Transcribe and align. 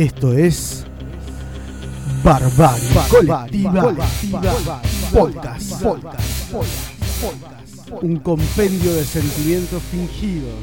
Esto 0.00 0.32
es 0.32 0.86
Barbarie 2.24 2.88
Colectiva, 3.10 4.80
Podcast. 5.12 5.82
Un 8.00 8.16
compendio 8.20 8.94
de 8.94 9.04
sentimientos 9.04 9.82
fingidos, 9.90 10.54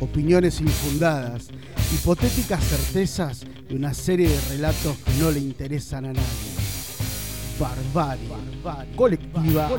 opiniones 0.00 0.60
infundadas, 0.60 1.48
hipotéticas 1.92 2.62
certezas 2.62 3.44
y 3.68 3.74
una 3.74 3.92
serie 3.92 4.28
de 4.28 4.40
relatos 4.50 4.96
que 4.98 5.14
no 5.14 5.32
le 5.32 5.40
interesan 5.40 6.04
a 6.04 6.12
nadie. 6.12 6.54
Barbarie, 7.58 8.28
Colectiva, 8.94 9.70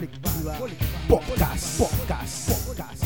Podcast. 1.07 1.79
Podcast. 1.79 2.67
Podcast. 2.67 3.04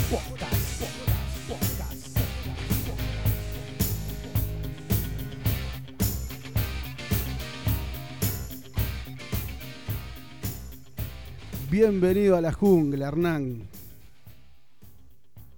Bienvenido 11.81 12.35
a 12.35 12.41
la 12.41 12.51
jungla, 12.51 13.07
Hernán. 13.07 13.65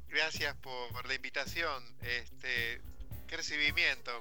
Gracias 0.08 0.56
por 0.58 1.08
la 1.08 1.16
invitación. 1.16 1.84
Este, 2.00 2.80
qué 3.26 3.38
recibimiento. 3.38 4.12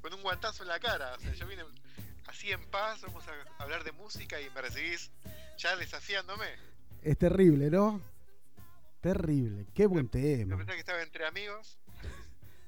Con 0.00 0.14
un 0.14 0.22
guantazo 0.22 0.62
en 0.62 0.70
la 0.70 0.80
cara. 0.80 1.12
O 1.14 1.20
sea, 1.20 1.34
yo 1.34 1.46
vine 1.46 1.62
así 2.26 2.50
en 2.50 2.64
paz, 2.70 3.02
vamos 3.02 3.22
a 3.28 3.62
hablar 3.62 3.84
de 3.84 3.92
música 3.92 4.40
y 4.40 4.48
me 4.48 4.62
recibís 4.62 5.10
ya 5.58 5.76
desafiándome. 5.76 6.46
Es 7.02 7.18
terrible, 7.18 7.68
¿no? 7.68 8.00
Terrible. 9.02 9.66
Qué 9.74 9.84
buen 9.84 10.08
tema. 10.08 10.52
¿No 10.52 10.56
pensás 10.56 10.74
que 10.76 10.80
estaba 10.80 11.02
entre 11.02 11.26
amigos? 11.26 11.76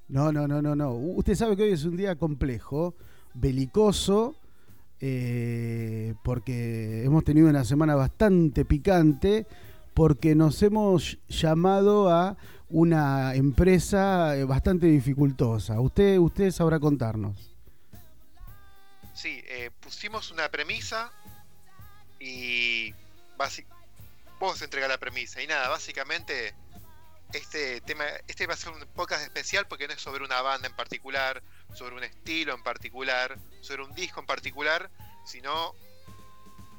No, 0.08 0.30
no, 0.30 0.46
no, 0.46 0.60
no, 0.60 0.76
no. 0.76 0.92
Usted 0.92 1.36
sabe 1.36 1.56
que 1.56 1.62
hoy 1.62 1.72
es 1.72 1.84
un 1.84 1.96
día 1.96 2.16
complejo, 2.16 2.94
belicoso 3.32 4.36
eh, 5.04 6.14
porque 6.22 7.02
hemos 7.04 7.24
tenido 7.24 7.48
una 7.48 7.64
semana 7.64 7.96
bastante 7.96 8.64
picante, 8.64 9.48
porque 9.94 10.36
nos 10.36 10.62
hemos 10.62 11.18
llamado 11.28 12.08
a 12.08 12.36
una 12.68 13.34
empresa 13.34 14.36
eh, 14.36 14.44
bastante 14.44 14.86
dificultosa. 14.86 15.80
Usted, 15.80 16.18
usted 16.18 16.52
sabrá 16.52 16.78
contarnos. 16.78 17.50
Sí, 19.12 19.42
eh, 19.44 19.72
pusimos 19.80 20.30
una 20.30 20.48
premisa 20.48 21.10
y 22.20 22.94
vos 24.38 24.62
entrega 24.62 24.86
la 24.86 24.98
premisa 24.98 25.42
y 25.42 25.48
nada, 25.48 25.68
básicamente 25.68 26.54
este 27.32 27.80
tema, 27.80 28.04
este 28.26 28.46
va 28.46 28.54
a 28.54 28.56
ser 28.56 28.72
un 28.72 28.80
podcast 28.94 29.22
especial 29.22 29.66
porque 29.68 29.86
no 29.86 29.94
es 29.94 30.00
sobre 30.00 30.24
una 30.24 30.40
banda 30.42 30.68
en 30.68 30.76
particular, 30.76 31.42
sobre 31.74 31.96
un 31.96 32.04
estilo 32.04 32.54
en 32.54 32.62
particular, 32.62 33.38
sobre 33.60 33.84
un 33.84 33.94
disco 33.94 34.20
en 34.20 34.26
particular, 34.26 34.90
sino 35.24 35.74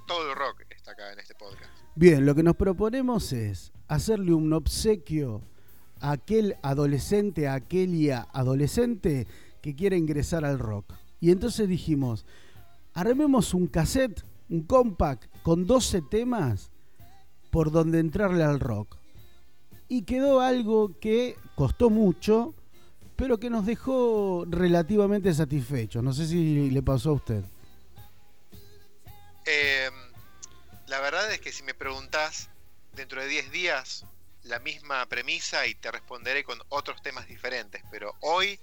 todo 0.07 0.29
el 0.29 0.35
rock 0.35 0.63
está 0.69 0.91
acá 0.91 1.13
en 1.13 1.19
este 1.19 1.35
podcast. 1.35 1.71
Bien, 1.95 2.25
lo 2.25 2.35
que 2.35 2.43
nos 2.43 2.55
proponemos 2.55 3.31
es 3.33 3.71
hacerle 3.87 4.33
un 4.33 4.51
obsequio 4.53 5.41
a 5.99 6.11
aquel 6.11 6.57
adolescente, 6.61 7.47
a 7.47 7.55
aquella 7.55 8.27
adolescente 8.33 9.27
que 9.61 9.75
quiera 9.75 9.95
ingresar 9.95 10.43
al 10.45 10.59
rock. 10.59 10.93
Y 11.19 11.31
entonces 11.31 11.67
dijimos, 11.69 12.25
armemos 12.93 13.53
un 13.53 13.67
cassette, 13.67 14.23
un 14.49 14.63
compact 14.63 15.25
con 15.41 15.65
12 15.65 16.01
temas 16.01 16.71
por 17.49 17.71
donde 17.71 17.99
entrarle 17.99 18.43
al 18.43 18.59
rock. 18.59 18.97
Y 19.93 20.05
quedó 20.05 20.41
algo 20.41 20.99
que 20.99 21.37
costó 21.53 21.91
mucho, 21.91 22.55
pero 23.15 23.39
que 23.39 23.51
nos 23.51 23.63
dejó 23.63 24.43
relativamente 24.49 25.31
satisfechos. 25.31 26.01
No 26.01 26.13
sé 26.13 26.25
si 26.25 26.71
le 26.71 26.81
pasó 26.81 27.11
a 27.11 27.13
usted. 27.13 27.43
Eh, 29.45 29.91
la 30.87 30.99
verdad 30.99 31.31
es 31.31 31.39
que 31.39 31.51
si 31.51 31.61
me 31.61 31.75
preguntas 31.75 32.49
dentro 32.95 33.21
de 33.21 33.27
10 33.27 33.51
días 33.51 34.07
la 34.41 34.57
misma 34.57 35.05
premisa 35.05 35.67
y 35.67 35.75
te 35.75 35.91
responderé 35.91 36.43
con 36.43 36.59
otros 36.69 36.99
temas 37.03 37.27
diferentes, 37.27 37.83
pero 37.91 38.15
hoy 38.21 38.59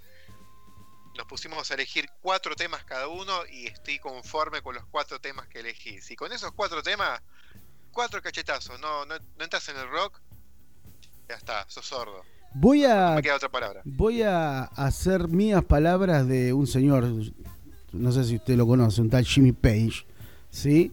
nos 1.16 1.28
pusimos 1.28 1.70
a 1.70 1.74
elegir 1.74 2.10
cuatro 2.22 2.56
temas 2.56 2.82
cada 2.82 3.06
uno 3.06 3.46
y 3.46 3.68
estoy 3.68 4.00
conforme 4.00 4.62
con 4.62 4.74
los 4.74 4.84
cuatro 4.86 5.20
temas 5.20 5.46
que 5.46 5.60
elegí. 5.60 6.00
Si 6.00 6.16
con 6.16 6.32
esos 6.32 6.50
cuatro 6.54 6.82
temas, 6.82 7.22
cuatro 7.92 8.20
cachetazos, 8.20 8.80
no, 8.80 9.06
no, 9.06 9.16
no 9.16 9.44
entras 9.44 9.68
en 9.68 9.76
el 9.76 9.88
rock, 9.88 10.20
ya 11.30 11.36
está, 11.36 11.64
sos 11.68 11.86
sordo. 11.86 12.22
Voy 12.54 12.84
a, 12.84 13.12
me 13.14 13.22
queda 13.22 13.36
otra 13.36 13.48
palabra. 13.48 13.82
Voy 13.84 14.22
a 14.22 14.64
hacer 14.64 15.28
mías 15.28 15.64
palabras 15.64 16.26
de 16.26 16.52
un 16.52 16.66
señor, 16.66 17.06
no 17.92 18.12
sé 18.12 18.24
si 18.24 18.36
usted 18.36 18.56
lo 18.56 18.66
conoce, 18.66 19.00
un 19.00 19.10
tal 19.10 19.24
Jimmy 19.24 19.52
Page, 19.52 20.04
¿sí? 20.50 20.90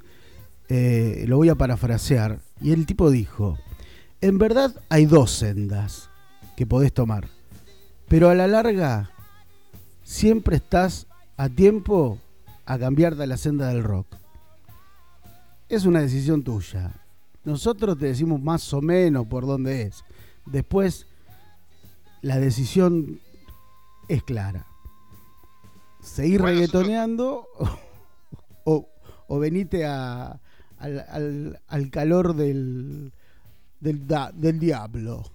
Eh, 0.69 1.25
lo 1.27 1.37
voy 1.37 1.49
a 1.49 1.55
parafrasear. 1.55 2.39
Y 2.61 2.71
el 2.71 2.85
tipo 2.85 3.09
dijo, 3.09 3.57
en 4.21 4.37
verdad 4.37 4.75
hay 4.89 5.07
dos 5.07 5.31
sendas 5.31 6.11
que 6.55 6.67
podés 6.67 6.93
tomar, 6.93 7.27
pero 8.07 8.29
a 8.29 8.35
la 8.35 8.45
larga 8.47 9.09
siempre 10.03 10.57
estás 10.57 11.07
a 11.37 11.49
tiempo 11.49 12.19
a 12.65 12.77
cambiar 12.77 13.15
de 13.15 13.25
la 13.25 13.37
senda 13.37 13.69
del 13.69 13.83
rock. 13.83 14.07
Es 15.69 15.85
una 15.85 16.01
decisión 16.01 16.43
tuya. 16.43 16.93
Nosotros 17.43 17.97
te 17.97 18.05
decimos 18.05 18.41
más 18.41 18.71
o 18.73 18.81
menos 18.81 19.25
por 19.25 19.47
dónde 19.47 19.83
es. 19.83 20.03
Después, 20.47 21.07
la 22.21 22.39
decisión 22.39 23.21
es 24.07 24.23
clara. 24.23 24.65
Seguir 26.01 26.41
reggaetoneando 26.41 27.47
o, 28.63 28.89
o 29.27 29.39
venite 29.39 29.85
a, 29.85 30.39
al, 30.79 31.89
calor 31.91 32.35
del, 32.35 33.11
del, 33.79 34.07
del 34.07 34.59
diablo. 34.59 35.31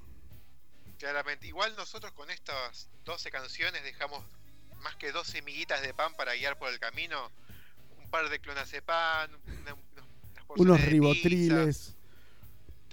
Claramente, 0.98 1.46
igual 1.46 1.74
nosotros 1.76 2.12
con 2.12 2.30
estas 2.30 2.88
12 3.04 3.30
canciones 3.30 3.82
dejamos 3.82 4.24
más 4.82 4.96
que 4.96 5.12
12 5.12 5.42
miguitas 5.42 5.82
de 5.82 5.92
pan 5.94 6.14
para 6.16 6.34
guiar 6.34 6.58
por 6.58 6.72
el 6.72 6.78
camino, 6.78 7.30
un 8.02 8.10
par 8.10 8.28
de 8.28 8.38
clonazepam, 8.38 9.30
unos 10.56 10.80
ribotriles. 10.80 11.96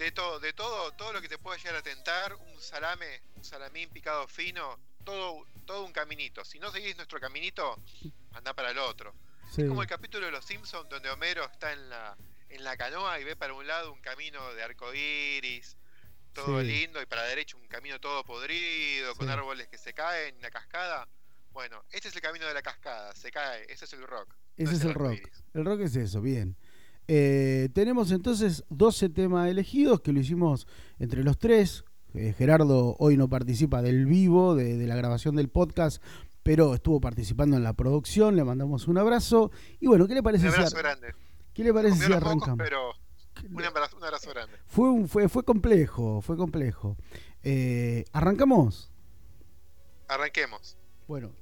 De 0.00 0.12
todo, 0.12 0.40
de 0.40 0.54
todo, 0.54 0.92
todo 0.92 1.12
lo 1.12 1.20
que 1.20 1.28
te 1.28 1.36
pueda 1.36 1.58
llegar 1.58 1.76
a 1.76 1.82
tentar, 1.82 2.34
un 2.34 2.58
salame, 2.58 3.20
un 3.36 3.44
salamín 3.44 3.90
picado 3.90 4.26
fino, 4.26 4.78
todo, 5.04 5.46
todo 5.66 5.84
un 5.84 5.92
caminito. 5.92 6.42
Si 6.42 6.58
no 6.58 6.70
seguís 6.72 6.96
nuestro 6.96 7.20
caminito, 7.20 7.78
anda 8.32 8.54
para 8.54 8.70
el 8.70 8.78
otro. 8.78 9.14
Es 9.54 9.68
como 9.68 9.82
el 9.82 9.88
capítulo 9.88 10.24
de 10.24 10.32
Los 10.32 10.46
Simpsons 10.46 10.88
donde 10.88 11.10
Homero 11.10 11.44
está 11.44 11.74
en 11.74 11.90
la, 11.90 12.16
en 12.48 12.64
la 12.64 12.78
canoa 12.78 13.20
y 13.20 13.24
ve 13.24 13.36
para 13.36 13.52
un 13.52 13.66
lado 13.66 13.92
un 13.92 14.00
camino 14.00 14.54
de 14.54 14.62
arco 14.62 14.90
iris, 14.94 15.76
todo 16.32 16.62
lindo, 16.62 17.02
y 17.02 17.04
para 17.04 17.24
la 17.24 17.28
derecha 17.28 17.58
un 17.58 17.68
camino 17.68 18.00
todo 18.00 18.24
podrido, 18.24 19.14
con 19.16 19.28
árboles 19.28 19.68
que 19.68 19.76
se 19.76 19.92
caen, 19.92 20.34
una 20.38 20.48
cascada. 20.48 21.08
Bueno, 21.52 21.84
este 21.90 22.08
es 22.08 22.16
el 22.16 22.22
camino 22.22 22.46
de 22.46 22.54
la 22.54 22.62
cascada, 22.62 23.14
se 23.14 23.30
cae, 23.30 23.66
ese 23.68 23.84
es 23.84 23.92
el 23.92 24.06
rock. 24.06 24.34
Ese 24.56 24.76
es 24.76 24.82
el, 24.82 24.94
rock. 24.94 25.20
El 25.52 25.66
rock 25.66 25.80
es 25.80 25.94
eso, 25.94 26.22
bien. 26.22 26.56
Eh, 27.12 27.70
tenemos 27.72 28.12
entonces 28.12 28.62
12 28.68 29.08
temas 29.08 29.48
elegidos 29.48 30.00
que 30.00 30.12
lo 30.12 30.20
hicimos 30.20 30.68
entre 31.00 31.24
los 31.24 31.38
tres. 31.38 31.84
Eh, 32.14 32.32
Gerardo 32.38 32.94
hoy 33.00 33.16
no 33.16 33.28
participa 33.28 33.82
del 33.82 34.06
vivo, 34.06 34.54
de, 34.54 34.76
de, 34.76 34.86
la 34.86 34.94
grabación 34.94 35.34
del 35.34 35.48
podcast, 35.48 36.00
pero 36.44 36.72
estuvo 36.72 37.00
participando 37.00 37.56
en 37.56 37.64
la 37.64 37.72
producción, 37.72 38.36
le 38.36 38.44
mandamos 38.44 38.86
un 38.86 38.96
abrazo. 38.96 39.50
Y 39.80 39.88
bueno, 39.88 40.06
¿qué 40.06 40.14
le 40.14 40.22
parece? 40.22 40.50
Un 40.50 40.54
abrazo 40.54 40.76
grande. 40.76 41.12
¿Qué 41.52 41.64
le 41.64 41.74
parece 41.74 41.96
si 42.06 42.12
arrancamos? 42.12 42.56
pero 42.56 42.92
un 43.52 43.64
abrazo, 43.64 44.30
grande. 44.30 44.56
Fue, 44.66 44.88
un, 44.88 45.08
fue, 45.08 45.28
fue 45.28 45.42
complejo, 45.42 46.20
fue 46.20 46.36
complejo. 46.36 46.96
Eh, 47.42 48.04
¿Arrancamos? 48.12 48.92
Arranquemos. 50.06 50.76
Bueno. 51.08 51.32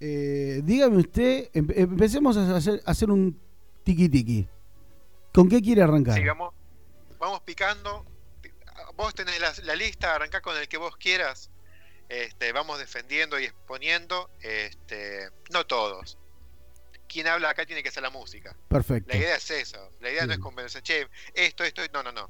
Eh, 0.00 0.62
dígame 0.64 0.96
usted, 0.96 1.48
empecemos 1.52 2.36
a 2.36 2.56
hacer, 2.56 2.82
hacer 2.84 3.12
un 3.12 3.38
tiki 3.84 4.08
tiki. 4.08 4.48
¿Con 5.32 5.48
qué 5.48 5.60
quiere 5.62 5.82
arrancar? 5.82 6.14
Sigamos, 6.14 6.54
vamos 7.18 7.40
picando. 7.42 8.04
Vos 8.96 9.14
tenés 9.14 9.40
la, 9.40 9.52
la 9.64 9.74
lista, 9.74 10.14
arrancá 10.14 10.40
con 10.40 10.56
el 10.56 10.68
que 10.68 10.76
vos 10.76 10.96
quieras. 10.96 11.50
Este, 12.10 12.50
vamos 12.50 12.80
defendiendo 12.80 13.38
y 13.38 13.44
exponiendo, 13.44 14.30
este, 14.40 15.30
no 15.50 15.64
todos. 15.64 16.18
Quien 17.08 17.28
habla 17.28 17.50
acá 17.50 17.64
tiene 17.64 17.84
que 17.84 17.92
ser 17.92 18.02
la 18.02 18.10
música. 18.10 18.56
Perfecto. 18.68 19.12
La 19.12 19.16
idea 19.16 19.36
es 19.36 19.48
eso. 19.50 19.90
La 20.00 20.10
idea 20.10 20.26
no 20.26 20.32
es 20.32 20.40
convencer, 20.40 20.82
che, 20.82 21.08
esto, 21.34 21.62
esto, 21.62 21.82
no, 21.92 22.02
no, 22.02 22.10
no. 22.10 22.28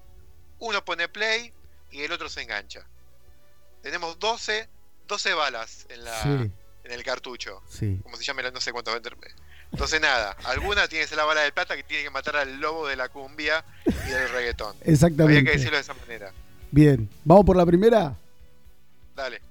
Uno 0.58 0.84
pone 0.84 1.08
play 1.08 1.52
y 1.90 2.02
el 2.02 2.12
otro 2.12 2.28
se 2.28 2.42
engancha. 2.42 2.86
Tenemos 3.82 4.18
12, 4.18 4.68
12 5.06 5.32
balas 5.32 5.86
en, 5.88 6.04
la, 6.04 6.22
en 6.22 6.52
el 6.84 7.02
cartucho. 7.02 7.62
Sí. 7.66 8.00
Como 8.02 8.18
se 8.18 8.24
llama, 8.24 8.42
no 8.50 8.60
sé 8.60 8.72
cuántos. 8.72 9.00
Entonces 9.72 10.00
nada, 10.00 10.36
alguna 10.44 10.88
tiene 10.88 11.04
que 11.04 11.08
ser 11.08 11.18
la 11.18 11.24
bala 11.24 11.42
de 11.42 11.52
plata 11.52 11.76
que 11.76 11.84
tiene 11.84 12.02
que 12.02 12.10
matar 12.10 12.36
al 12.36 12.60
lobo 12.60 12.86
de 12.88 12.96
la 12.96 13.08
cumbia 13.08 13.64
y 13.86 14.10
del 14.10 14.28
reggaetón. 14.30 14.76
Exactamente. 14.82 15.38
Había 15.38 15.52
que 15.52 15.58
decirlo 15.58 15.76
de 15.76 15.82
esa 15.82 15.94
manera. 15.94 16.32
Bien, 16.70 17.08
¿vamos 17.24 17.44
por 17.44 17.56
la 17.56 17.66
primera? 17.66 18.16
Dale. 19.14 19.49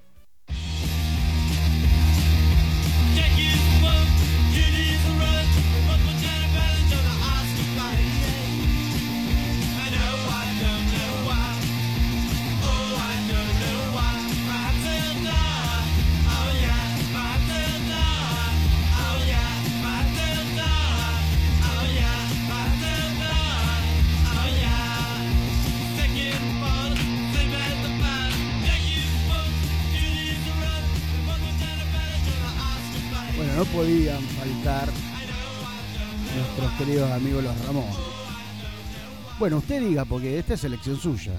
Podían 33.80 34.22
faltar 34.22 34.90
nuestros 36.36 36.72
queridos 36.78 37.10
amigos 37.14 37.46
los 37.46 37.66
Ramones. 37.66 37.96
Bueno, 39.40 39.60
usted 39.60 39.80
diga, 39.80 40.04
porque 40.04 40.38
esta 40.38 40.56
es 40.56 40.60
selección 40.60 41.00
suya. 41.00 41.32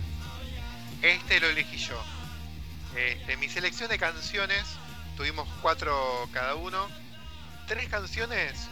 Este 1.03 1.39
lo 1.39 1.49
elegí 1.49 1.77
yo. 1.77 2.03
Este, 2.97 3.37
mi 3.37 3.51
selección 3.51 3.91
de 3.91 3.99
canciones, 3.99 4.65
tuvimos 5.19 5.47
cuatro 5.61 5.95
cada 6.33 6.55
uno. 6.55 6.89
Tres 7.69 7.91
canciones 7.91 8.69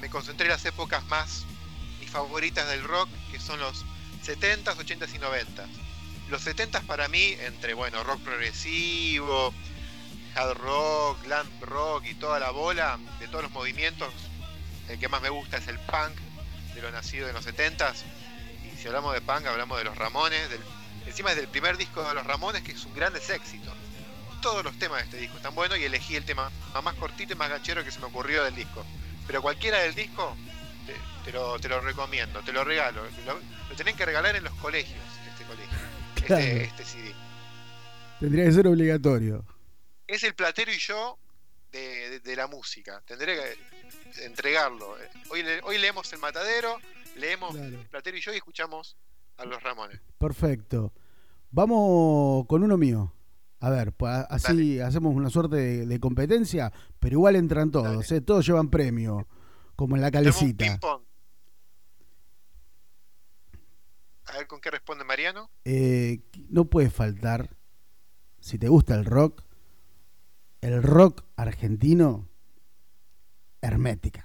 me 0.00 0.08
concentré 0.08 0.46
en 0.46 0.52
las 0.52 0.64
épocas 0.64 1.04
más 1.08 1.44
mis 2.00 2.08
favoritas 2.08 2.66
del 2.70 2.84
rock, 2.84 3.10
que 3.30 3.38
son 3.38 3.60
los 3.60 3.84
70s, 4.24 4.76
80s 4.76 5.14
y 5.14 5.18
90s. 5.18 5.68
Los 6.30 6.46
70s 6.46 6.80
para 6.86 7.08
mí, 7.08 7.36
entre 7.40 7.74
bueno, 7.74 8.02
rock 8.02 8.20
progresivo, 8.22 9.52
hard 10.34 10.58
rock, 10.58 11.22
glam 11.24 11.46
rock 11.60 12.04
y 12.06 12.14
toda 12.14 12.38
la 12.38 12.50
bola 12.50 12.98
de 13.20 13.28
todos 13.28 13.44
los 13.44 13.52
movimientos, 13.52 14.12
el 14.88 14.98
que 14.98 15.08
más 15.08 15.22
me 15.22 15.30
gusta 15.30 15.58
es 15.58 15.68
el 15.68 15.78
punk, 15.80 16.18
de 16.74 16.82
lo 16.82 16.90
nacido 16.90 17.28
en 17.28 17.34
los 17.34 17.46
70s. 17.46 18.02
Y 18.64 18.76
si 18.76 18.86
hablamos 18.88 19.14
de 19.14 19.20
punk, 19.20 19.46
hablamos 19.46 19.78
de 19.78 19.84
los 19.84 19.96
Ramones, 19.96 20.50
del, 20.50 20.60
encima 21.06 21.30
es 21.30 21.36
del 21.36 21.48
primer 21.48 21.76
disco 21.76 22.02
de 22.02 22.14
los 22.14 22.26
Ramones, 22.26 22.62
que 22.62 22.72
es 22.72 22.84
un 22.84 22.94
gran 22.94 23.14
éxito. 23.14 23.72
Todos 24.42 24.64
los 24.64 24.78
temas 24.78 24.98
de 24.98 25.04
este 25.04 25.16
disco 25.18 25.36
están 25.36 25.54
buenos 25.54 25.78
y 25.78 25.84
elegí 25.84 26.16
el 26.16 26.24
tema 26.24 26.50
más 26.82 26.94
cortito 26.96 27.32
y 27.32 27.36
más 27.36 27.48
ganchero 27.48 27.82
que 27.82 27.90
se 27.90 27.98
me 28.00 28.06
ocurrió 28.06 28.44
del 28.44 28.54
disco. 28.54 28.84
Pero 29.26 29.40
cualquiera 29.40 29.78
del 29.78 29.94
disco 29.94 30.36
te, 31.24 31.32
lo, 31.32 31.58
te 31.58 31.68
lo, 31.68 31.80
recomiendo, 31.80 32.40
te 32.40 32.52
lo 32.52 32.62
regalo. 32.62 33.02
Lo, 33.24 33.34
lo, 33.34 33.74
tienen 33.74 33.96
que 33.96 34.04
regalar 34.04 34.36
en 34.36 34.44
los 34.44 34.52
colegios, 34.54 35.00
este 35.32 35.44
colegio, 35.44 35.78
este, 36.16 36.64
este 36.64 36.84
CD. 36.84 37.14
Tendría 38.20 38.44
que 38.44 38.52
ser 38.52 38.66
obligatorio 38.66 39.44
es 40.06 40.22
el 40.22 40.34
platero 40.34 40.72
y 40.72 40.78
yo 40.78 41.18
de, 41.72 42.36
la 42.36 42.46
música. 42.46 43.02
Tendré 43.04 43.36
que 43.36 44.24
entregarlo. 44.24 44.96
Hoy, 45.30 45.44
hoy 45.64 45.78
leemos 45.78 46.12
El 46.12 46.20
Matadero, 46.20 46.78
leemos 47.16 47.54
el 47.56 47.86
platero 47.88 48.16
y 48.16 48.20
yo 48.20 48.32
y 48.32 48.36
escuchamos 48.36 48.96
a 49.36 49.44
los 49.44 49.62
Ramones. 49.62 50.00
Perfecto. 50.18 50.92
Vamos 51.50 52.46
con 52.46 52.62
uno 52.62 52.76
mío. 52.76 53.12
A 53.60 53.70
ver, 53.70 53.92
pues 53.92 54.12
así 54.28 54.78
hacemos 54.78 55.14
una 55.14 55.30
suerte 55.30 55.86
de, 55.86 56.00
competencia, 56.00 56.70
pero 57.00 57.14
igual 57.14 57.34
entran 57.34 57.70
todos, 57.70 58.12
¿eh? 58.12 58.20
todos 58.20 58.44
llevan 58.46 58.68
premio, 58.68 59.26
como 59.74 59.96
en 59.96 60.02
la 60.02 60.10
calecita. 60.10 60.78
A 64.26 64.36
ver 64.36 64.46
con 64.46 64.60
qué 64.60 64.70
responde 64.70 65.04
Mariano. 65.04 65.50
Eh, 65.64 66.20
no 66.50 66.66
puede 66.66 66.90
faltar, 66.90 67.56
si 68.38 68.58
te 68.58 68.68
gusta 68.68 68.96
el 68.96 69.06
rock, 69.06 69.43
el 70.64 70.82
rock 70.82 71.24
argentino 71.36 72.26
hermética. 73.60 74.24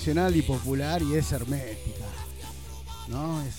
Nacional 0.00 0.34
y 0.34 0.40
popular 0.40 1.02
y 1.02 1.14
es 1.14 1.30
hermética. 1.30 2.06
¿No? 3.08 3.42
Es... 3.42 3.56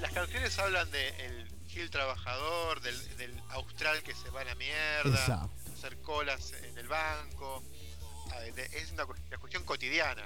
Las 0.00 0.10
canciones 0.12 0.58
hablan 0.58 0.90
de 0.90 1.08
el 1.26 1.46
Gil 1.66 1.90
trabajador, 1.90 2.80
del, 2.80 2.96
austral 3.50 4.02
que 4.02 4.14
se 4.14 4.30
va 4.30 4.40
a 4.40 4.44
la 4.44 4.54
mierda, 4.54 5.50
hacer 5.74 5.98
colas 5.98 6.54
en 6.70 6.78
el 6.78 6.88
banco. 6.88 7.62
Es 8.72 8.90
una, 8.92 9.04
cuestión 9.38 9.62
cotidiana. 9.64 10.22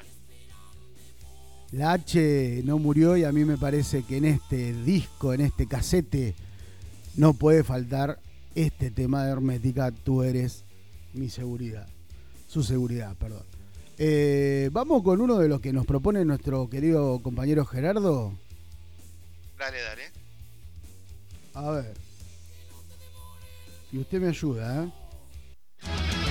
La 1.72 1.94
H 1.94 2.62
no 2.64 2.78
murió 2.78 3.16
y 3.16 3.24
a 3.24 3.32
mí 3.32 3.44
me 3.44 3.58
parece 3.58 4.04
que 4.04 4.18
en 4.18 4.26
este 4.26 4.74
disco, 4.74 5.34
en 5.34 5.40
este 5.40 5.66
casete, 5.66 6.36
no 7.16 7.34
puede 7.34 7.64
faltar 7.64 8.20
este 8.54 8.92
tema 8.92 9.24
de 9.24 9.32
Hermética, 9.32 9.90
tú 9.90 10.22
eres 10.22 10.62
mi 11.14 11.30
seguridad. 11.30 11.88
Su 12.46 12.62
seguridad, 12.62 13.16
perdón. 13.16 13.51
Eh, 14.04 14.68
Vamos 14.72 15.04
con 15.04 15.20
uno 15.20 15.38
de 15.38 15.48
los 15.48 15.60
que 15.60 15.72
nos 15.72 15.86
propone 15.86 16.24
nuestro 16.24 16.68
querido 16.68 17.20
compañero 17.22 17.64
Gerardo. 17.64 18.32
Dale, 19.56 19.80
dale. 19.80 20.02
A 21.54 21.70
ver. 21.70 21.94
Y 23.92 23.98
usted 23.98 24.20
me 24.20 24.26
ayuda, 24.26 24.84
¿eh? 24.84 26.21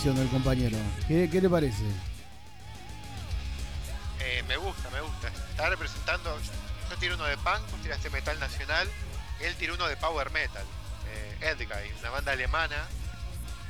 Elección 0.00 0.16
del 0.16 0.28
compañero. 0.28 0.78
¿Qué, 1.06 1.28
qué 1.30 1.40
le 1.40 1.48
parece? 1.50 1.84
Eh, 4.20 4.42
me 4.48 4.56
gusta, 4.56 4.88
me 4.90 5.00
gusta. 5.00 5.28
Está 5.50 5.68
representando. 5.68 6.36
Yo 6.88 6.96
tiro 6.96 7.14
uno 7.16 7.24
de 7.24 7.36
punk, 7.36 7.60
vos 7.70 7.80
tiraste 7.82 8.08
metal 8.08 8.38
nacional. 8.40 8.88
Él 9.40 9.54
tiró 9.56 9.74
uno 9.74 9.86
de 9.88 9.96
power 9.96 10.30
metal. 10.32 10.64
Eh, 11.12 11.50
Edguy, 11.50 11.92
una 12.00 12.10
banda 12.10 12.32
alemana. 12.32 12.76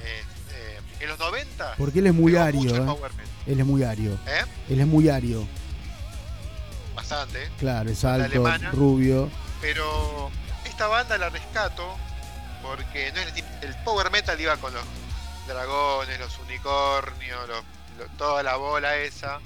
Eh, 0.02 0.22
eh, 0.52 0.80
en 1.00 1.08
los 1.08 1.18
90. 1.18 1.74
Porque 1.76 1.98
él 1.98 2.06
es 2.06 2.14
muy 2.14 2.36
ario. 2.36 2.96
Él 3.46 3.60
es 3.60 3.66
muy 3.66 3.82
ario. 3.82 4.18
Él 4.68 4.80
es 4.80 4.86
muy 4.86 5.08
ario. 5.08 5.46
Bastante. 6.94 7.48
Claro, 7.58 7.90
es 7.90 8.04
alto, 8.04 8.44
rubio. 8.72 9.28
Pero 9.60 10.30
esta 10.64 10.86
banda 10.86 11.18
la 11.18 11.28
rescato 11.28 11.96
porque 12.62 13.12
no 13.12 13.20
es 13.20 13.44
el, 13.62 13.74
power 13.84 14.10
metal 14.10 14.40
iba 14.40 14.56
con 14.58 14.72
los 14.72 14.84
dragones, 15.46 16.18
los 16.18 16.38
unicornios, 16.38 17.40
toda 18.16 18.42
la 18.42 18.56
bola 18.56 18.96
esa, 18.96 19.40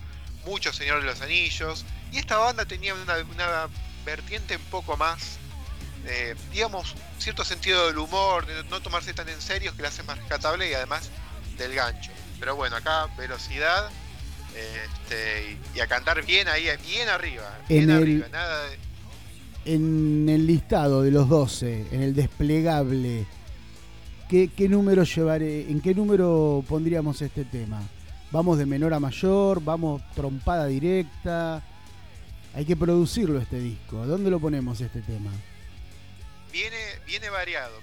muchos 0.45 0.77
señores 0.77 1.05
de 1.05 1.11
los 1.11 1.21
anillos, 1.21 1.85
y 2.13 2.19
esta 2.19 2.39
banda 2.39 2.65
tenía 2.65 2.95
una, 2.95 3.69
vertiente 4.05 4.57
un 4.57 4.63
poco 4.65 4.97
más, 4.97 5.39
eh, 6.07 6.35
digamos, 6.53 6.95
cierto 7.19 7.45
sentido 7.45 7.87
del 7.87 7.99
humor, 7.99 8.47
de 8.47 8.63
no 8.65 8.81
tomarse 8.81 9.15
tan 9.15 9.29
en 9.29 9.41
serio, 9.41 9.75
que 9.75 9.83
la 9.83 9.89
hace 9.89 10.03
más 10.03 10.19
rescatable 10.19 10.71
y 10.71 10.75
además 10.75 11.11
del 11.57 11.75
gancho. 11.75 12.13
Pero 12.39 12.57
bueno, 12.57 12.77
acá 12.77 13.09
velocidad 13.17 13.91
este, 14.55 15.59
y, 15.75 15.81
a 15.81 15.87
cantar 15.87 16.25
bien 16.25 16.47
ahí, 16.49 16.69
bien 16.87 17.09
arriba, 17.09 17.59
bien 17.69 17.91
arriba, 17.91 18.29
nada 18.31 18.69
de 18.69 18.79
en 19.65 20.29
el 20.29 20.47
listado 20.47 21.03
de 21.03 21.11
los 21.11 21.29
12, 21.29 21.87
en 21.91 22.03
el 22.03 22.15
desplegable, 22.15 23.27
¿qué, 24.29 24.69
número 24.69 25.05
llevaré, 25.05 25.71
¿en 25.71 25.81
qué 25.81 25.95
número 25.95 26.65
pondríamos 26.69 27.21
este 27.23 27.45
tema? 27.45 27.83
¿Vamos 28.31 28.59
de 28.59 28.67
menor 28.67 28.95
a 28.95 29.01
mayor? 29.01 29.63
¿Vamos 29.63 30.03
trompada 30.15 30.67
directa? 30.67 31.63
Hay 32.55 32.65
que 32.65 32.77
producirlo 32.77 33.41
este 33.41 33.59
disco. 33.59 34.07
¿Dónde 34.07 34.31
lo 34.31 34.41
ponemos 34.41 34.81
este 34.81 35.03
tema? 35.03 35.31
Viene, 36.53 36.77
viene 37.07 37.29
variado. 37.31 37.77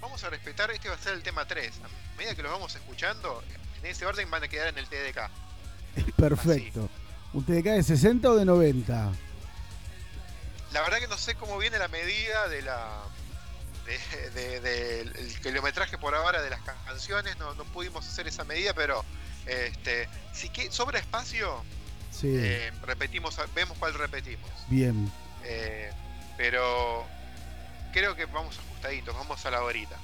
Vamos 0.00 0.22
a 0.24 0.30
respetar, 0.30 0.70
este 0.70 0.88
va 0.88 0.94
a 0.94 0.98
ser 0.98 1.14
el 1.14 1.22
tema 1.22 1.46
3. 1.46 1.80
A 1.84 2.18
medida 2.18 2.34
que 2.34 2.42
lo 2.42 2.50
vamos 2.50 2.74
escuchando, 2.74 3.42
en 3.82 3.90
ese 3.90 4.06
orden 4.06 4.30
van 4.30 4.44
a 4.44 4.48
quedar 4.48 4.68
en 4.68 4.78
el 4.78 4.86
TDK. 4.86 6.14
Perfecto. 6.16 6.88
¿Un 7.32 7.44
TDK 7.44 7.64
de 7.64 7.82
60 7.82 8.30
o 8.30 8.36
de 8.36 8.44
90? 8.44 9.12
La 10.72 10.82
verdad 10.82 10.98
que 10.98 11.08
no 11.08 11.16
sé 11.16 11.34
cómo 11.34 11.58
viene 11.58 11.78
la 11.78 11.88
medida 11.88 12.48
de 12.48 12.62
la 12.62 13.02
del 14.34 15.40
kilometraje 15.42 15.98
por 15.98 16.14
ahora 16.14 16.42
de 16.42 16.50
las 16.50 16.60
canciones, 16.60 17.36
no, 17.38 17.54
pudimos 17.72 18.06
hacer 18.06 18.28
esa 18.28 18.44
medida, 18.44 18.74
pero 18.74 19.04
este, 19.46 20.08
si 20.32 20.48
que 20.50 20.70
sobra 20.70 20.98
espacio, 20.98 21.62
eh, 22.22 22.70
repetimos, 22.82 23.36
vemos 23.54 23.76
cuál 23.78 23.94
repetimos. 23.94 24.50
Bien. 24.68 25.10
Eh, 25.44 25.90
pero 26.36 27.04
creo 27.92 28.14
que 28.14 28.26
vamos 28.26 28.58
ajustaditos, 28.58 29.14
vamos 29.14 29.44
a 29.46 29.50
la 29.50 29.62
horita. 29.62 29.96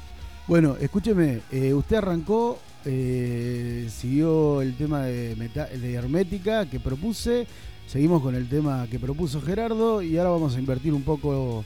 Bueno, 0.46 0.76
escúcheme, 0.80 1.40
eh, 1.50 1.72
usted 1.72 1.96
arrancó, 1.96 2.60
siguió 2.84 4.60
el 4.60 4.76
tema 4.76 5.04
de, 5.04 5.34
de 5.34 5.94
hermética 5.94 6.66
que 6.66 6.78
propuse 6.78 7.46
Seguimos 7.86 8.22
con 8.22 8.34
el 8.34 8.48
tema 8.48 8.86
que 8.90 8.98
propuso 8.98 9.40
Gerardo 9.42 10.02
y 10.02 10.16
ahora 10.16 10.30
vamos 10.30 10.56
a 10.56 10.58
invertir 10.58 10.92
un 10.94 11.02
poco 11.02 11.64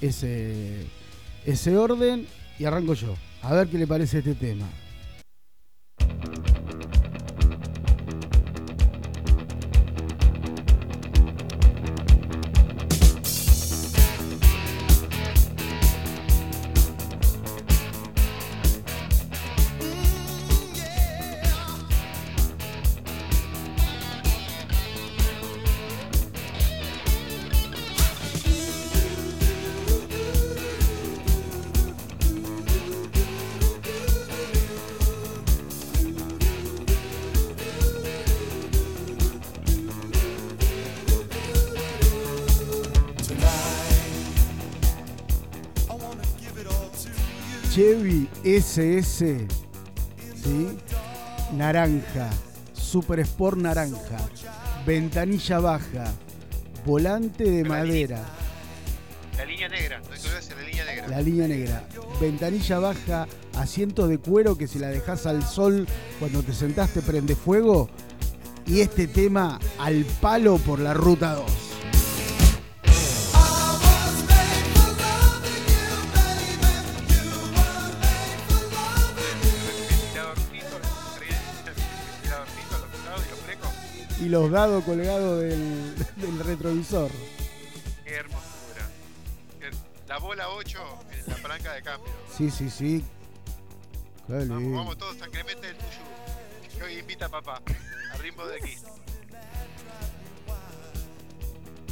ese, 0.00 0.84
ese 1.44 1.76
orden 1.76 2.26
y 2.58 2.64
arranco 2.64 2.94
yo. 2.94 3.14
A 3.42 3.54
ver 3.54 3.68
qué 3.68 3.78
le 3.78 3.86
parece 3.86 4.18
este 4.18 4.34
tema. 4.34 4.66
SS, 47.72 49.46
¿sí? 50.42 50.78
naranja, 51.52 52.28
Super 52.72 53.20
Sport 53.20 53.58
naranja, 53.58 54.18
ventanilla 54.84 55.60
baja, 55.60 56.12
volante 56.84 57.48
de 57.48 57.62
madera. 57.62 58.24
La 59.36 59.44
línea 59.44 59.68
negra, 59.68 60.02
la 60.02 60.62
línea 60.64 60.84
negra. 60.84 61.08
La 61.08 61.22
línea 61.22 61.46
negra. 61.46 61.88
Ventanilla 62.20 62.80
baja, 62.80 63.28
asientos 63.56 64.08
de 64.08 64.18
cuero 64.18 64.58
que 64.58 64.66
si 64.66 64.80
la 64.80 64.88
dejas 64.88 65.26
al 65.26 65.44
sol 65.44 65.86
cuando 66.18 66.42
te 66.42 66.52
sentaste 66.52 67.02
prende 67.02 67.36
fuego. 67.36 67.88
Y 68.66 68.80
este 68.80 69.06
tema 69.06 69.60
al 69.78 70.04
palo 70.20 70.58
por 70.58 70.80
la 70.80 70.92
ruta 70.92 71.34
2. 71.34 71.69
Los 84.30 84.50
dados 84.50 84.84
colgados 84.84 85.42
del, 85.42 85.94
retrovisor. 86.44 87.10
Qué 88.04 88.14
hermosura. 88.14 88.48
La 90.06 90.18
bola 90.18 90.48
8 90.50 90.78
en 91.12 91.32
la 91.32 91.36
palanca 91.36 91.72
de 91.74 91.82
cambio. 91.82 92.12
Sí, 92.36 92.50
sí, 92.50 92.70
sí. 92.70 93.04
Vamos, 94.28 94.72
vamos 94.72 94.98
todos, 94.98 95.16
San 95.16 95.30
Clemente 95.30 95.66
del 95.66 95.76
Tuyú. 95.76 96.78
Que 96.78 96.84
hoy 96.84 96.98
invita 96.98 97.26
a 97.26 97.28
papá 97.28 97.60
al 98.12 98.18
ritmo 98.20 98.46
de 98.46 98.60
Kiss. 98.60 98.84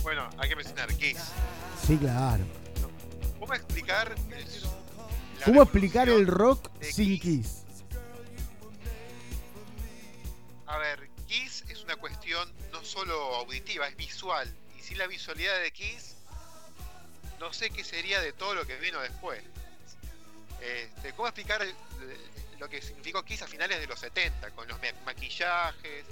Bueno, 0.03 0.29
hay 0.39 0.49
que 0.49 0.57
mencionar 0.57 0.95
Kiss. 0.95 1.19
Sí, 1.87 1.97
claro. 1.97 2.45
¿Cómo 3.39 3.55
explicar 3.55 4.15
¿Cómo 5.45 5.63
explicar 5.63 6.09
el 6.09 6.27
rock 6.27 6.71
sin 6.81 7.19
Kiss? 7.19 7.65
A 10.67 10.79
ver, 10.79 11.08
una 11.89 11.97
cuestión 11.97 12.53
no 12.71 12.85
solo 12.85 13.37
auditiva, 13.37 13.89
es 13.89 13.97
visual. 13.97 14.55
Y 14.79 14.83
sin 14.83 14.99
la 14.99 15.07
visualidad 15.07 15.59
de 15.59 15.71
Kiss, 15.73 16.17
no 17.41 17.51
sé 17.55 17.71
qué 17.71 17.83
sería 17.83 18.21
de 18.21 18.35
todo 18.35 18.55
lo 18.55 18.67
que 18.67 18.77
vino 18.77 19.01
después. 19.01 19.43
Este, 20.61 21.15
¿Cómo 21.15 21.29
explicar 21.29 21.67
lo 22.59 22.69
que 22.69 22.83
significó 22.83 23.23
Kiss 23.23 23.41
a 23.41 23.47
finales 23.47 23.81
de 23.81 23.87
los 23.87 23.99
70? 24.01 24.51
Con 24.51 24.69
los 24.69 24.79
maquillajes, 25.07 26.05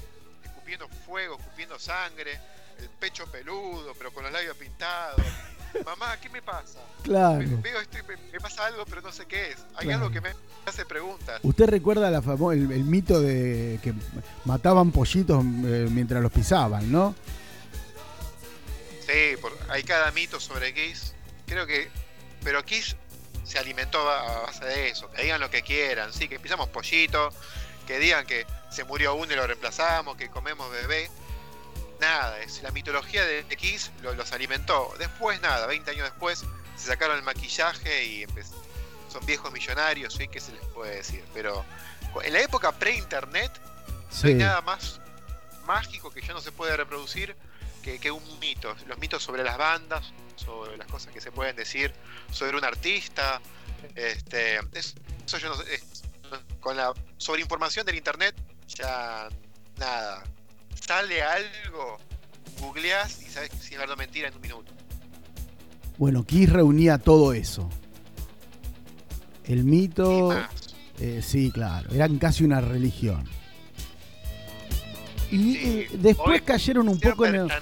escupiendo 0.42 0.88
fuego, 1.04 1.36
escupiendo 1.38 1.78
sangre, 1.78 2.40
el 2.78 2.88
pecho 2.88 3.26
peludo, 3.26 3.92
pero 3.96 4.12
con 4.12 4.24
los 4.24 4.32
labios 4.32 4.56
pintados. 4.56 5.20
Mamá, 5.84 6.18
¿qué 6.20 6.28
me 6.30 6.42
pasa? 6.42 6.80
Claro. 7.02 7.44
veo 7.62 7.80
esto 7.80 7.98
y 7.98 8.32
me, 8.32 8.40
pasa 8.40 8.66
algo, 8.66 8.84
pero 8.86 9.02
no 9.02 9.12
sé 9.12 9.26
qué 9.26 9.50
es. 9.50 9.58
Hay 9.76 9.90
algo 9.90 10.10
que 10.10 10.20
me 10.20 10.30
hace 10.64 10.84
preguntas. 10.84 11.40
¿Usted 11.42 11.66
recuerda 11.66 12.10
la 12.10 12.18
el, 12.52 12.72
el, 12.72 12.84
mito 12.84 13.20
de 13.20 13.78
que 13.82 13.92
mataban 14.44 14.90
pollitos 14.90 15.44
eh, 15.44 15.88
mientras 15.90 16.22
los 16.22 16.32
pisaban, 16.32 16.90
no? 16.90 17.14
Sí, 19.06 19.36
hay 19.68 19.82
cada 19.82 20.10
mito 20.12 20.40
sobre 20.40 20.72
Kiss. 20.74 21.14
Creo 21.46 21.66
que. 21.66 21.88
Pero 22.42 22.64
Kiss 22.64 22.96
se 23.44 23.58
alimentó 23.58 23.98
a 24.08 24.42
base 24.42 24.64
de 24.64 24.88
eso. 24.88 25.10
Que 25.10 25.22
digan 25.22 25.40
lo 25.40 25.50
que 25.50 25.62
quieran, 25.62 26.12
sí, 26.12 26.28
que 26.28 26.40
pisamos 26.40 26.68
pollito, 26.68 27.30
que 27.86 27.98
digan 27.98 28.26
que 28.26 28.46
se 28.70 28.84
murió 28.84 29.14
uno 29.14 29.32
y 29.32 29.36
lo 29.36 29.46
reemplazamos, 29.46 30.16
que 30.16 30.28
comemos 30.28 30.70
bebé 30.70 31.10
nada, 32.00 32.40
es 32.40 32.62
la 32.62 32.70
mitología 32.70 33.24
de 33.24 33.40
X 33.50 33.90
los 34.02 34.32
alimentó. 34.32 34.94
Después 34.98 35.40
nada, 35.40 35.66
20 35.66 35.90
años 35.90 36.04
después 36.04 36.44
se 36.76 36.86
sacaron 36.86 37.16
el 37.16 37.22
maquillaje 37.22 38.04
y 38.04 38.26
son 39.08 39.24
viejos 39.26 39.52
millonarios, 39.52 40.14
¿sí? 40.14 40.28
¿qué 40.28 40.40
se 40.40 40.52
les 40.52 40.64
puede 40.66 40.96
decir? 40.96 41.24
Pero 41.32 41.64
en 42.22 42.32
la 42.32 42.40
época 42.40 42.72
pre-internet 42.72 43.52
no 44.22 44.28
hay 44.28 44.34
nada 44.34 44.60
más 44.62 45.00
mágico 45.66 46.10
que 46.10 46.22
ya 46.22 46.32
no 46.32 46.40
se 46.40 46.52
puede 46.52 46.76
reproducir 46.76 47.36
que, 47.82 48.10
un 48.10 48.38
mito. 48.40 48.74
Los 48.86 48.98
mitos 48.98 49.22
sobre 49.22 49.44
las 49.44 49.56
bandas, 49.56 50.12
sobre 50.34 50.76
las 50.76 50.88
cosas 50.88 51.12
que 51.12 51.20
se 51.20 51.30
pueden 51.30 51.54
decir 51.54 51.94
sobre 52.32 52.56
un 52.56 52.64
artista. 52.64 53.40
Este, 53.94 54.58
eso 54.74 55.38
yo 55.38 55.48
no 55.48 55.56
sé, 55.56 55.80
con 56.60 56.76
la 56.76 56.92
sobreinformación 57.16 57.86
del 57.86 57.96
internet 57.96 58.34
ya 58.66 59.28
nada, 59.76 60.24
sale 60.86 61.22
algo, 61.22 61.98
googleás 62.60 63.20
y 63.22 63.26
sabes 63.26 63.50
si 63.60 63.74
es 63.74 63.80
verdad 63.80 63.94
o 63.94 63.96
mentira 63.96 64.28
en 64.28 64.34
un 64.34 64.40
minuto. 64.40 64.72
Bueno, 65.98 66.24
Kiss 66.24 66.50
reunía 66.50 66.98
todo 66.98 67.32
eso. 67.32 67.68
El 69.44 69.64
mito. 69.64 70.32
Eh, 70.98 71.20
sí, 71.22 71.50
claro. 71.50 71.90
Eran 71.92 72.18
casi 72.18 72.44
una 72.44 72.60
religión. 72.60 73.24
Y 75.30 75.56
eh, 75.56 75.88
después 75.94 76.42
cayeron 76.42 76.88
un 76.88 77.00
poco 77.00 77.26
en 77.26 77.34
el. 77.34 77.52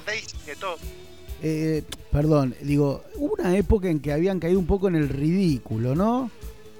Eh, 1.43 1.83
perdón, 2.11 2.55
digo, 2.63 3.05
hubo 3.17 3.35
una 3.35 3.57
época 3.57 3.89
en 3.89 4.01
que 4.01 4.13
habían 4.13 4.41
caído 4.41 4.59
un 4.59 4.67
poco 4.67 4.89
en 4.89 4.97
el 4.97 5.09
ridículo, 5.09 5.95
¿no? 5.95 6.31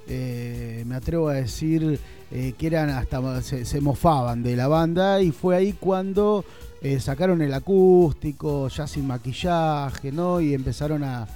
me 0.07 0.95
atrevo 0.95 1.31
a 1.31 1.35
decir 1.35 1.99
eh, 2.31 2.55
que 2.59 2.67
eran 2.67 2.91
hasta 2.91 3.43
se, 3.43 3.81
mofaban 3.81 4.43
de 4.43 4.57
la 4.57 4.69
banda 4.69 5.21
y 5.21 5.31
fue 5.31 5.57
ahí 5.57 5.73
cuando 5.75 6.45
eh, 6.81 7.01
sacaron 7.01 7.43
el 7.43 7.53
acústico, 7.55 8.69
ya 8.69 8.87
sin 8.87 9.07
maquillaje, 9.07 10.13
¿no? 10.13 10.41
Y 10.41 10.55
empezaron 10.55 11.05
a, 11.05 11.27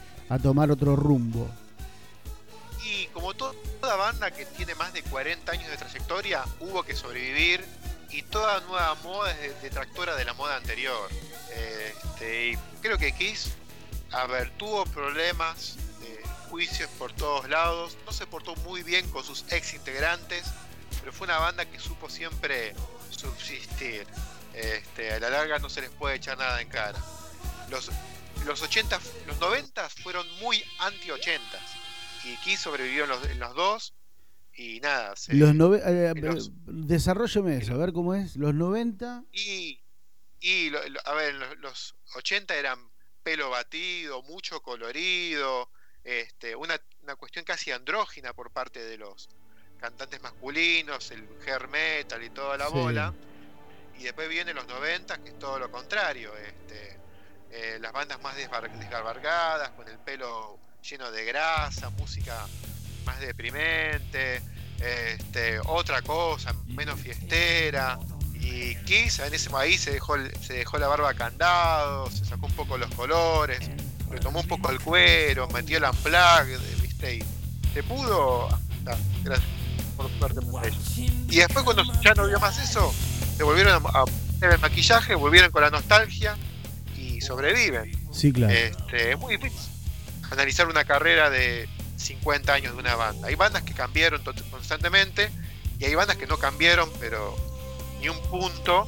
tomar 0.42 0.70
otro 0.70 0.94
rumbo. 0.94 1.48
Y 2.84 3.06
como 3.08 3.32
toda 3.32 3.54
banda 3.96 4.30
que 4.30 4.44
tiene 4.44 4.74
más 4.74 4.92
de 4.92 5.02
40 5.02 5.52
años 5.52 5.70
de 5.70 5.76
trayectoria, 5.76 6.44
hubo 6.60 6.82
que 6.82 6.94
sobrevivir 6.94 7.64
y 8.10 8.22
toda 8.22 8.60
nueva 8.60 8.94
moda 9.02 9.32
es 9.42 9.62
detractora 9.62 10.16
de 10.16 10.24
la 10.24 10.34
moda 10.34 10.56
anterior. 10.56 11.08
Este, 11.54 12.58
creo 12.82 12.98
que 12.98 13.12
Kiss 13.12 13.52
a 14.12 14.26
tuvo 14.58 14.84
problemas 14.84 15.78
juicios 16.48 16.88
por 16.98 17.12
todos 17.12 17.48
lados, 17.48 17.96
no 18.06 18.12
se 18.12 18.26
portó 18.26 18.54
muy 18.56 18.82
bien 18.82 19.08
con 19.10 19.22
sus 19.24 19.44
ex 19.50 19.74
integrantes, 19.74 20.44
pero 21.08 21.16
fue 21.16 21.24
una 21.26 21.38
banda 21.38 21.64
que 21.64 21.78
supo 21.78 22.10
siempre 22.10 22.74
subsistir. 23.08 24.06
Este, 24.52 25.10
a 25.10 25.18
la 25.18 25.30
larga 25.30 25.58
no 25.58 25.70
se 25.70 25.80
les 25.80 25.88
puede 25.88 26.16
echar 26.16 26.36
nada 26.36 26.60
en 26.60 26.68
cara. 26.68 27.02
Los, 27.70 27.90
los 28.44 28.60
80, 28.60 29.00
los 29.26 29.40
90 29.40 29.88
fueron 29.88 30.26
muy 30.38 30.62
anti-80 30.80 31.40
y 32.24 32.34
aquí 32.34 32.58
sobrevivió 32.58 33.04
en 33.04 33.08
los, 33.10 33.24
en 33.24 33.38
los 33.38 33.54
dos 33.54 33.94
y 34.54 34.80
nada. 34.80 35.14
los, 35.28 35.78
eh, 35.86 36.14
desarrolleme 36.66 37.56
eso, 37.56 37.72
a 37.72 37.78
ver 37.78 37.94
cómo 37.94 38.14
es. 38.14 38.36
Los 38.36 38.52
90. 38.52 39.24
Y, 39.32 39.80
y 40.40 40.70
a 41.06 41.14
ver, 41.14 41.36
los, 41.56 41.94
80 42.16 42.54
eran 42.54 42.78
pelo 43.22 43.48
batido, 43.48 44.22
mucho 44.24 44.60
colorido, 44.60 45.70
este, 46.04 46.54
una, 46.54 46.78
una 47.00 47.16
cuestión 47.16 47.46
casi 47.46 47.70
andrógina 47.70 48.34
por 48.34 48.50
parte 48.50 48.84
de 48.84 48.98
los 48.98 49.30
cantantes 49.78 50.20
masculinos, 50.22 51.10
el 51.10 51.28
hair 51.46 51.68
metal 51.68 52.22
y 52.22 52.30
toda 52.30 52.56
la 52.56 52.68
bola. 52.68 53.14
Y 53.98 54.04
después 54.04 54.28
vienen 54.28 54.54
los 54.54 54.66
90, 54.66 55.18
que 55.18 55.30
es 55.30 55.38
todo 55.38 55.58
lo 55.58 55.70
contrario. 55.70 56.32
Este, 56.36 56.98
eh, 57.50 57.78
las 57.80 57.92
bandas 57.92 58.20
más 58.22 58.36
desgarbargadas, 58.36 59.70
con 59.70 59.88
el 59.88 59.98
pelo 59.98 60.58
lleno 60.82 61.10
de 61.10 61.24
grasa, 61.24 61.90
música 61.90 62.46
más 63.04 63.20
deprimente, 63.20 64.42
este, 64.80 65.58
otra 65.60 66.02
cosa, 66.02 66.54
menos 66.66 67.00
fiestera. 67.00 67.98
Y 68.34 68.76
Kiss 68.84 69.18
en 69.18 69.34
ese 69.34 69.50
país 69.50 69.80
se 69.80 69.92
dejó, 69.92 70.16
se 70.40 70.54
dejó 70.54 70.78
la 70.78 70.86
barba 70.86 71.14
candado, 71.14 72.08
se 72.10 72.24
sacó 72.24 72.46
un 72.46 72.52
poco 72.52 72.78
los 72.78 72.94
colores, 72.94 73.68
retomó 74.08 74.40
un 74.40 74.46
poco 74.46 74.70
el 74.70 74.80
cuero, 74.80 75.48
metió 75.48 75.80
la 75.80 75.90
unplug, 75.90 76.46
¿viste? 76.80 77.16
Y 77.16 77.24
se 77.74 77.82
pudo. 77.82 78.48
gracias 79.24 79.57
por 79.98 80.10
suerte 80.18 80.40
Y 81.28 81.36
después, 81.36 81.64
cuando 81.64 81.82
ya 82.00 82.14
no 82.14 82.26
vio 82.26 82.38
más 82.38 82.58
eso, 82.58 82.94
se 83.36 83.42
volvieron 83.42 83.84
a, 83.84 84.02
hacer 84.02 84.52
el 84.52 84.58
maquillaje, 84.60 85.14
volvieron 85.14 85.50
con 85.50 85.62
la 85.62 85.70
nostalgia 85.70 86.36
y 86.96 87.20
sobreviven. 87.20 87.92
Sí, 88.12 88.32
claro. 88.32 88.54
Este, 88.54 89.12
es 89.12 89.18
muy 89.18 89.36
difícil 89.36 89.60
analizar 90.30 90.68
una 90.68 90.84
carrera 90.84 91.30
de 91.30 91.68
50 91.96 92.52
años 92.52 92.74
de 92.74 92.78
una 92.80 92.94
banda. 92.94 93.28
Hay 93.28 93.34
bandas 93.34 93.62
que 93.62 93.74
cambiaron 93.74 94.22
constantemente 94.50 95.30
y 95.78 95.84
hay 95.84 95.94
bandas 95.94 96.16
que 96.16 96.26
no 96.26 96.38
cambiaron, 96.38 96.88
pero 97.00 97.36
ni 98.00 98.08
un 98.08 98.20
punto. 98.22 98.86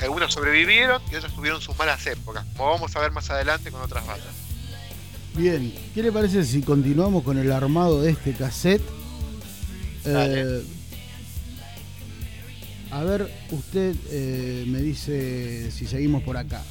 Algunas 0.00 0.32
sobrevivieron 0.32 1.00
y 1.10 1.14
otras 1.14 1.34
tuvieron 1.34 1.60
sus 1.60 1.78
malas 1.78 2.04
épocas, 2.06 2.44
como 2.56 2.70
vamos 2.70 2.94
a 2.94 3.00
ver 3.00 3.10
más 3.12 3.30
adelante 3.30 3.70
con 3.70 3.80
otras 3.80 4.06
bandas. 4.06 4.28
Bien, 5.34 5.74
¿qué 5.94 6.02
le 6.02 6.12
parece 6.12 6.44
si 6.44 6.62
continuamos 6.62 7.24
con 7.24 7.38
el 7.38 7.50
armado 7.50 8.02
de 8.02 8.10
este 8.10 8.34
cassette? 8.34 8.82
Eh, 10.06 10.62
a 12.90 13.02
ver, 13.02 13.30
usted 13.50 13.96
eh, 14.10 14.64
me 14.66 14.80
dice 14.80 15.70
si 15.70 15.86
seguimos 15.86 16.22
por 16.22 16.36
acá. 16.36 16.62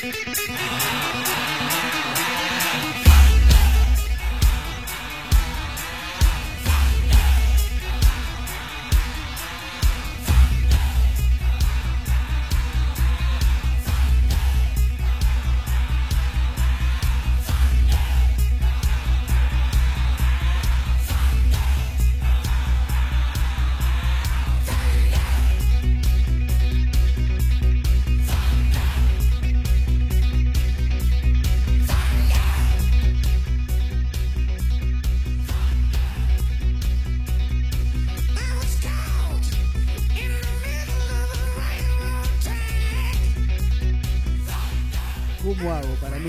Thank 0.00 0.48
you. 0.48 0.59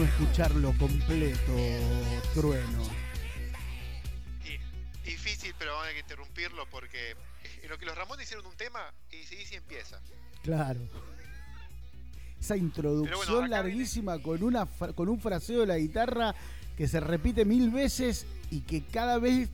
Escucharlo 0.04 0.74
completo, 0.78 1.54
trueno. 2.34 2.84
difícil, 5.04 5.54
pero 5.60 5.71
vamos 5.74 5.88
a 5.88 5.93
que 5.93 6.00
interrumpirlo 6.00 6.65
porque 6.69 7.15
en 7.62 7.69
lo 7.69 7.78
que 7.78 7.86
los 7.86 7.97
Ramones 7.97 8.26
hicieron 8.26 8.45
un 8.45 8.56
tema 8.56 8.93
y 9.12 9.24
se 9.24 9.36
dice 9.36 9.58
empieza. 9.58 10.00
Claro. 10.43 10.80
Esa 12.39 12.56
introducción 12.56 13.50
larguísima 13.50 14.19
con, 14.19 14.41
una, 14.43 14.65
con 14.95 15.10
un 15.10 15.19
fraseo 15.19 15.62
de 15.62 15.67
la 15.67 15.78
guitarra 15.78 16.34
que 16.78 16.88
se 16.88 17.00
repite 17.00 17.43
mil 17.43 17.69
veces 17.69 18.26
y 18.50 18.62
que 18.62 18.84
cada 18.86 19.19
vez 19.19 19.50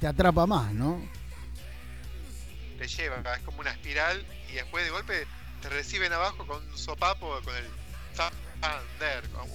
te 0.00 0.06
atrapa 0.06 0.46
más, 0.46 0.72
¿no? 0.72 1.00
Te 2.78 2.88
lleva, 2.88 3.22
es 3.36 3.42
como 3.42 3.60
una 3.60 3.70
espiral 3.70 4.24
y 4.50 4.54
después 4.54 4.84
de 4.84 4.90
golpe 4.90 5.26
te 5.60 5.68
reciben 5.68 6.12
abajo 6.12 6.46
con 6.46 6.64
un 6.64 6.78
sopapo, 6.78 7.38
con 7.44 7.54
el 7.54 7.64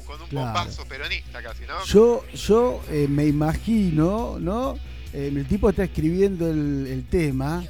con 0.05 0.21
un 0.21 0.29
bombazo 0.29 0.85
peronista 0.85 1.41
casi, 1.41 1.63
¿no? 1.63 1.83
Yo, 1.85 2.25
yo 2.33 2.81
eh, 2.89 3.07
me 3.09 3.25
imagino, 3.25 4.37
¿no? 4.39 4.77
Eh, 5.13 5.31
el 5.33 5.45
tipo 5.47 5.69
está 5.69 5.83
escribiendo 5.83 6.49
el, 6.49 7.05
tema 7.09 7.63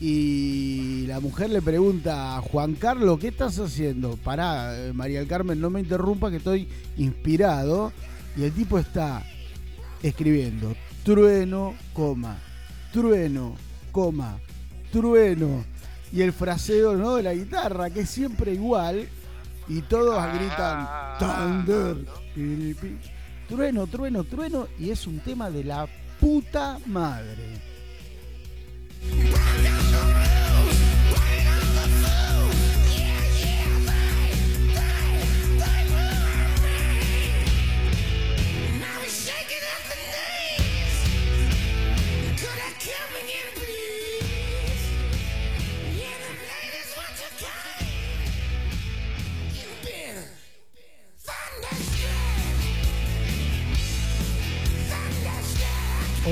y 0.00 1.04
la 1.06 1.20
mujer 1.20 1.50
le 1.50 1.62
pregunta 1.62 2.36
a 2.36 2.40
Juan 2.40 2.74
Carlos, 2.74 3.18
¿qué 3.18 3.28
estás 3.28 3.58
haciendo? 3.58 4.16
Pará, 4.16 4.76
eh, 4.76 4.92
María 4.92 5.20
del 5.20 5.28
Carmen, 5.28 5.60
no 5.60 5.70
me 5.70 5.80
interrumpa 5.80 6.30
que 6.30 6.36
estoy 6.36 6.68
inspirado. 6.96 7.92
Y 8.36 8.44
el 8.44 8.52
tipo 8.52 8.78
está 8.78 9.24
escribiendo 10.02 10.74
trueno, 11.02 11.74
coma, 11.92 12.36
trueno, 12.92 13.54
coma, 13.92 14.38
trueno. 14.92 15.64
Y 16.12 16.20
el 16.22 16.32
fraseo 16.32 16.94
¿no? 16.94 17.16
de 17.16 17.22
la 17.22 17.34
guitarra, 17.34 17.90
que 17.90 18.00
es 18.00 18.10
siempre 18.10 18.52
igual, 18.52 19.08
y 19.68 19.82
todos 19.82 20.22
gritan 20.34 20.88
Thunder, 21.18 21.96
trueno, 23.48 23.86
trueno, 23.86 24.24
trueno, 24.24 24.68
y 24.78 24.90
es 24.90 25.06
un 25.06 25.20
tema 25.20 25.50
de 25.50 25.64
la 25.64 25.86
puta 26.20 26.78
madre. 26.86 27.60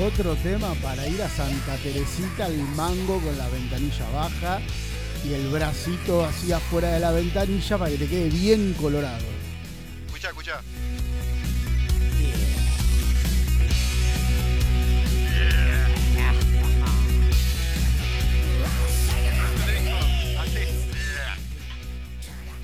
Otro 0.03 0.35
tema 0.35 0.73
para 0.81 1.07
ir 1.07 1.21
a 1.23 1.29
Santa 1.29 1.77
Teresita 1.77 2.47
al 2.47 2.57
mango 2.75 3.17
con 3.21 3.37
la 3.37 3.47
ventanilla 3.47 4.09
baja 4.09 4.59
y 5.23 5.33
el 5.33 5.47
bracito 5.47 6.25
así 6.25 6.51
afuera 6.51 6.89
de 6.89 6.99
la 6.99 7.11
ventanilla 7.11 7.77
para 7.77 7.91
que 7.91 7.99
te 7.99 8.07
quede 8.09 8.29
bien 8.29 8.73
colorado. 8.73 9.23
Escucha, 10.05 10.27
escucha. 10.27 10.61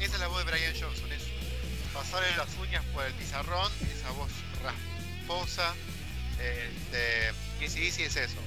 Esa 0.01 0.13
es 0.15 0.19
la 0.19 0.27
voz 0.27 0.45
de 0.45 0.51
Brian 0.51 0.73
Johnson, 0.73 1.09
es 1.13 1.23
pasarle 1.93 2.27
las 2.35 2.49
uñas 2.61 2.83
por 2.93 3.05
el 3.05 3.13
pizarrón, 3.13 3.71
esa 3.89 4.11
voz 4.11 4.29
rasposa 4.61 5.73
ACDC 7.59 7.99
es 7.99 8.15
eso. 8.15 8.39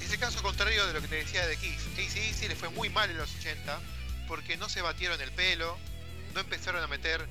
Es 0.00 0.12
el 0.12 0.18
caso 0.18 0.42
contrario 0.42 0.86
de 0.86 0.92
lo 0.92 1.00
que 1.00 1.08
te 1.08 1.16
decía 1.16 1.46
de 1.46 1.56
Kiss. 1.56 1.86
ACDC 1.94 2.48
le 2.48 2.56
fue 2.56 2.68
muy 2.70 2.88
mal 2.90 3.10
en 3.10 3.16
los 3.16 3.34
80 3.36 3.80
porque 4.28 4.56
no 4.56 4.68
se 4.68 4.82
batieron 4.82 5.20
el 5.20 5.30
pelo, 5.32 5.78
no 6.34 6.40
empezaron 6.40 6.82
a 6.82 6.86
meter 6.86 7.26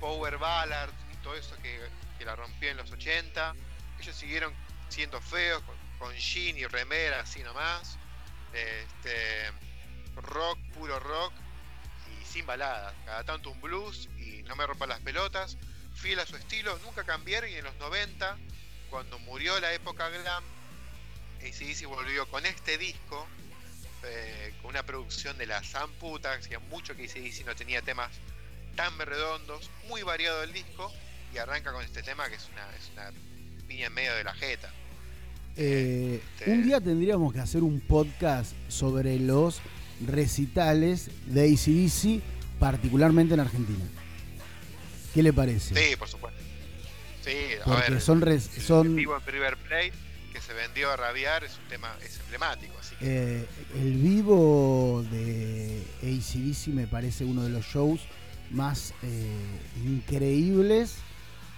Power 0.00 0.38
Ballard 0.38 0.90
y 1.12 1.16
todo 1.22 1.34
eso 1.34 1.56
que, 1.62 1.78
la 2.24 2.36
rompió 2.36 2.70
en 2.70 2.76
los 2.76 2.90
80. 2.90 3.54
Ellos 3.98 4.14
siguieron 4.14 4.52
siendo 4.90 5.20
feos, 5.22 5.62
con, 5.62 5.76
con 5.98 6.14
jean 6.14 6.58
y 6.58 6.66
remera 6.66 7.20
así 7.20 7.42
nomás. 7.42 7.96
Este, 8.52 9.50
rock, 10.16 10.58
puro 10.74 10.98
rock 11.00 11.32
y 12.20 12.24
sin 12.26 12.44
baladas. 12.44 12.94
Cada 13.06 13.24
tanto 13.24 13.50
un 13.50 13.60
blues 13.60 14.08
y 14.18 14.42
no 14.42 14.56
me 14.56 14.66
rompan 14.66 14.90
las 14.90 15.00
pelotas. 15.00 15.56
Fiel 15.94 16.18
a 16.20 16.26
su 16.26 16.36
estilo, 16.36 16.78
nunca 16.84 17.04
cambiaron 17.04 17.50
y 17.50 17.54
en 17.54 17.64
los 17.64 17.74
90, 17.76 18.36
cuando 18.90 19.18
murió 19.20 19.58
la 19.60 19.72
época 19.72 20.08
glam, 20.08 20.44
ACDC 21.38 21.86
volvió 21.86 22.26
con 22.28 22.44
este 22.44 22.76
disco, 22.76 23.26
eh, 24.04 24.52
con 24.60 24.70
una 24.70 24.82
producción 24.82 25.38
de 25.38 25.46
la 25.46 25.62
Zamputa, 25.62 26.32
hacía 26.32 26.58
mucho 26.58 26.94
que 26.96 27.04
ACDC 27.04 27.46
no 27.46 27.54
tenía 27.54 27.80
temas 27.82 28.10
tan 28.76 28.98
redondos, 28.98 29.70
muy 29.88 30.02
variado 30.02 30.42
el 30.42 30.52
disco, 30.52 30.92
y 31.32 31.38
arranca 31.38 31.72
con 31.72 31.84
este 31.84 32.02
tema 32.02 32.28
que 32.28 32.34
es 32.34 32.48
una, 32.52 32.76
es 32.76 32.90
una 32.92 33.10
piña 33.66 33.86
en 33.86 33.94
medio 33.94 34.14
de 34.14 34.24
la 34.24 34.34
jeta. 34.34 34.72
Eh, 35.56 36.22
este 36.38 36.50
un 36.52 36.64
día 36.64 36.80
tendríamos 36.80 37.32
que 37.32 37.40
hacer 37.40 37.62
un 37.62 37.80
podcast 37.80 38.52
sobre 38.68 39.18
los 39.18 39.60
recitales 40.06 41.10
de 41.26 41.52
ACDC, 41.52 42.22
particularmente 42.58 43.34
en 43.34 43.40
Argentina. 43.40 43.84
¿Qué 45.14 45.22
le 45.22 45.32
parece? 45.32 45.74
Sí, 45.74 45.96
por 45.96 46.08
supuesto. 46.08 46.39
Sí, 47.30 47.56
Porque 47.64 47.90
ver, 47.92 48.00
son, 48.00 48.40
son... 48.60 48.96
vivo 48.96 49.16
en 49.16 49.26
River 49.26 49.56
Plate 49.56 49.92
que 50.32 50.40
se 50.40 50.52
vendió 50.52 50.90
a 50.90 50.96
rabiar 50.96 51.44
es 51.44 51.58
un 51.58 51.68
tema 51.68 51.96
es 52.02 52.18
emblemático. 52.20 52.74
Eh, 53.00 53.46
el 53.74 53.94
vivo 53.94 55.04
de 55.10 55.82
ACDC 56.02 56.68
me 56.68 56.86
parece 56.86 57.24
uno 57.24 57.42
de 57.42 57.50
los 57.50 57.64
shows 57.64 58.00
más 58.50 58.92
eh, 59.02 59.58
increíbles, 59.84 60.96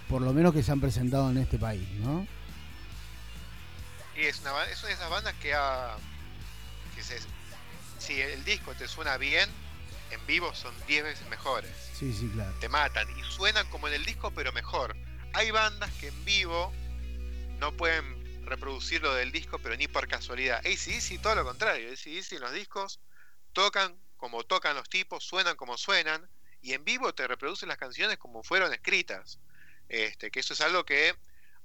por 0.07 0.21
lo 0.21 0.31
menos 0.33 0.53
que 0.53 0.63
se 0.63 0.71
han 0.71 0.79
presentado 0.79 1.29
en 1.29 1.37
este 1.37 1.57
país, 1.57 1.87
¿no? 1.99 2.25
Y 4.15 4.21
es 4.21 4.39
una, 4.41 4.63
es 4.65 4.79
una 4.79 4.89
de 4.89 4.93
esas 4.93 5.09
bandas 5.09 5.33
que 5.41 5.53
ha. 5.53 5.95
Que 6.95 7.03
se, 7.03 7.17
si 7.97 8.21
el 8.21 8.43
disco 8.45 8.73
te 8.75 8.87
suena 8.87 9.17
bien, 9.17 9.49
en 10.11 10.25
vivo 10.27 10.53
son 10.53 10.73
10 10.87 11.03
veces 11.03 11.29
mejores. 11.29 11.71
Sí, 11.97 12.13
sí, 12.13 12.29
claro. 12.33 12.53
Te 12.59 12.69
matan 12.69 13.07
y 13.17 13.23
suenan 13.31 13.67
como 13.69 13.87
en 13.87 13.95
el 13.95 14.05
disco, 14.05 14.31
pero 14.31 14.51
mejor. 14.53 14.95
Hay 15.33 15.51
bandas 15.51 15.91
que 15.93 16.07
en 16.07 16.25
vivo 16.25 16.71
no 17.59 17.75
pueden 17.75 18.45
reproducir 18.45 19.01
lo 19.01 19.13
del 19.13 19.31
disco, 19.31 19.59
pero 19.59 19.75
ni 19.75 19.87
por 19.87 20.07
casualidad. 20.07 20.59
ACDC 20.59 21.21
todo 21.21 21.35
lo 21.35 21.43
contrario. 21.43 21.91
ACDC 21.91 22.33
en 22.33 22.41
los 22.41 22.53
discos 22.53 22.99
tocan 23.53 23.95
como 24.17 24.43
tocan 24.43 24.75
los 24.75 24.87
tipos, 24.87 25.23
suenan 25.23 25.57
como 25.57 25.77
suenan, 25.77 26.29
y 26.61 26.71
en 26.73 26.85
vivo 26.85 27.13
te 27.13 27.27
reproducen 27.27 27.67
las 27.67 27.77
canciones 27.77 28.17
como 28.17 28.41
fueron 28.41 28.71
escritas. 28.71 29.39
Este, 29.89 30.31
que 30.31 30.39
eso 30.39 30.53
es 30.53 30.61
algo 30.61 30.85
que 30.85 31.13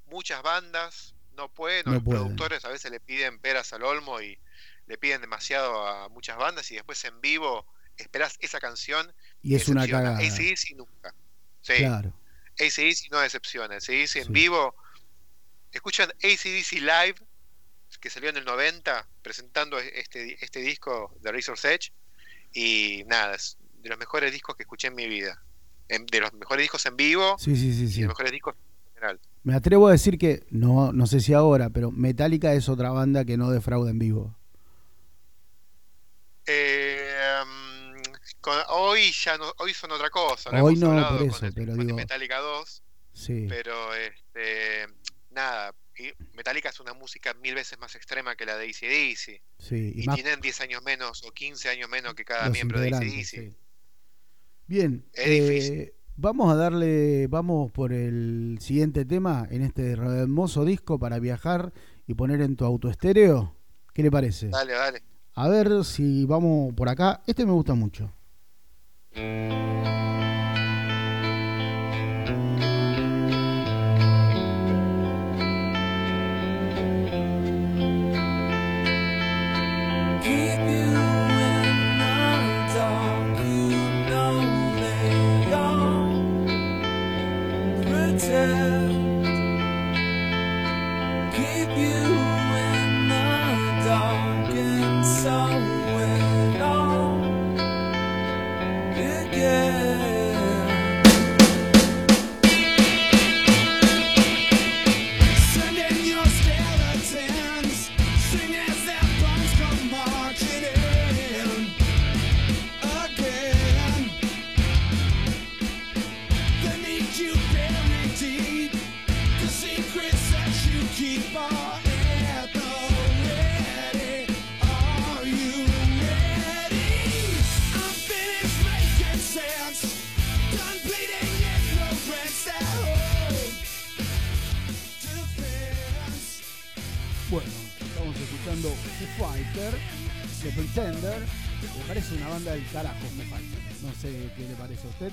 muchas 0.06 0.42
bandas 0.42 1.14
no 1.36 1.48
pueden, 1.48 1.84
los 1.86 2.02
productores 2.02 2.64
a 2.64 2.68
veces 2.68 2.90
le 2.90 2.98
piden 2.98 3.38
peras 3.38 3.72
al 3.72 3.84
olmo 3.84 4.20
y 4.20 4.38
le 4.86 4.98
piden 4.98 5.20
demasiado 5.20 5.86
a 5.86 6.08
muchas 6.08 6.36
bandas 6.36 6.68
y 6.72 6.74
después 6.74 7.04
en 7.04 7.20
vivo 7.20 7.64
esperas 7.96 8.36
esa 8.40 8.58
canción 8.58 9.12
y, 9.40 9.54
es 9.54 9.68
una 9.68 9.86
cagada. 9.86 10.18
ACDC 10.18 10.74
nunca. 10.74 11.14
Sí. 11.60 11.76
Claro. 11.76 12.12
ACDC 12.58 13.10
no 13.10 13.20
decepciona. 13.20 13.76
ACDC 13.76 14.16
en 14.16 14.32
vivo. 14.32 14.74
Escuchan 15.72 16.10
ACDC 16.10 16.72
Live, 16.80 17.16
que 18.00 18.10
salió 18.10 18.30
en 18.30 18.36
el 18.36 18.44
90, 18.44 19.06
presentando 19.22 19.78
este, 19.78 20.42
este 20.44 20.60
disco 20.60 21.14
de 21.20 21.32
Razor's 21.32 21.64
Edge. 21.64 21.92
Y 22.52 23.04
nada, 23.06 23.34
es 23.34 23.58
de 23.82 23.88
los 23.88 23.98
mejores 23.98 24.32
discos 24.32 24.56
que 24.56 24.62
escuché 24.62 24.88
en 24.88 24.94
mi 24.94 25.06
vida. 25.06 25.40
de 25.88 26.20
los 26.20 26.32
mejores 26.34 26.64
discos 26.64 26.84
en 26.86 26.96
vivo 26.96 27.36
sí, 27.38 27.56
sí, 27.56 27.72
sí, 27.72 27.84
y 27.84 28.00
de 28.00 28.00
los 28.02 28.08
mejores 28.08 28.32
discos 28.32 28.54
en 28.54 28.94
general. 28.94 29.20
Me 29.44 29.54
atrevo 29.54 29.88
a 29.88 29.92
decir 29.92 30.18
que, 30.18 30.46
no, 30.50 30.92
no 30.92 31.06
sé 31.06 31.20
si 31.20 31.32
ahora, 31.32 31.70
pero 31.70 31.90
Metallica 31.90 32.52
es 32.54 32.68
otra 32.68 32.90
banda 32.90 33.24
que 33.24 33.36
no 33.36 33.50
defrauda 33.50 33.90
en 33.90 33.98
vivo. 33.98 34.34
Eh, 36.46 36.98
hoy 38.68 39.12
ya 39.12 39.36
no, 39.38 39.52
hoy 39.58 39.74
son 39.74 39.92
otra 39.92 40.10
cosa. 40.10 40.50
Hoy 40.62 40.76
no, 40.76 40.90
por 41.18 41.26
eso, 41.26 41.46
pero 41.54 41.74
digo... 41.76 41.96
Metallica 41.96 42.38
2. 42.38 42.82
Sí. 43.12 43.46
Pero 43.48 43.94
este, 43.94 44.86
nada, 45.30 45.74
Metallica 46.34 46.68
es 46.68 46.80
una 46.80 46.94
música 46.94 47.34
mil 47.34 47.54
veces 47.54 47.78
más 47.78 47.94
extrema 47.94 48.36
que 48.36 48.46
la 48.46 48.56
de 48.56 48.66
ACDC. 48.66 49.42
Sí, 49.58 49.92
y, 49.94 50.06
tienen 50.06 50.40
10 50.40 50.60
años 50.60 50.82
menos 50.82 51.24
o 51.24 51.32
15 51.32 51.68
años 51.68 51.88
menos 51.88 52.14
que 52.14 52.24
cada 52.24 52.48
miembro 52.50 52.80
de 52.80 52.88
ACDC. 52.88 53.54
Bien, 54.66 55.04
eh, 55.14 55.94
Vamos 56.20 56.52
a 56.52 56.56
darle, 56.56 57.28
vamos 57.28 57.70
por 57.70 57.92
el 57.92 58.58
siguiente 58.60 59.04
tema 59.04 59.46
en 59.52 59.62
este 59.62 59.92
hermoso 59.92 60.64
disco 60.64 60.98
para 60.98 61.20
viajar 61.20 61.72
y 62.08 62.14
poner 62.14 62.40
en 62.40 62.56
tu 62.56 62.64
auto 62.64 62.90
estéreo. 62.90 63.54
¿Qué 63.94 64.02
le 64.02 64.10
parece? 64.10 64.48
Dale, 64.48 64.72
dale. 64.72 65.02
A 65.34 65.46
ver 65.46 65.84
si 65.84 66.24
vamos 66.24 66.74
por 66.74 66.88
acá. 66.88 67.22
Este 67.24 67.46
me 67.46 67.52
gusta 67.52 67.74
mucho. 67.74 68.12
Thank 69.18 70.32
you. 70.32 70.37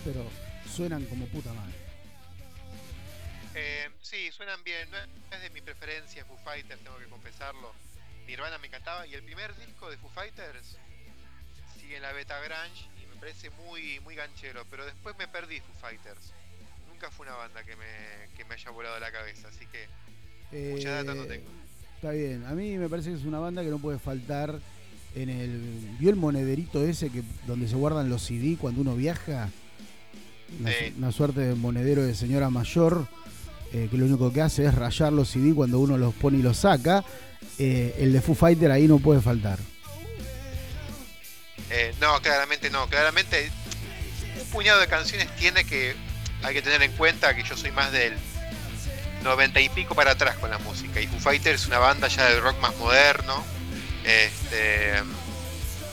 Pero 0.03 0.29
suenan 0.69 1.05
como 1.05 1.25
puta 1.27 1.51
madre. 1.53 1.73
Eh, 3.55 3.89
sí, 4.01 4.31
suenan 4.31 4.63
bien. 4.63 4.89
No 4.91 4.97
es 5.35 5.41
de 5.41 5.49
mi 5.49 5.61
preferencia 5.61 6.25
Foo 6.25 6.38
Fighters, 6.43 6.81
tengo 6.81 6.97
que 6.97 7.05
confesarlo. 7.05 7.73
Nirvana 8.27 8.57
me 8.57 8.67
encantaba. 8.67 9.07
Y 9.07 9.13
el 9.13 9.23
primer 9.23 9.55
disco 9.57 9.89
de 9.89 9.97
Foo 9.97 10.09
Fighters 10.09 10.77
sigue 11.79 11.97
en 11.97 12.01
la 12.01 12.11
beta 12.11 12.39
Grunge 12.39 12.88
y 13.01 13.05
me 13.07 13.15
parece 13.15 13.49
muy, 13.51 13.99
muy 14.01 14.15
ganchero. 14.15 14.65
Pero 14.69 14.85
después 14.85 15.17
me 15.17 15.27
perdí 15.27 15.59
Foo 15.61 15.75
Fighters. 15.81 16.33
Nunca 16.89 17.09
fue 17.11 17.25
una 17.25 17.35
banda 17.35 17.63
que 17.63 17.75
me, 17.75 18.29
que 18.38 18.45
me 18.45 18.55
haya 18.55 18.69
volado 18.71 18.99
la 18.99 19.11
cabeza. 19.11 19.47
Así 19.47 19.65
que 19.67 19.88
mucha 20.71 20.91
data 20.91 21.13
no 21.13 21.25
tengo. 21.25 21.49
Está 22.05 22.13
bien. 22.13 22.45
A 22.45 22.51
mí 22.51 22.77
me 22.77 22.87
parece 22.87 23.09
que 23.09 23.15
es 23.15 23.23
una 23.23 23.39
banda 23.39 23.63
que 23.63 23.71
no 23.71 23.79
puede 23.79 23.97
faltar 23.97 24.59
en 25.15 25.27
el. 25.27 25.59
¿Vio 25.97 26.11
el 26.11 26.15
monederito 26.15 26.83
ese 26.83 27.09
que 27.09 27.23
donde 27.47 27.67
se 27.67 27.75
guardan 27.75 28.09
los 28.09 28.21
CD 28.21 28.57
cuando 28.61 28.81
uno 28.81 28.95
viaja? 28.95 29.49
una, 30.99 31.11
suerte 31.11 31.39
de 31.39 31.55
monedero 31.55 32.03
de 32.03 32.13
señora 32.13 32.51
mayor 32.51 33.07
eh, 33.73 33.87
que 33.89 33.97
lo 33.97 34.05
único 34.05 34.31
que 34.31 34.41
hace 34.41 34.65
es 34.65 34.75
rayar 34.75 35.13
los 35.13 35.29
CD 35.29 35.55
cuando 35.55 35.79
uno 35.79 35.97
los 35.97 36.13
pone 36.13 36.37
y 36.37 36.43
los 36.43 36.57
saca. 36.57 37.03
Eh, 37.57 37.95
el 37.97 38.13
de 38.13 38.21
Foo 38.21 38.35
Fighter 38.35 38.69
ahí 38.69 38.87
no 38.87 38.99
puede 38.99 39.19
faltar. 39.19 39.57
Eh, 41.71 41.91
no, 41.99 42.21
claramente 42.21 42.69
no. 42.69 42.87
Claramente 42.87 43.49
un 44.39 44.47
puñado 44.49 44.79
de 44.79 44.85
canciones 44.85 45.35
tiene 45.37 45.63
que 45.63 45.95
hay 46.43 46.53
que 46.53 46.61
tener 46.61 46.83
en 46.83 46.91
cuenta 46.91 47.35
que 47.35 47.41
yo 47.41 47.57
soy 47.57 47.71
más 47.71 47.91
del 47.91 48.13
90 49.25 49.59
y 49.59 49.69
pico 49.69 49.95
para 49.95 50.11
atrás 50.11 50.38
con 50.38 50.49
la 50.49 50.57
música. 50.59 51.01
Y 51.01 51.07
Foo 51.07 51.19
Fighters 51.19 51.61
es 51.61 51.67
una 51.67 51.79
banda 51.79 52.07
ya 52.07 52.29
de 52.29 52.39
rock 52.39 52.59
más 52.61 52.75
moderno. 52.77 53.43
Este, 54.05 54.93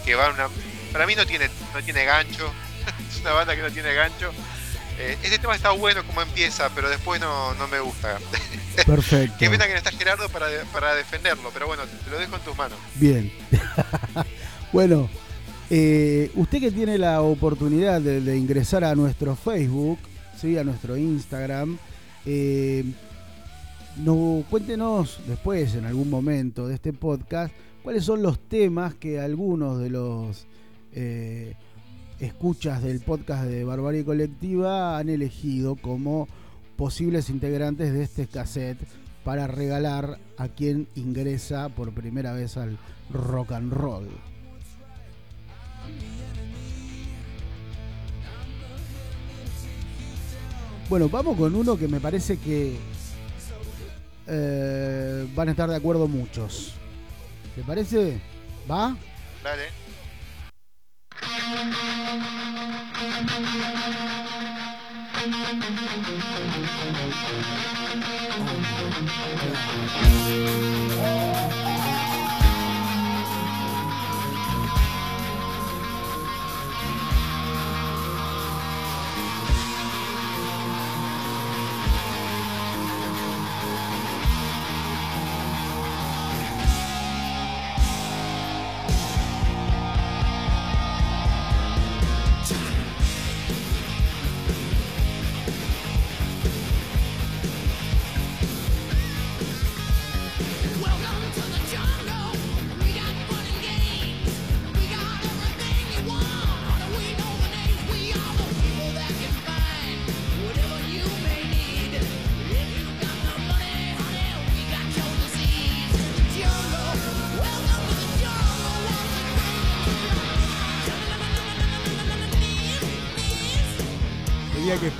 que 0.04 0.14
va 0.14 0.30
una. 0.30 0.48
Para 0.92 1.06
mí 1.06 1.16
no 1.16 1.26
tiene, 1.26 1.48
no 1.74 1.82
tiene 1.82 2.04
gancho. 2.04 2.52
es 3.10 3.20
una 3.20 3.32
banda 3.32 3.56
que 3.56 3.62
no 3.62 3.70
tiene 3.70 3.92
gancho. 3.94 4.30
Eh, 4.98 5.16
este 5.22 5.38
tema 5.38 5.56
está 5.56 5.70
bueno 5.70 6.04
como 6.06 6.22
empieza, 6.22 6.70
pero 6.74 6.88
después 6.88 7.20
no, 7.20 7.54
me 7.70 7.80
gusta. 7.80 8.18
Perfecto. 8.86 9.36
Qué 9.38 9.50
pena 9.50 9.66
que 9.66 9.72
no 9.72 9.78
está 9.78 9.90
Gerardo 9.90 10.28
para, 10.28 10.46
para 10.72 10.94
defenderlo, 10.94 11.50
pero 11.52 11.66
bueno, 11.66 11.82
te 12.04 12.10
lo 12.10 12.18
dejo 12.18 12.36
en 12.36 12.42
tus 12.42 12.56
manos. 12.56 12.78
Bien. 12.96 13.32
bueno, 14.72 15.08
eh, 15.70 16.30
usted 16.34 16.60
que 16.60 16.70
tiene 16.70 16.98
la 16.98 17.22
oportunidad 17.22 18.00
de, 18.02 18.36
ingresar 18.36 18.84
a 18.84 18.94
nuestro 18.94 19.34
Facebook, 19.34 19.98
¿sí? 20.38 20.58
a 20.58 20.64
nuestro 20.64 20.98
Instagram, 20.98 21.78
eh, 22.26 22.84
no, 23.96 24.44
cuéntenos 24.48 25.20
después, 25.26 25.74
en 25.74 25.84
algún 25.84 26.08
momento 26.08 26.66
de 26.66 26.74
este 26.74 26.92
podcast, 26.92 27.54
cuáles 27.82 28.04
son 28.04 28.22
los 28.22 28.38
temas 28.38 28.94
que 28.94 29.20
algunos 29.20 29.78
de 29.78 29.90
los 29.90 30.46
eh, 30.92 31.54
escuchas 32.18 32.82
del 32.82 33.00
podcast 33.00 33.44
de 33.44 33.64
Barbarie 33.64 34.04
Colectiva 34.04 34.98
han 34.98 35.08
elegido 35.08 35.76
como 35.76 36.28
posibles 36.76 37.28
integrantes 37.28 37.92
de 37.92 38.02
este 38.02 38.26
cassette 38.26 38.78
para 39.24 39.46
regalar 39.46 40.18
a 40.36 40.48
quien 40.48 40.88
ingresa 40.94 41.68
por 41.68 41.92
primera 41.92 42.32
vez 42.32 42.56
al 42.56 42.78
rock 43.10 43.52
and 43.52 43.72
roll. 43.72 44.08
Bueno, 50.88 51.08
vamos 51.08 51.36
con 51.36 51.54
uno 51.54 51.78
que 51.78 51.88
me 51.88 52.00
parece 52.00 52.36
que 52.36 52.76
eh, 54.26 55.26
van 55.34 55.48
a 55.48 55.50
estar 55.52 55.68
de 55.68 55.76
acuerdo 55.76 56.08
muchos. 56.08 56.74
¿Te 57.54 57.62
parece? 57.62 58.20
¿Va? 58.70 58.96
Dale. 59.42 59.82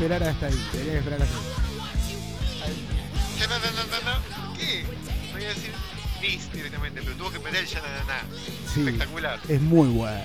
Esperar 0.03 0.29
hasta 0.29 0.47
ahí. 0.47 0.69
Tenía 0.73 0.93
que 0.93 0.99
esperar 0.99 1.23
hasta 1.23 1.37
ahí. 1.37 1.45
No, 3.39 3.47
no, 3.49 3.59
no, 3.59 4.01
no, 4.11 4.55
¿Qué? 4.57 4.85
Voy 5.33 5.45
a 5.45 5.49
decir 5.49 5.73
Nis 6.21 6.53
directamente, 6.53 7.03
pero 7.03 7.17
tuvo 7.17 7.31
que 7.31 7.39
meter 7.39 7.61
el 7.61 7.67
ya 7.67 7.81
Sí, 8.73 8.81
Espectacular. 8.81 9.41
Es 9.49 9.61
muy 9.61 9.89
bueno. 9.89 10.25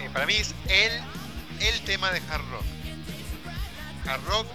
Eh, 0.00 0.08
para 0.12 0.24
mí 0.24 0.34
es 0.34 0.54
el, 0.68 0.92
el 1.60 1.80
tema 1.82 2.10
de 2.10 2.20
hard 2.30 2.44
rock. 2.50 2.64
Hard 4.06 4.24
rock, 4.28 4.46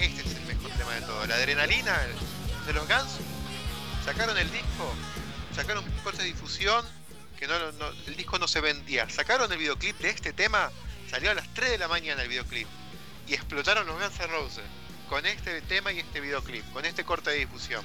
este 0.00 0.22
es 0.22 0.34
el 0.34 0.44
mejor 0.46 0.70
tema 0.72 0.92
de 0.94 1.02
todo. 1.02 1.26
La 1.26 1.36
adrenalina 1.36 1.96
de 2.66 2.72
los 2.72 2.88
Guns 2.88 3.18
sacaron 4.04 4.36
el 4.36 4.50
disco, 4.50 4.94
sacaron 5.54 5.84
cosas 6.02 6.20
de 6.20 6.26
difusión 6.26 6.84
que 7.38 7.46
no, 7.46 7.72
no, 7.72 7.88
el 8.06 8.16
disco 8.16 8.38
no 8.38 8.48
se 8.48 8.60
vendía. 8.60 9.08
Sacaron 9.08 9.50
el 9.52 9.58
videoclip 9.58 9.96
de 9.98 10.10
este 10.10 10.32
tema 10.32 10.70
Salió 11.10 11.32
a 11.32 11.34
las 11.34 11.49
3 11.60 11.72
de 11.72 11.78
la 11.78 11.88
mañana 11.88 12.22
el 12.22 12.28
videoclip. 12.30 12.66
Y 13.28 13.34
explotaron 13.34 13.86
los 13.86 13.94
Guns 13.96 14.18
N' 14.18 14.26
Roses. 14.28 14.64
Con 15.10 15.26
este 15.26 15.60
tema 15.62 15.92
y 15.92 15.98
este 15.98 16.20
videoclip. 16.20 16.64
Con 16.72 16.86
este 16.86 17.04
corte 17.04 17.30
de 17.30 17.40
difusión. 17.40 17.84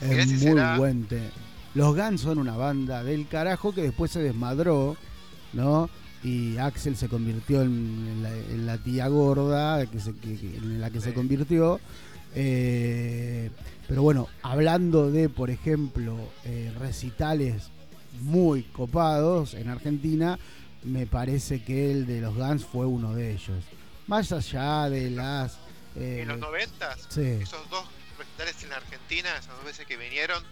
Es 0.00 0.26
muy 0.42 0.78
buen 0.78 1.06
Los 1.74 1.94
Guns 1.94 2.22
son 2.22 2.38
una 2.38 2.56
banda 2.56 3.04
del 3.04 3.28
carajo 3.28 3.74
que 3.74 3.82
después 3.82 4.10
se 4.10 4.20
desmadró, 4.20 4.96
¿no? 5.52 5.90
Y 6.24 6.56
Axel 6.56 6.96
se 6.96 7.08
convirtió 7.08 7.60
en, 7.60 8.64
la, 8.64 8.78
tía 8.78 9.08
gorda 9.08 9.84
que 9.86 9.98
en 9.98 10.80
la 10.80 10.88
que 10.88 11.00
se 11.02 11.12
convirtió. 11.12 11.80
Eh, 12.34 13.50
pero 13.88 14.02
bueno, 14.02 14.28
hablando 14.42 15.10
de, 15.10 15.28
por 15.28 15.50
ejemplo, 15.50 16.16
eh, 16.44 16.72
recitales 16.80 17.64
muy 18.22 18.62
copados 18.62 19.52
en 19.52 19.68
Argentina, 19.68 20.38
me 20.84 21.06
parece 21.06 21.62
que 21.62 21.90
el 21.90 22.06
de 22.06 22.20
los 22.20 22.34
Guns 22.34 22.64
fue 22.64 22.86
uno 22.86 23.14
de 23.14 23.32
ellos. 23.32 23.64
Más 24.06 24.32
allá 24.32 24.88
de 24.88 25.10
las... 25.10 25.58
Eh, 25.96 26.20
en 26.22 26.28
los 26.28 26.38
90, 26.38 26.92
esos 26.92 27.70
dos 27.70 27.86
recitales 28.18 28.62
en 28.62 28.70
la 28.70 28.76
Argentina, 28.76 29.30
esas 29.36 29.54
dos 29.56 29.64
veces 29.64 29.86
que 29.86 29.96
vinieron, 29.96 30.42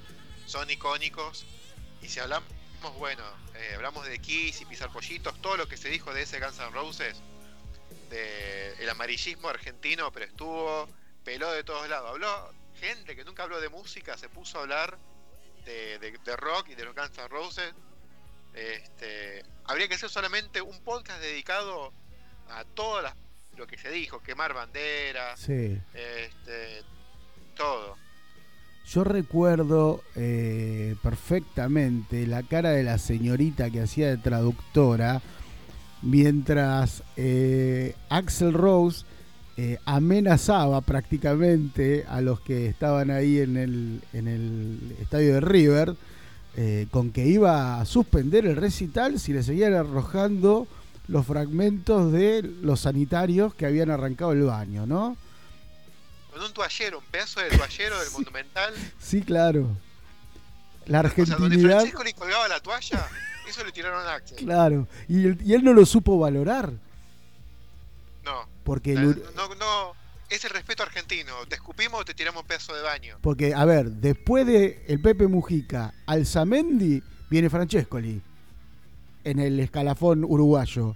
son 0.47 0.71
icónicos. 0.71 1.47
Y 2.03 2.09
si 2.09 2.21
hablamos, 2.21 2.49
bueno, 2.99 3.23
eh, 3.55 3.75
hablamos 3.75 4.07
de 4.07 4.19
Kiss 4.19 4.61
y 4.61 4.66
Pisar 4.66 4.93
Pollitos, 4.93 5.40
todo 5.40 5.57
lo 5.57 5.69
que 5.69 5.77
se 5.77 5.88
dijo 5.88 6.12
de 6.14 6.23
ese 6.23 6.40
Guns 6.40 6.59
N' 6.59 6.71
Roses, 6.71 7.16
de 8.11 8.75
el 8.75 8.88
amarillismo 8.88 9.49
argentino, 9.49 10.12
pero 10.12 10.27
estuvo, 10.27 10.88
peló 11.25 11.51
de 11.53 11.64
todos 11.64 11.88
lados. 11.88 12.11
Habló 12.11 12.53
gente 12.79 13.16
que 13.16 13.25
nunca 13.25 13.43
habló 13.43 13.61
de 13.61 13.69
música, 13.69 14.16
se 14.16 14.29
puso 14.29 14.59
a 14.59 14.62
hablar 14.62 14.99
de, 15.64 15.99
de 15.99 16.37
rock 16.37 16.69
y 16.71 16.75
de 16.75 16.85
los 16.85 16.95
Guns 16.95 17.16
N' 17.19 17.29
Roses 17.29 17.75
este, 18.55 19.45
habría 19.65 19.89
que 19.89 19.95
hacer 19.95 20.11
solamente 20.11 20.61
un 20.61 20.79
podcast 20.81 21.21
dedicado 21.21 21.93
a 22.49 22.65
todo 22.65 23.03
lo 23.57 23.67
que 23.67 23.79
se 23.79 23.91
dijo, 23.91 24.21
quemar 24.21 24.55
banderas, 24.55 25.41
este, 25.49 26.83
todo. 27.57 27.97
Yo 28.87 29.05
recuerdo 29.05 30.03
eh, 30.17 30.97
perfectamente 31.03 32.27
la 32.27 32.43
cara 32.43 32.71
de 32.71 32.83
la 32.83 32.99
señorita 32.99 33.71
que 33.71 33.83
hacía 33.83 34.09
de 34.09 34.17
traductora 34.17 35.23
mientras 36.03 37.05
eh, 37.17 37.95
Axel 38.09 38.53
Rose 38.53 39.05
eh, 39.57 39.79
amenazaba 39.85 40.81
prácticamente 40.81 42.05
a 42.09 42.21
los 42.21 42.41
que 42.41 42.67
estaban 42.67 43.11
ahí 43.11 43.39
en 43.39 43.57
el, 43.57 44.01
en 44.13 44.27
el 44.27 44.97
estadio 45.01 45.35
de 45.35 45.41
River 45.41 45.95
eh, 46.62 46.88
con 46.90 47.11
que 47.11 47.25
iba 47.25 47.81
a 47.81 47.87
suspender 47.87 48.44
el 48.44 48.55
recital 48.55 49.18
si 49.18 49.33
le 49.33 49.42
seguían 49.42 49.73
arrojando 49.73 50.68
los 51.09 51.25
fragmentos 51.25 52.12
de 52.12 52.42
los 52.42 52.81
sanitarios 52.81 53.55
que 53.55 53.64
habían 53.64 53.90
arrancado 53.90 54.33
el 54.33 54.42
baño, 54.42 54.85
¿no? 54.85 55.16
Con 56.31 56.42
un 56.42 56.53
toallero, 56.53 56.99
un 56.99 57.05
pedazo 57.07 57.40
de 57.40 57.49
toallero 57.57 57.99
del 57.99 58.11
Monumental. 58.12 58.75
Sí, 58.99 59.23
claro. 59.23 59.68
La 60.85 60.99
argentinidad... 60.99 61.38
O 61.38 61.38
sea, 61.38 61.49
donde 61.49 61.66
Francisco 61.66 62.05
le 62.05 62.12
colgaba 62.12 62.46
la 62.46 62.61
toalla, 62.61 63.09
eso 63.49 63.64
le 63.64 63.73
tiraron 63.73 64.07
a 64.07 64.16
Axel. 64.16 64.37
Claro, 64.37 64.87
y, 65.09 65.29
él 65.55 65.64
no 65.64 65.73
lo 65.73 65.87
supo 65.87 66.18
valorar. 66.18 66.75
No. 68.23 68.46
Porque... 68.64 68.96
no, 68.96 69.14
no, 69.55 69.94
es 70.31 70.45
el 70.45 70.51
respeto 70.51 70.83
argentino. 70.83 71.33
Te 71.49 71.57
escupimos 71.57 72.01
o 72.01 72.05
te 72.05 72.14
tiramos 72.14 72.43
un 72.43 72.49
pedazo 72.49 72.75
de 72.75 72.83
baño. 72.83 73.19
Porque, 73.21 73.53
a 73.55 73.64
ver, 73.64 73.90
después 73.90 74.47
de 74.47 74.85
el 74.87 75.01
Pepe 75.01 75.27
Mujica, 75.27 75.93
Alzamendi, 76.07 77.03
viene 77.29 77.51
Francescoli 77.51 78.23
en 79.25 79.38
el 79.38 79.59
escalafón 79.61 80.25
uruguayo. 80.25 80.95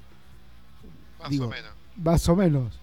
Más 1.20 1.38
o 1.38 1.49
menos. 1.49 1.73
Más 1.97 2.29
o 2.29 2.37
menos. 2.37 2.81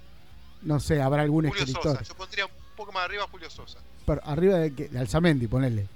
No 0.61 0.79
sé, 0.79 1.01
habrá 1.01 1.23
algún 1.23 1.47
Julio 1.47 1.63
escritor. 1.63 1.97
Sosa. 1.97 2.03
Yo 2.03 2.15
pondría 2.15 2.45
un 2.45 2.51
poco 2.75 2.91
más 2.91 3.05
arriba 3.05 3.23
a 3.23 3.27
Julio 3.27 3.49
Sosa. 3.49 3.79
Pero 4.05 4.21
arriba 4.25 4.57
de, 4.57 4.69
de 4.69 4.99
Alzamendi, 4.99 5.47
ponele. 5.47 5.87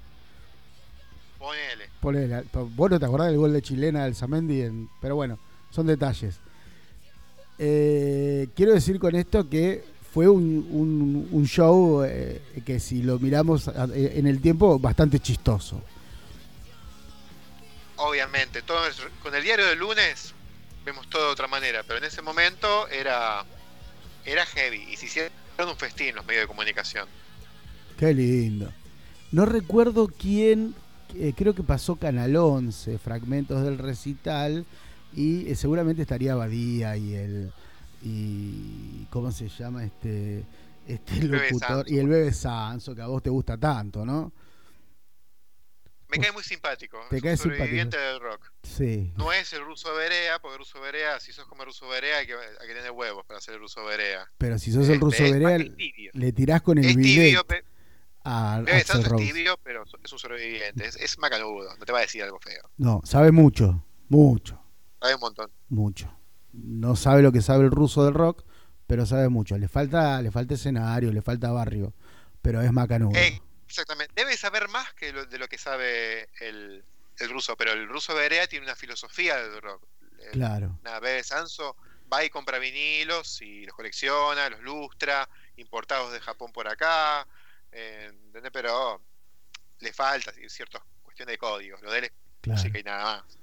Ponele. 1.38 1.90
Ponele. 2.00 2.44
Vos 2.52 2.90
no 2.90 2.98
te 2.98 3.04
acordás 3.04 3.28
del 3.28 3.36
gol 3.36 3.52
de 3.52 3.62
chilena 3.62 4.00
de 4.00 4.06
Alzamendi, 4.06 4.62
en... 4.62 4.88
pero 5.00 5.16
bueno, 5.16 5.38
son 5.70 5.86
detalles. 5.86 6.40
Eh, 7.58 8.48
quiero 8.54 8.72
decir 8.72 8.98
con 8.98 9.14
esto 9.14 9.48
que 9.48 9.84
fue 10.16 10.28
un, 10.28 11.28
un, 11.30 11.46
show 11.46 12.02
eh, 12.02 12.40
que 12.64 12.80
si 12.80 13.02
lo 13.02 13.18
miramos 13.18 13.68
en 13.68 14.26
el 14.26 14.40
tiempo, 14.40 14.78
bastante 14.78 15.20
chistoso. 15.20 15.82
Obviamente, 17.96 18.62
todo, 18.62 18.80
con 19.22 19.34
el 19.34 19.42
diario 19.42 19.66
del 19.66 19.78
lunes 19.78 20.32
vemos 20.86 21.06
todo 21.10 21.26
de 21.26 21.32
otra 21.32 21.48
manera, 21.48 21.82
pero 21.82 21.98
en 21.98 22.04
ese 22.06 22.22
momento 22.22 22.88
era, 22.88 23.44
era 24.24 24.46
heavy 24.46 24.86
y 24.90 24.96
se 24.96 25.04
hicieron 25.04 25.32
un 25.58 25.76
festín 25.76 26.14
los 26.14 26.24
medios 26.24 26.44
de 26.44 26.46
comunicación. 26.46 27.06
Qué 27.98 28.14
lindo. 28.14 28.72
No 29.32 29.44
recuerdo 29.44 30.08
quién, 30.08 30.74
eh, 31.14 31.34
creo 31.36 31.54
que 31.54 31.62
pasó 31.62 31.96
Canal 31.96 32.36
11, 32.36 32.96
fragmentos 32.96 33.62
del 33.62 33.76
recital, 33.76 34.64
y 35.14 35.46
eh, 35.50 35.54
seguramente 35.56 36.00
estaría 36.00 36.34
Badía 36.34 36.96
y 36.96 37.14
el 37.16 37.52
y 38.02 39.06
¿cómo 39.10 39.30
se 39.32 39.48
llama 39.48 39.84
este 39.84 40.44
este 40.86 41.22
locutor? 41.22 41.90
Y 41.90 41.98
el 41.98 42.08
bebé 42.08 42.32
Sanso, 42.32 42.94
que 42.94 43.02
a 43.02 43.06
vos 43.06 43.22
te 43.22 43.30
gusta 43.30 43.58
tanto, 43.58 44.04
¿no? 44.04 44.32
Me 46.08 46.18
cae 46.18 46.30
muy 46.30 46.44
simpático. 46.44 46.98
Te 47.10 47.16
es 47.16 47.22
cae 47.22 47.32
un 47.32 47.38
sobreviviente 47.38 47.98
del 47.98 48.20
rock. 48.20 48.52
Sí. 48.62 49.12
No 49.16 49.32
es 49.32 49.52
el 49.52 49.64
ruso 49.64 49.92
Berea, 49.94 50.38
porque 50.38 50.54
el 50.54 50.58
ruso 50.60 50.80
Berea, 50.80 51.18
si 51.18 51.32
sos 51.32 51.46
como 51.46 51.62
el 51.62 51.66
ruso 51.66 51.88
Berea, 51.88 52.18
hay 52.18 52.26
que, 52.28 52.34
hay 52.34 52.68
que 52.68 52.74
tener 52.74 52.92
huevos 52.92 53.24
para 53.26 53.40
ser 53.40 53.54
el 53.54 53.60
ruso 53.60 53.84
Berea. 53.84 54.30
Pero 54.38 54.56
si 54.58 54.70
sos 54.70 54.88
el 54.88 55.00
ruso 55.00 55.24
Berea, 55.24 55.58
le 56.12 56.32
tirás 56.32 56.62
con 56.62 56.78
el 56.78 56.86
a 58.28 58.60
Bebe 58.60 58.82
Sanso 58.82 59.16
es 59.16 59.22
tibio, 59.24 59.56
pero 59.62 59.84
es 60.02 60.12
un 60.12 60.18
sobreviviente. 60.18 60.84
Es, 60.84 60.96
es 60.96 61.16
macanudo, 61.18 61.76
no 61.76 61.84
te 61.84 61.92
va 61.92 61.98
a 61.98 62.02
decir 62.02 62.24
algo 62.24 62.40
feo. 62.40 62.68
No, 62.76 63.00
sabe 63.04 63.30
mucho, 63.30 63.84
mucho. 64.08 64.60
Sabe 65.00 65.14
un 65.14 65.20
montón. 65.20 65.50
Mucho 65.68 66.16
no 66.56 66.96
sabe 66.96 67.22
lo 67.22 67.32
que 67.32 67.42
sabe 67.42 67.64
el 67.64 67.70
ruso 67.70 68.04
del 68.04 68.14
rock, 68.14 68.44
pero 68.86 69.06
sabe 69.06 69.28
mucho. 69.28 69.58
Le 69.58 69.68
falta, 69.68 70.20
le 70.22 70.30
falta 70.30 70.54
escenario, 70.54 71.12
le 71.12 71.22
falta 71.22 71.50
barrio, 71.50 71.92
pero 72.42 72.62
es 72.62 72.72
macanudo. 72.72 73.18
Eh, 73.18 73.40
exactamente. 73.66 74.12
Debe 74.14 74.36
saber 74.36 74.68
más 74.68 74.92
que 74.94 75.12
de 75.12 75.38
lo 75.38 75.48
que 75.48 75.58
sabe 75.58 76.28
el, 76.40 76.84
ruso, 77.28 77.56
pero 77.56 77.72
el 77.72 77.88
ruso 77.88 78.14
Berea 78.14 78.46
tiene 78.46 78.66
una 78.66 78.76
filosofía 78.76 79.36
del 79.36 79.60
rock. 79.60 79.82
Claro. 80.32 80.78
Nada, 80.82 81.00
Bebe 81.00 81.22
Sanso 81.22 81.76
va 82.12 82.24
y 82.24 82.30
compra 82.30 82.58
vinilos 82.58 83.40
y 83.42 83.64
los 83.66 83.74
colecciona, 83.74 84.48
los 84.48 84.60
lustra, 84.60 85.28
importados 85.56 86.12
de 86.12 86.20
Japón 86.20 86.52
por 86.52 86.68
acá, 86.68 87.26
eh, 87.72 88.12
pero 88.52 89.00
le 89.80 89.92
falta 89.92 90.32
ciertas 90.48 90.82
cuestiones 91.02 91.34
de 91.34 91.38
códigos, 91.38 91.82
lo 91.82 91.90
de 91.90 91.98
él 91.98 92.04
es 92.04 92.12
música 92.46 92.78
y 92.78 92.82
nada 92.82 93.04
más. 93.22 93.38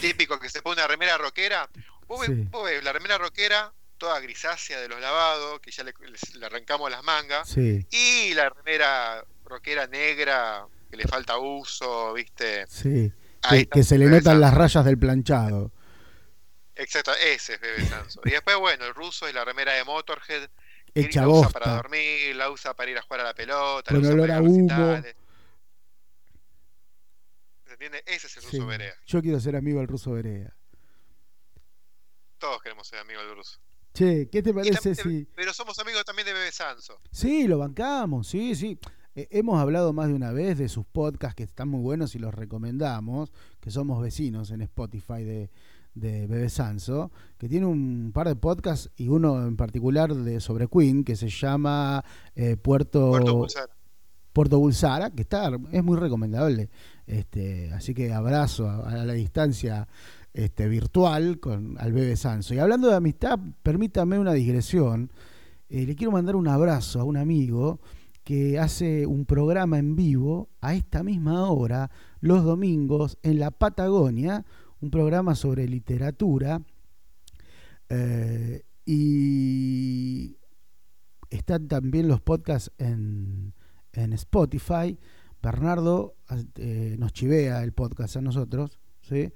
Típico 0.00 0.38
que 0.38 0.48
se 0.48 0.62
pone 0.62 0.80
una 0.80 0.86
remera 0.86 1.18
rockera. 1.18 1.68
Vos, 2.06 2.26
ves, 2.28 2.84
la 2.84 2.92
remera 2.92 3.18
rockera, 3.18 3.72
toda 3.98 4.20
grisácea 4.20 4.80
de 4.80 4.88
los 4.88 5.00
lavados, 5.00 5.60
que 5.60 5.70
ya 5.70 5.84
le, 5.84 5.94
arrancamos 6.44 6.90
las 6.90 7.02
mangas. 7.02 7.56
Y 7.56 8.34
la 8.34 8.50
remera 8.50 9.24
rockera 9.44 9.86
negra, 9.86 10.66
que 10.90 10.96
le 10.96 11.04
falta 11.04 11.38
uso, 11.38 12.12
¿viste? 12.12 12.66
Sí. 12.68 13.12
Que, 13.72 13.82
se 13.82 13.98
le 13.98 14.06
notan 14.06 14.40
las 14.40 14.54
rayas 14.54 14.84
del 14.84 14.98
planchado. 14.98 15.72
Exacto, 16.74 17.12
ese 17.14 17.54
es 17.54 17.60
Bebe 17.60 17.84
Sanso. 17.86 18.20
Y 18.24 18.30
después, 18.30 18.56
bueno, 18.56 18.86
el 18.86 18.94
ruso 18.94 19.26
es 19.26 19.34
la 19.34 19.44
remera 19.44 19.72
de 19.72 19.84
Motorhead. 19.84 20.48
Hecha 20.94 21.22
la 21.22 21.28
usa 21.28 21.48
para 21.48 21.76
dormir, 21.76 22.36
la 22.36 22.50
usa 22.50 22.74
para 22.74 22.90
ir 22.90 22.98
a 22.98 23.02
jugar 23.02 23.20
a 23.20 23.24
la 23.24 23.34
pelota, 23.34 23.94
Con 23.94 24.04
olor 24.04 24.30
a 24.30 24.40
humo. 24.42 25.02
Ese 28.06 28.26
es 28.26 28.36
el 28.36 28.42
ruso 28.44 28.66
Berea. 28.66 28.94
Yo 29.06 29.22
quiero 29.22 29.40
ser 29.40 29.56
amigo 29.56 29.78
del 29.78 29.88
ruso 29.88 30.12
Berea. 30.12 30.54
Todos 32.38 32.60
queremos 32.62 32.86
ser 32.86 32.98
amigos 32.98 33.24
del 33.24 33.36
ruso. 33.36 33.60
Che, 33.94 34.28
¿qué 34.30 34.42
te 34.42 34.54
parece 34.54 34.94
si.? 34.94 35.28
Pero 35.36 35.52
somos 35.52 35.78
amigos 35.78 36.04
también 36.04 36.26
de 36.26 36.32
Bebe 36.32 36.50
Sanso. 36.50 37.00
Sí, 37.10 37.46
lo 37.46 37.58
bancamos, 37.58 38.26
sí, 38.26 38.54
sí. 38.54 38.78
Eh, 39.14 39.28
hemos 39.30 39.60
hablado 39.60 39.92
más 39.92 40.08
de 40.08 40.14
una 40.14 40.32
vez 40.32 40.56
de 40.56 40.68
sus 40.68 40.86
podcasts 40.86 41.34
que 41.36 41.42
están 41.42 41.68
muy 41.68 41.80
buenos 41.80 42.14
y 42.14 42.18
los 42.18 42.34
recomendamos, 42.34 43.30
que 43.60 43.70
somos 43.70 44.02
vecinos 44.02 44.50
en 44.50 44.62
Spotify 44.62 45.22
de, 45.22 45.50
de 45.94 46.26
Bebe 46.26 46.48
Sanso, 46.48 47.12
que 47.38 47.48
tiene 47.48 47.66
un 47.66 48.12
par 48.14 48.28
de 48.28 48.36
podcasts 48.36 48.90
y 48.96 49.08
uno 49.08 49.46
en 49.46 49.56
particular 49.56 50.14
de 50.14 50.40
sobre 50.40 50.66
Queen 50.68 51.04
que 51.04 51.16
se 51.16 51.28
llama 51.28 52.02
eh, 52.34 52.56
Puerto, 52.56 53.10
Puerto 53.10 53.36
Bulsara. 53.36 53.72
Puerto 54.32 54.58
Bulsara, 54.58 55.10
que 55.10 55.22
está, 55.22 55.50
es 55.70 55.84
muy 55.84 55.96
recomendable. 55.96 56.70
Este, 57.06 57.70
así 57.72 57.94
que 57.94 58.12
abrazo 58.12 58.68
a, 58.68 59.04
la 59.04 59.12
distancia 59.12 59.86
este, 60.32 60.68
virtual 60.68 61.38
con 61.40 61.76
al 61.78 61.92
bebé 61.92 62.16
Sanso. 62.16 62.54
Y 62.54 62.58
hablando 62.58 62.88
de 62.88 62.96
amistad, 62.96 63.38
permítame 63.62 64.18
una 64.18 64.32
digresión. 64.32 65.12
Eh, 65.68 65.86
le 65.86 65.94
quiero 65.94 66.12
mandar 66.12 66.36
un 66.36 66.48
abrazo 66.48 67.00
a 67.00 67.04
un 67.04 67.16
amigo 67.16 67.80
que 68.24 68.58
hace 68.58 69.06
un 69.06 69.26
programa 69.26 69.78
en 69.78 69.96
vivo 69.96 70.48
a 70.60 70.74
esta 70.74 71.02
misma 71.02 71.50
hora, 71.50 71.90
los 72.20 72.44
domingos, 72.44 73.18
en 73.22 73.40
la 73.40 73.50
Patagonia, 73.50 74.44
un 74.80 74.90
programa 74.90 75.34
sobre 75.34 75.68
literatura. 75.68 76.62
Eh, 77.88 78.62
y 78.86 80.38
están 81.30 81.68
también 81.68 82.08
los 82.08 82.20
podcasts 82.20 82.70
en, 82.78 83.54
en 83.92 84.12
Spotify. 84.12 84.98
Bernardo 85.42 86.14
eh, 86.56 86.96
nos 86.98 87.12
chivea 87.12 87.62
el 87.64 87.72
podcast 87.72 88.16
a 88.16 88.20
nosotros, 88.20 88.78
¿sí? 89.00 89.32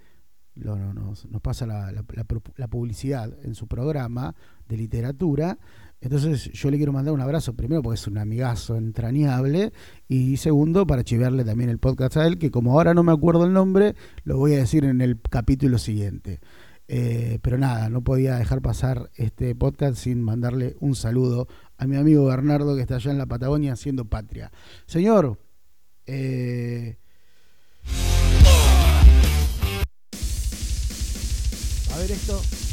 nos, 0.57 1.27
pasa 1.43 1.67
la, 1.67 2.69
publicidad 2.69 3.37
en 3.43 3.55
su 3.55 3.67
programa 3.67 4.35
de 4.69 4.77
literatura. 4.77 5.59
Entonces 6.01 6.51
yo 6.53 6.71
le 6.71 6.77
quiero 6.77 6.93
mandar 6.93 7.15
un 7.15 7.21
abrazo, 7.21 7.55
primero 7.55 7.83
porque 7.83 7.97
es 7.97 8.07
un 8.07 8.19
amigazo 8.19 8.77
entrañable 8.77 9.73
y 10.09 10.37
segundo 10.37 10.87
para 10.87 11.05
chivearle 11.05 11.45
también 11.45 11.71
el 11.71 11.79
podcast 11.79 12.17
a 12.19 12.27
él, 12.27 12.39
que 12.39 12.51
como 12.51 12.73
ahora 12.73 12.95
no 12.95 13.03
me 13.03 13.13
acuerdo 13.13 13.45
el 13.45 13.53
nombre, 13.53 13.95
lo 14.25 14.39
voy 14.39 14.55
a 14.55 14.59
decir 14.59 14.85
en 14.85 15.01
el 15.01 15.21
capítulo 15.21 15.79
siguiente. 15.79 16.41
Eh, 16.89 17.39
pero 17.43 17.59
nada, 17.59 17.89
no 17.89 18.03
podía 18.03 18.37
dejar 18.37 18.63
pasar 18.63 19.11
este 19.17 19.55
podcast 19.55 19.99
sin 19.99 20.23
mandarle 20.23 20.77
un 20.81 20.95
saludo 20.95 21.49
a 21.79 21.87
mi 21.87 21.97
amigo 21.97 22.27
Bernardo 22.27 22.77
que 22.77 22.83
está 22.83 22.97
allá 22.97 23.11
en 23.11 23.19
la 23.19 23.27
Patagonia 23.27 23.73
haciendo 23.73 24.05
patria. 24.05 24.53
Señor, 24.87 25.39
eh... 26.07 26.99
A 31.93 31.99
ver 31.99 32.11
esto. 32.11 32.66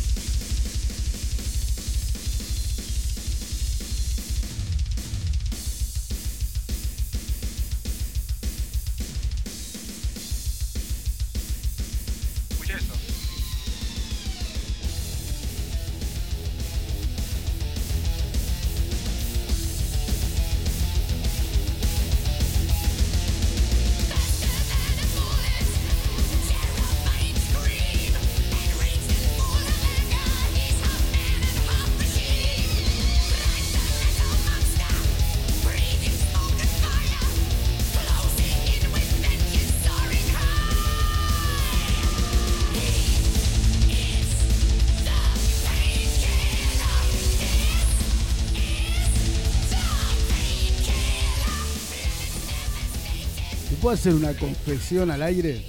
¿Puedo 53.93 54.01
hacer 54.01 54.15
una 54.15 54.33
confesión 54.33 55.11
al 55.11 55.21
aire? 55.21 55.63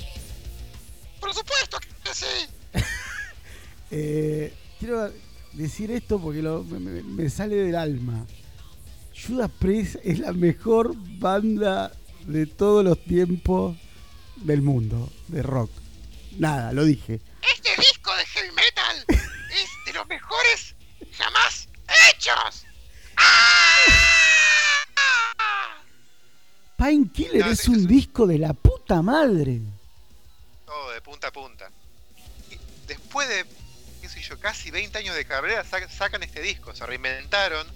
Por 1.21 1.35
supuesto 1.35 1.77
que 2.03 2.15
sí. 2.15 2.27
Eh, 3.91 4.51
quiero 4.79 5.13
decir 5.53 5.91
esto 5.91 6.19
porque 6.19 6.41
me, 6.41 7.29
sale 7.29 7.57
del 7.57 7.77
alma. 7.77 8.25
Judas 9.15 9.51
Priest 9.59 9.97
es 10.03 10.21
la 10.21 10.33
mejor 10.33 10.95
banda 11.19 11.93
de 12.27 12.47
todos 12.47 12.83
los 12.83 13.05
tiempos 13.05 13.77
del 14.37 14.63
mundo 14.63 15.13
de 15.29 15.43
rock. 15.43 15.71
Nada, 16.39 16.73
lo 16.73 16.87
dije. 16.87 17.21
Es 27.65 27.69
un 27.69 27.87
disco 27.87 28.27
de 28.27 28.37
la 28.37 28.53
puta 28.53 29.01
madre. 29.01 29.59
Todo 30.67 30.91
de 30.93 31.01
punta 31.01 31.29
a 31.29 31.33
punta. 31.33 31.71
después 32.87 33.27
de, 33.27 33.47
qué 34.03 34.09
sé 34.11 34.21
yo, 34.21 34.39
casi 34.39 34.71
20 34.71 34.99
años 34.99 35.17
de 35.17 35.25
carrera, 35.25 35.65
sacan 35.65 36.23
este 36.23 36.43
disco, 36.43 36.75
se 36.75 36.85
reinventaron 36.85 37.67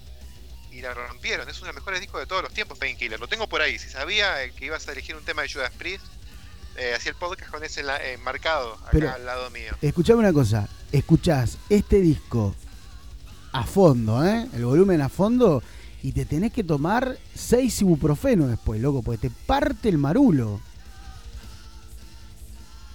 y 0.71 0.81
la 0.81 0.93
rompieron. 0.93 1.49
Es 1.49 1.57
uno 1.57 1.67
de 1.67 1.73
los 1.73 1.81
mejores 1.81 2.01
discos 2.01 2.19
de 2.21 2.27
todos 2.27 2.43
los 2.43 2.53
tiempos, 2.53 2.77
Painkiller. 2.77 3.19
Lo 3.19 3.27
tengo 3.27 3.47
por 3.47 3.63
ahí. 3.63 3.79
Si 3.79 3.89
sabía 3.89 4.43
eh, 4.43 4.51
que 4.51 4.65
ibas 4.65 4.87
a 4.87 4.91
elegir 4.91 5.15
un 5.15 5.23
tema 5.23 5.41
de 5.41 5.51
Judas 5.51 5.71
Priest, 5.75 6.05
eh, 6.77 6.93
hacía 6.95 7.09
el 7.09 7.17
podcast 7.17 7.49
con 7.49 7.63
ese 7.63 7.81
eh, 7.81 8.17
marcado 8.17 8.77
acá 8.85 9.13
al 9.13 9.25
lado 9.25 9.49
mío. 9.49 9.75
Escuchame 9.81 10.19
una 10.19 10.33
cosa. 10.33 10.69
Escuchás 10.91 11.57
este 11.67 11.99
disco 11.99 12.55
a 13.53 13.63
fondo, 13.63 14.23
¿eh? 14.23 14.47
El 14.53 14.65
volumen 14.65 15.01
a 15.01 15.09
fondo 15.09 15.63
y 16.01 16.11
te 16.11 16.25
tenés 16.25 16.53
que 16.53 16.63
tomar 16.63 17.17
seis 17.35 17.81
ibuprofeno 17.81 18.47
después, 18.47 18.79
loco, 18.81 19.01
porque 19.01 19.29
te 19.29 19.35
parte 19.45 19.89
el 19.89 19.97
marulo. 19.97 20.61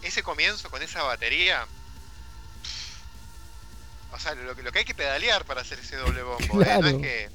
Ese 0.03 0.23
comienzo 0.23 0.71
con 0.71 0.83
esa 0.83 1.03
batería. 1.03 1.67
O 4.13 4.19
sea, 4.19 4.35
lo, 4.35 4.55
lo 4.55 4.73
que 4.73 4.79
hay 4.79 4.85
que 4.85 4.95
pedalear 4.95 5.45
para 5.45 5.63
hacer 5.63 5.79
ese 5.79 5.97
doble 5.97 6.23
bombo. 6.23 6.63
¿eh? 6.63 6.79
No 6.81 6.89
es 6.89 6.95
que 6.95 7.31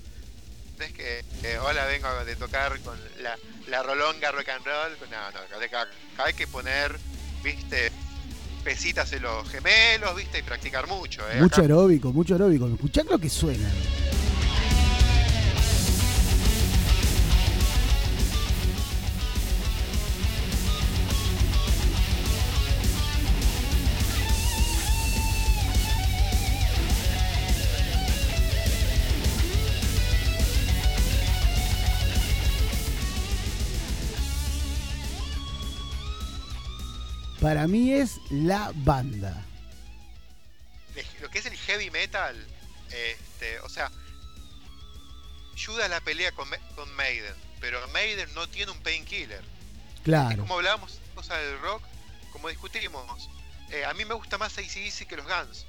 es 0.80 0.94
que 0.94 1.26
eh, 1.44 1.60
hola 1.60 1.86
vengo 1.88 2.08
de 2.24 2.38
tocar 2.38 2.80
con 2.80 2.98
la, 3.22 3.38
la 3.68 3.84
rolonga 3.84 4.32
rock 4.32 4.50
and 4.50 4.66
roll. 4.66 4.98
No, 5.12 5.32
no, 5.32 5.66
acá 5.66 5.88
hay 6.18 6.34
que 6.34 6.48
poner, 6.48 6.98
viste, 7.44 7.92
pesitas 8.64 9.12
en 9.12 9.24
los 9.24 9.50
gemelos, 9.50 10.16
viste, 10.16 10.40
y 10.40 10.44
practicar 10.44 10.88
mucho. 10.88 11.22
¿eh? 11.30 11.42
Mucho 11.42 11.62
aeróbico, 11.62 12.14
mucho 12.14 12.34
aeróbico. 12.36 12.68
Escuchá 12.68 13.04
lo 13.04 13.20
que 13.20 13.30
suena. 13.30 13.70
Para 37.42 37.68
mí 37.68 37.94
es 37.94 38.20
la 38.30 38.72
banda. 38.76 39.46
Lo 41.22 41.30
que 41.30 41.40
es 41.40 41.46
el 41.46 41.56
heavy 41.56 41.90
metal, 41.92 42.36
este, 42.92 43.60
o 43.62 43.70
sea, 43.70 43.92
ayuda 45.54 45.86
a 45.86 45.90
la 45.90 46.02
pelea 46.02 46.32
con, 46.34 46.50
Maiden, 46.96 47.34
pero 47.62 47.86
Maiden 47.90 48.34
no 48.34 48.48
tiene 48.48 48.72
un 48.72 48.82
painkiller. 48.82 49.44
Claro. 50.04 50.38
como 50.38 50.56
hablábamos 50.56 51.00
cosa 51.14 51.38
del 51.38 51.60
rock, 51.60 51.84
como 52.32 52.48
discutimos, 52.48 53.30
eh, 53.70 53.84
a 53.86 53.94
mí 53.94 54.06
me 54.06 54.14
gusta 54.14 54.38
más 54.38 54.58
ACDC 54.58 55.08
que 55.08 55.18
los 55.18 55.26
Guns, 55.26 55.66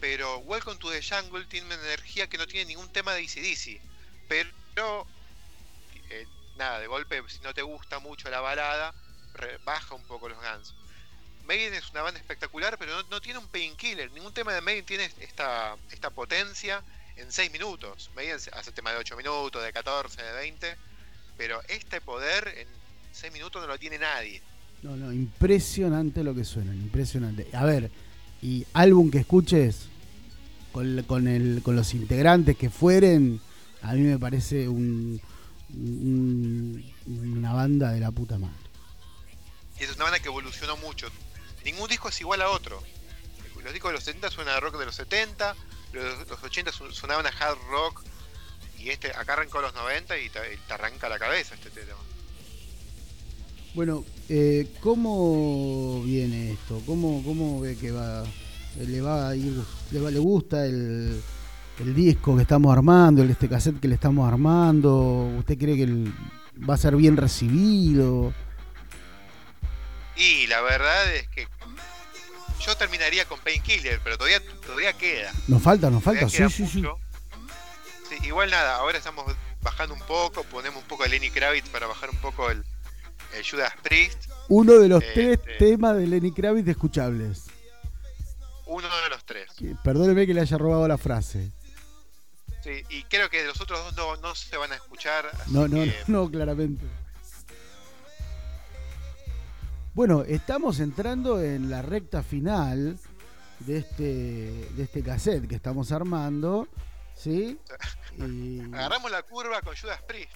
pero 0.00 0.38
Welcome 0.38 0.78
to 0.78 0.90
the 0.90 1.02
Jungle 1.02 1.44
tiene 1.44 1.66
una 1.66 1.74
energía 1.76 2.26
que 2.26 2.38
no 2.38 2.46
tiene 2.46 2.66
ningún 2.66 2.88
tema 2.88 3.12
de 3.12 3.22
ACDC, 3.22 3.80
pero 4.28 5.06
eh, 6.10 6.26
nada, 6.56 6.80
de 6.80 6.86
golpe, 6.86 7.22
si 7.28 7.40
no 7.40 7.54
te 7.54 7.62
gusta 7.62 7.98
mucho 7.98 8.30
la 8.30 8.40
balada, 8.40 8.94
baja 9.64 9.94
un 9.94 10.02
poco 10.04 10.28
los 10.28 10.38
Guns. 10.38 10.74
Maiden 11.46 11.74
es 11.74 11.90
una 11.90 12.02
banda 12.02 12.18
espectacular, 12.18 12.76
pero 12.78 13.02
no, 13.04 13.20
tiene 13.20 13.38
un 13.38 13.46
painkiller. 13.46 14.10
Ningún 14.12 14.32
tema 14.32 14.52
de 14.52 14.60
Maiden 14.60 14.84
tiene 14.84 15.10
esta, 15.20 15.76
esta 15.90 16.10
potencia 16.10 16.82
en 17.16 17.30
6 17.30 17.52
minutos. 17.52 18.10
Maiden 18.14 18.38
hace 18.52 18.72
tema 18.72 18.90
de 18.92 18.98
8 18.98 19.16
minutos, 19.16 19.62
de 19.62 19.72
14, 19.72 20.22
de 20.22 20.32
20. 20.32 20.76
Pero 21.36 21.60
este 21.68 22.00
poder 22.00 22.48
en 22.56 22.68
6 23.12 23.32
minutos 23.32 23.62
no 23.62 23.68
lo 23.68 23.78
tiene 23.78 23.98
nadie. 23.98 24.42
No, 24.82 24.96
no, 24.96 25.12
impresionante 25.12 26.22
lo 26.22 26.34
que 26.34 26.44
suena, 26.44 26.74
impresionante. 26.74 27.48
A 27.52 27.64
ver, 27.64 27.90
y 28.42 28.66
álbum 28.72 29.10
que 29.10 29.18
escuches 29.18 29.88
con, 30.72 31.02
con, 31.04 31.26
el, 31.28 31.62
con 31.62 31.76
los 31.76 31.94
integrantes 31.94 32.56
que 32.56 32.70
fueren, 32.70 33.40
a 33.82 33.94
mí 33.94 34.00
me 34.00 34.18
parece 34.18 34.68
un, 34.68 35.20
una 37.06 37.52
banda 37.52 37.92
de 37.92 38.00
la 38.00 38.10
puta 38.10 38.38
madre. 38.38 38.54
Y 39.78 39.84
es 39.84 39.94
una 39.96 40.04
banda 40.04 40.18
que 40.18 40.28
evolucionó 40.28 40.76
mucho 40.78 41.08
ningún 41.66 41.88
disco 41.88 42.08
es 42.08 42.20
igual 42.20 42.40
a 42.40 42.48
otro. 42.48 42.82
Los 43.62 43.72
discos 43.72 43.90
de 43.90 43.94
los 43.94 44.04
70 44.04 44.30
suenan 44.30 44.54
a 44.54 44.60
rock 44.60 44.78
de 44.78 44.86
los 44.86 44.94
70, 44.94 45.56
los, 45.92 46.28
los 46.28 46.42
80 46.42 46.70
sonaban 46.92 47.26
a 47.26 47.30
hard 47.30 47.58
rock, 47.68 48.02
y 48.78 48.90
este 48.90 49.10
acá 49.10 49.32
arrancó 49.32 49.60
los 49.60 49.74
90 49.74 50.18
y 50.18 50.28
te, 50.28 50.38
arranca 50.72 51.08
la 51.08 51.18
cabeza 51.18 51.54
este 51.54 51.70
tema. 51.70 51.98
Bueno, 53.74 54.04
eh, 54.28 54.70
¿cómo 54.80 56.02
viene 56.04 56.52
esto? 56.52 56.80
¿Cómo, 56.86 57.22
¿Cómo 57.24 57.60
ve 57.60 57.76
que 57.76 57.90
va? 57.90 58.24
¿Le 58.78 59.00
va 59.00 59.30
a 59.30 59.36
ir, 59.36 59.52
le, 59.90 60.00
va, 60.00 60.10
le 60.10 60.18
gusta 60.18 60.64
el, 60.64 61.20
el 61.80 61.94
disco 61.94 62.36
que 62.36 62.42
estamos 62.42 62.72
armando, 62.72 63.22
el 63.22 63.30
este 63.30 63.48
cassette 63.48 63.80
que 63.80 63.88
le 63.88 63.94
estamos 63.96 64.26
armando? 64.28 65.32
¿Usted 65.38 65.58
cree 65.58 65.76
que 65.76 66.12
va 66.62 66.74
a 66.74 66.78
ser 66.78 66.94
bien 66.94 67.16
recibido? 67.16 68.32
Y 70.16 70.46
la 70.46 70.60
verdad 70.62 71.14
es 71.14 71.28
que 71.28 71.46
yo 72.60 72.76
terminaría 72.76 73.24
con 73.26 73.38
Painkiller, 73.40 74.00
pero 74.02 74.16
todavía, 74.16 74.40
todavía 74.64 74.92
queda. 74.92 75.32
Nos 75.48 75.62
falta, 75.62 75.90
nos 75.90 76.02
falta, 76.02 76.28
sí, 76.28 76.48
sí, 76.48 76.66
sí, 76.66 76.84
Igual 78.22 78.50
nada, 78.50 78.76
ahora 78.76 78.98
estamos 78.98 79.24
bajando 79.62 79.94
un 79.94 80.00
poco, 80.00 80.44
ponemos 80.44 80.80
un 80.82 80.88
poco 80.88 81.02
de 81.02 81.10
Lenny 81.10 81.30
Kravitz 81.30 81.68
para 81.68 81.86
bajar 81.86 82.10
un 82.10 82.16
poco 82.18 82.50
el, 82.50 82.64
Judas 83.48 83.72
Priest. 83.82 84.30
Uno 84.48 84.74
de 84.74 84.88
los 84.88 85.04
tres 85.12 85.38
este, 85.38 85.54
temas 85.54 85.96
de 85.96 86.06
Lenny 86.06 86.32
Kravitz 86.32 86.68
escuchables. 86.68 87.44
Uno 88.66 88.88
de 88.88 89.10
los 89.10 89.24
tres. 89.24 89.50
perdóneme 89.84 90.26
que 90.26 90.34
le 90.34 90.40
haya 90.40 90.56
robado 90.56 90.88
la 90.88 90.98
frase. 90.98 91.50
Sí, 92.62 92.82
y 92.88 93.02
creo 93.04 93.28
que 93.28 93.44
los 93.44 93.60
otros 93.60 93.94
dos 93.94 94.20
no, 94.20 94.34
se 94.34 94.56
van 94.56 94.72
a 94.72 94.76
escuchar. 94.76 95.30
no, 95.48 95.68
no, 95.68 95.84
no, 96.06 96.30
claramente. 96.30 96.84
Bueno, 99.96 100.24
estamos 100.24 100.80
entrando 100.80 101.42
en 101.42 101.70
la 101.70 101.80
recta 101.80 102.22
final 102.22 102.98
de 103.60 103.78
este, 103.78 104.04
de 104.04 104.82
este 104.82 105.02
cassette 105.02 105.48
que 105.48 105.54
estamos 105.54 105.90
armando. 105.90 106.68
¿Sí? 107.14 107.58
Agarramos 108.74 109.10
la 109.10 109.22
curva 109.22 109.62
con 109.62 109.74
Judas 109.74 110.02
Priest. 110.02 110.30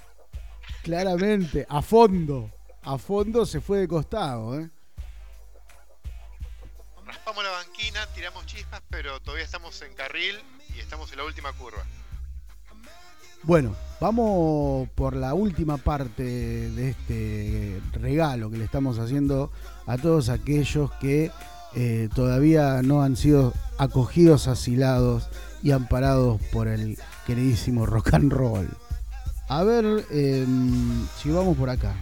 Claramente, 0.83 1.67
a 1.69 1.83
fondo. 1.83 2.51
A 2.81 2.97
fondo 2.97 3.45
se 3.45 3.61
fue 3.61 3.81
de 3.81 3.89
costado, 3.89 4.59
¿eh? 4.59 4.71
Raspamos 7.05 7.45
la 7.45 7.51
banquina, 7.51 8.07
tiramos 8.15 8.47
chispas, 8.47 8.81
pero 8.89 9.21
todavía 9.21 9.45
estamos 9.45 9.83
en 9.83 9.93
carril 9.93 10.41
y 10.75 10.79
estamos 10.79 11.13
en 11.13 11.19
la 11.19 11.25
última 11.25 11.53
curva. 11.53 11.85
Bueno, 13.43 13.75
vamos 14.01 14.89
por 14.95 15.17
la 15.17 15.33
última 15.33 15.79
parte 15.79 16.23
de 16.23 16.91
este 16.91 17.81
regalo 17.93 18.51
que 18.51 18.59
le 18.59 18.65
estamos 18.65 18.99
haciendo 18.99 19.51
a 19.87 19.97
todos 19.97 20.29
aquellos 20.29 20.91
que 21.01 21.31
eh, 21.75 22.09
todavía 22.15 22.83
no 22.83 23.03
han 23.03 23.17
sido 23.17 23.55
acogidos, 23.79 24.47
asilados 24.47 25.29
y 25.63 25.71
amparados 25.71 26.41
por 26.53 26.69
el 26.69 26.99
queridísimo 27.27 27.87
rock 27.87 28.15
and 28.15 28.33
roll. 28.33 28.69
A 29.49 29.65
ver 29.65 30.05
em, 30.11 31.07
si 31.21 31.31
vamos 31.31 31.57
por 31.57 31.71
acá. 31.71 31.95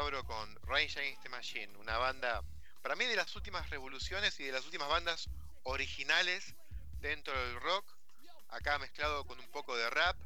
Con 0.00 0.58
Rage 0.62 0.98
Against 0.98 1.22
the 1.22 1.28
Machine, 1.28 1.76
una 1.76 1.98
banda 1.98 2.42
para 2.80 2.96
mí 2.96 3.04
de 3.04 3.16
las 3.16 3.36
últimas 3.36 3.68
revoluciones 3.68 4.40
y 4.40 4.44
de 4.44 4.52
las 4.52 4.64
últimas 4.64 4.88
bandas 4.88 5.28
originales 5.64 6.54
dentro 7.00 7.38
del 7.38 7.60
rock, 7.60 7.84
acá 8.48 8.78
mezclado 8.78 9.26
con 9.26 9.38
un 9.38 9.46
poco 9.50 9.76
de 9.76 9.90
rap. 9.90 10.16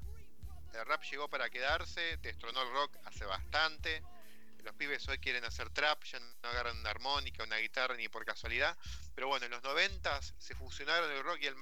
El 0.75 0.87
rap 0.87 1.03
llegó 1.03 1.29
para 1.29 1.51
quedarse, 1.51 2.19
destronó 2.19 2.63
el 2.63 2.71
rock 2.71 2.97
hace 3.05 3.25
bastante. 3.25 4.01
Los 4.63 4.77
pibes 4.77 5.09
hoy 5.09 5.19
quieren 5.19 5.45
hacer 5.45 5.69
trap, 5.71 6.05
ya 6.05 6.21
no 6.21 6.49
agarran 6.49 6.79
una 6.79 6.91
armónica, 6.91 7.43
una 7.43 7.57
guitarra 7.57 7.97
ni 7.97 8.09
por 8.09 8.25
casualidad. 8.25 8.79
Pero 9.17 9.27
bueno, 9.27 9.47
en 9.47 9.51
los 9.51 9.63
90 9.65 10.23
se 10.23 10.55
fusionaron 10.55 11.11
el 11.11 11.25
rock 11.25 11.39
y 11.41 11.47
el, 11.47 11.57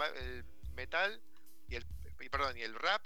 metal 0.75 1.19
y 1.71 1.77
el, 1.77 1.87
perdón, 2.31 2.59
y 2.59 2.63
el 2.63 2.75
rap. 2.75 3.03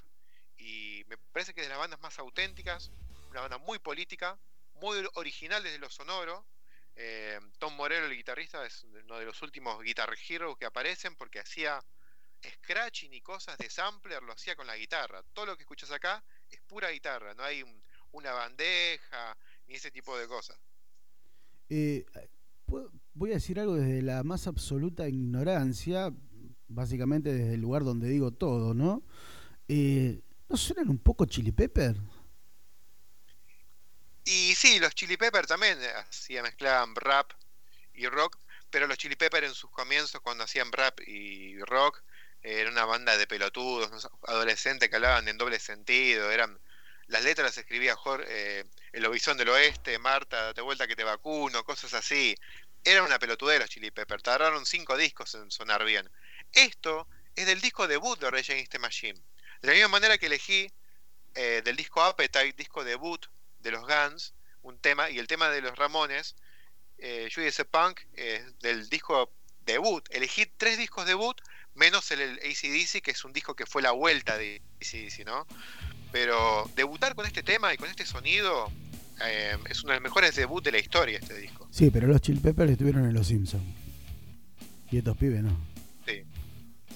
Y 0.59 1.05
me 1.07 1.17
parece 1.17 1.55
que 1.55 1.61
es 1.61 1.67
de 1.67 1.71
las 1.71 1.79
bandas 1.79 2.01
más 2.01 2.19
auténticas, 2.19 2.91
una 3.31 3.43
banda 3.43 3.59
muy 3.59 3.79
política, 3.79 4.37
muy 4.81 5.07
original 5.15 5.63
desde 5.63 5.79
lo 5.79 5.91
sonoro 5.91 6.47
eh, 6.97 7.39
Tom 7.59 7.77
Morello, 7.77 8.07
el 8.07 8.17
guitarrista, 8.17 8.65
es 8.65 8.85
uno 8.85 9.19
de 9.19 9.27
los 9.27 9.41
últimos 9.43 9.83
Guitar 9.83 10.09
Hero 10.29 10.57
que 10.57 10.65
aparecen 10.65 11.15
porque 11.15 11.39
hacía 11.39 11.79
scratching 12.63 13.13
y 13.13 13.21
cosas 13.21 13.59
de 13.59 13.69
sampler, 13.69 14.23
lo 14.23 14.33
hacía 14.33 14.57
con 14.57 14.67
la 14.67 14.77
guitarra. 14.77 15.23
Todo 15.35 15.47
lo 15.47 15.57
que 15.57 15.65
escuchas 15.65 15.91
acá 15.91 16.25
es 16.51 16.61
pura 16.63 16.91
guitarra, 16.91 17.35
no 17.35 17.43
hay 17.43 17.63
una 18.13 18.33
bandeja 18.33 19.37
ni 19.67 19.75
ese 19.75 19.91
tipo 19.91 20.17
de 20.17 20.27
cosas. 20.27 20.59
Eh, 21.69 22.07
voy 23.13 23.31
a 23.33 23.35
decir 23.35 23.61
algo 23.61 23.75
desde 23.75 24.01
la 24.01 24.23
más 24.23 24.47
absoluta 24.47 25.07
ignorancia, 25.07 26.11
básicamente 26.69 27.33
desde 27.33 27.55
el 27.55 27.61
lugar 27.61 27.85
donde 27.85 28.09
digo 28.09 28.31
todo, 28.31 28.73
¿no? 28.73 29.03
Eh, 29.69 30.23
¿No 30.49 30.57
suenan 30.57 30.89
un 30.89 30.99
poco 30.99 31.27
chili 31.27 31.53
pepper? 31.53 31.97
Y 34.29 34.57
sí, 34.57 34.81
los 34.81 34.93
Chili 34.93 35.17
Pepper 35.17 35.47
también 35.47 35.79
hacían, 35.95 36.43
mezclaban 36.43 36.97
rap 36.97 37.31
y 37.95 38.09
rock, 38.09 38.37
pero 38.71 38.89
los 38.89 38.99
Chili 38.99 39.15
Pepper 39.15 39.45
en 39.45 39.55
sus 39.55 39.71
comienzos, 39.71 40.21
cuando 40.21 40.43
hacían 40.43 40.73
rap 40.73 40.99
y 41.07 41.57
rock, 41.61 42.03
era 42.43 42.69
una 42.69 42.85
banda 42.85 43.17
de 43.17 43.29
pelotudos, 43.29 44.09
adolescentes 44.27 44.91
que 44.91 44.97
hablaban 44.97 45.29
en 45.29 45.39
doble 45.39 45.61
sentido, 45.61 46.33
eran 46.33 46.59
las 47.07 47.23
letras 47.23 47.47
las 47.47 47.59
escribía 47.59 47.95
Jorge, 47.95 48.27
eh, 48.29 48.65
El 48.91 49.07
Obisón 49.07 49.37
del 49.37 49.49
Oeste, 49.49 49.97
Marta, 50.01 50.47
date 50.47 50.61
vuelta 50.61 50.89
que 50.89 50.97
te 50.97 51.05
vacuno, 51.05 51.63
cosas 51.63 51.95
así. 51.95 52.35
Era 52.83 53.05
una 53.05 53.21
pelotudera 53.21 53.61
los 53.61 53.71
Chili 53.71 53.93
Pepper, 53.93 54.23
tardaron 54.23 54.67
cinco 54.67 54.97
discos 54.97 55.37
en 55.37 55.53
sonar 55.53 55.85
bien. 55.85 56.11
Esto 56.53 57.07
es 57.37 57.47
del 57.47 57.61
disco 57.61 57.87
debut 57.87 58.19
de 58.19 58.33
Rage 58.33 58.55
Against 58.55 58.73
the 58.73 58.81
Machine. 58.81 59.23
De 59.63 59.69
la 59.69 59.75
misma 59.75 59.89
manera 59.89 60.19
que 60.19 60.27
elegí 60.27 60.69
eh, 61.37 61.63
del 61.65 61.77
disco 61.77 62.03
Appetite, 62.03 62.55
disco 62.55 62.83
debut 62.83 63.25
de 63.67 63.73
los 63.73 63.83
Guns, 63.83 64.35
un 64.63 64.79
tema, 64.79 65.11
y 65.11 65.19
el 65.19 65.27
tema 65.27 65.51
de 65.51 65.61
los 65.61 65.77
Ramones, 65.77 66.37
eh, 66.99 67.29
Judy 67.35 67.51
Punk, 67.71 68.01
del 68.61 68.89
disco 68.89 69.31
debut. 69.67 70.07
Elegí 70.11 70.47
tres 70.57 70.79
discos 70.79 71.07
debut, 71.07 71.41
menos 71.75 72.11
el, 72.11 72.21
el, 72.21 72.39
ACDC, 72.39 73.03
que 73.03 73.11
es 73.11 73.25
un 73.25 73.33
disco 73.33 73.55
que 73.55 73.67
fue 73.67 73.83
la 73.83 73.91
vuelta 73.91 74.39
de 74.39 74.63
ACDC, 74.81 75.27
¿no? 75.27 75.47
Pero 76.13 76.71
debutar 76.75 77.15
con 77.15 77.27
este 77.27 77.43
tema 77.43 77.75
y 77.75 77.77
con 77.77 77.91
este 77.91 78.07
sonido 78.07 78.71
eh, 79.25 79.57
es 79.69 79.83
uno 79.83 79.93
de 79.93 79.99
los 79.99 80.03
mejores 80.03 80.35
debuts 80.35 80.65
de 80.65 80.73
la 80.73 80.79
historia, 80.79 81.19
este 81.19 81.37
disco. 81.37 81.69
Sí, 81.71 81.91
pero 81.91 82.07
los 82.07 82.21
Chill 82.21 82.41
Peppers 82.41 82.73
estuvieron 82.73 83.05
en 83.05 83.15
Los 83.15 83.27
Simpsons. 83.27 83.65
Y 84.91 84.99
estos 84.99 85.17
pibes 85.17 85.43
no. 85.43 85.59
Sí. 86.07 86.23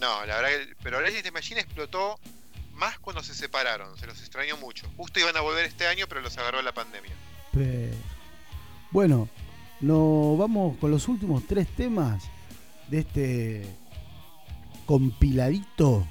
No, 0.01 0.25
la 0.27 0.41
verdad 0.41 0.49
que. 0.51 0.77
Pero 0.83 1.01
Rage 1.01 1.31
Machine 1.31 1.61
explotó 1.61 2.21
más 2.81 2.99
cuando 2.99 3.23
se 3.23 3.35
separaron, 3.35 3.97
se 3.99 4.07
los 4.07 4.19
extrañó 4.19 4.57
mucho. 4.57 4.91
Justo 4.97 5.21
iban 5.21 5.37
a 5.37 5.41
volver 5.41 5.67
este 5.67 5.87
año, 5.87 6.07
pero 6.09 6.21
los 6.23 6.37
agarró 6.39 6.63
la 6.63 6.73
pandemia. 6.73 7.13
Bueno, 8.91 9.29
nos 9.81 10.39
vamos 10.39 10.77
con 10.79 10.91
los 10.91 11.07
últimos 11.07 11.47
tres 11.47 11.69
temas 11.77 12.25
de 12.89 13.01
este 13.01 13.67
compiladito. 14.87 16.07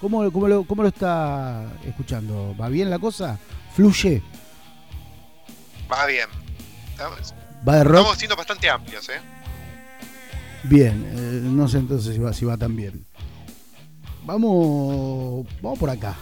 ¿Cómo, 0.00 0.30
cómo, 0.32 0.48
lo, 0.48 0.64
cómo 0.64 0.82
lo 0.82 0.88
está 0.88 1.72
escuchando? 1.86 2.54
¿Va 2.60 2.68
bien 2.68 2.90
la 2.90 2.98
cosa? 2.98 3.38
¿Fluye? 3.74 4.20
Va 5.90 6.04
bien. 6.06 6.28
¿Va 7.66 7.76
de 7.76 7.84
rock? 7.84 7.96
Estamos 7.98 8.18
siendo 8.18 8.36
bastante 8.36 8.68
amplios, 8.68 9.08
¿eh? 9.08 9.20
Bien, 10.64 11.04
eh, 11.08 11.40
no 11.42 11.68
sé 11.68 11.78
entonces 11.78 12.14
si 12.14 12.20
va, 12.20 12.32
si 12.32 12.44
va 12.44 12.56
tan 12.56 12.74
bien. 12.76 13.06
Vamos, 14.24 15.46
vamos 15.60 15.78
por 15.78 15.90
acá. 15.90 16.16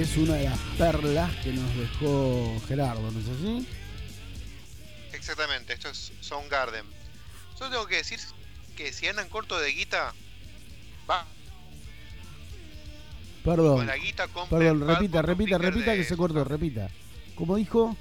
Es 0.00 0.16
una 0.16 0.34
de 0.34 0.44
las 0.44 0.58
perlas 0.78 1.30
que 1.42 1.52
nos 1.52 1.76
dejó 1.76 2.58
Gerardo, 2.66 3.10
¿no 3.10 3.20
es 3.20 3.28
así? 3.28 3.68
Exactamente, 5.12 5.74
esto 5.74 5.90
es 5.90 6.12
Soundgarden. 6.20 6.86
Solo 7.54 7.70
tengo 7.70 7.86
que 7.86 7.96
decir 7.96 8.18
que 8.76 8.94
si 8.94 9.08
andan 9.08 9.28
corto 9.28 9.58
de 9.58 9.70
guita, 9.72 10.14
va. 11.08 11.26
Perdón. 13.44 13.86
perdón, 14.48 14.88
repita, 14.88 15.20
repita, 15.20 15.58
repita 15.58 15.94
que 15.94 16.04
se 16.04 16.16
cortó, 16.16 16.44
repita. 16.44 16.88
Como 17.34 17.56
dijo, 17.56 17.94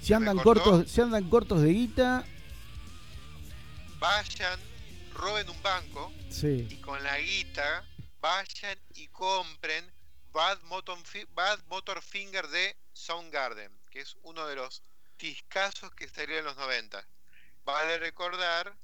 si 0.00 0.14
andan 0.14 0.38
cortos, 0.38 0.90
si 0.90 1.00
andan 1.02 1.28
cortos 1.28 1.60
de 1.60 1.72
guita, 1.72 2.24
vayan, 3.98 4.58
roben 5.14 5.48
un 5.50 5.62
banco 5.62 6.10
sí. 6.30 6.66
y 6.70 6.76
con 6.76 7.02
la 7.02 7.18
guita 7.18 7.84
vayan 8.22 8.78
y 8.94 9.08
compren 9.08 9.92
Bad 10.32 10.62
Motor, 10.62 10.96
Bad 11.34 11.58
Motor 11.66 12.00
Finger 12.00 12.46
de 12.48 12.76
Soundgarden, 12.94 13.70
que 13.90 14.00
es 14.00 14.16
uno 14.22 14.46
de 14.46 14.56
los 14.56 14.82
discazos 15.18 15.92
que 15.94 16.08
salió 16.08 16.38
en 16.38 16.44
los 16.44 16.56
90. 16.56 17.04
Vale 17.64 17.98
recordar 17.98 18.74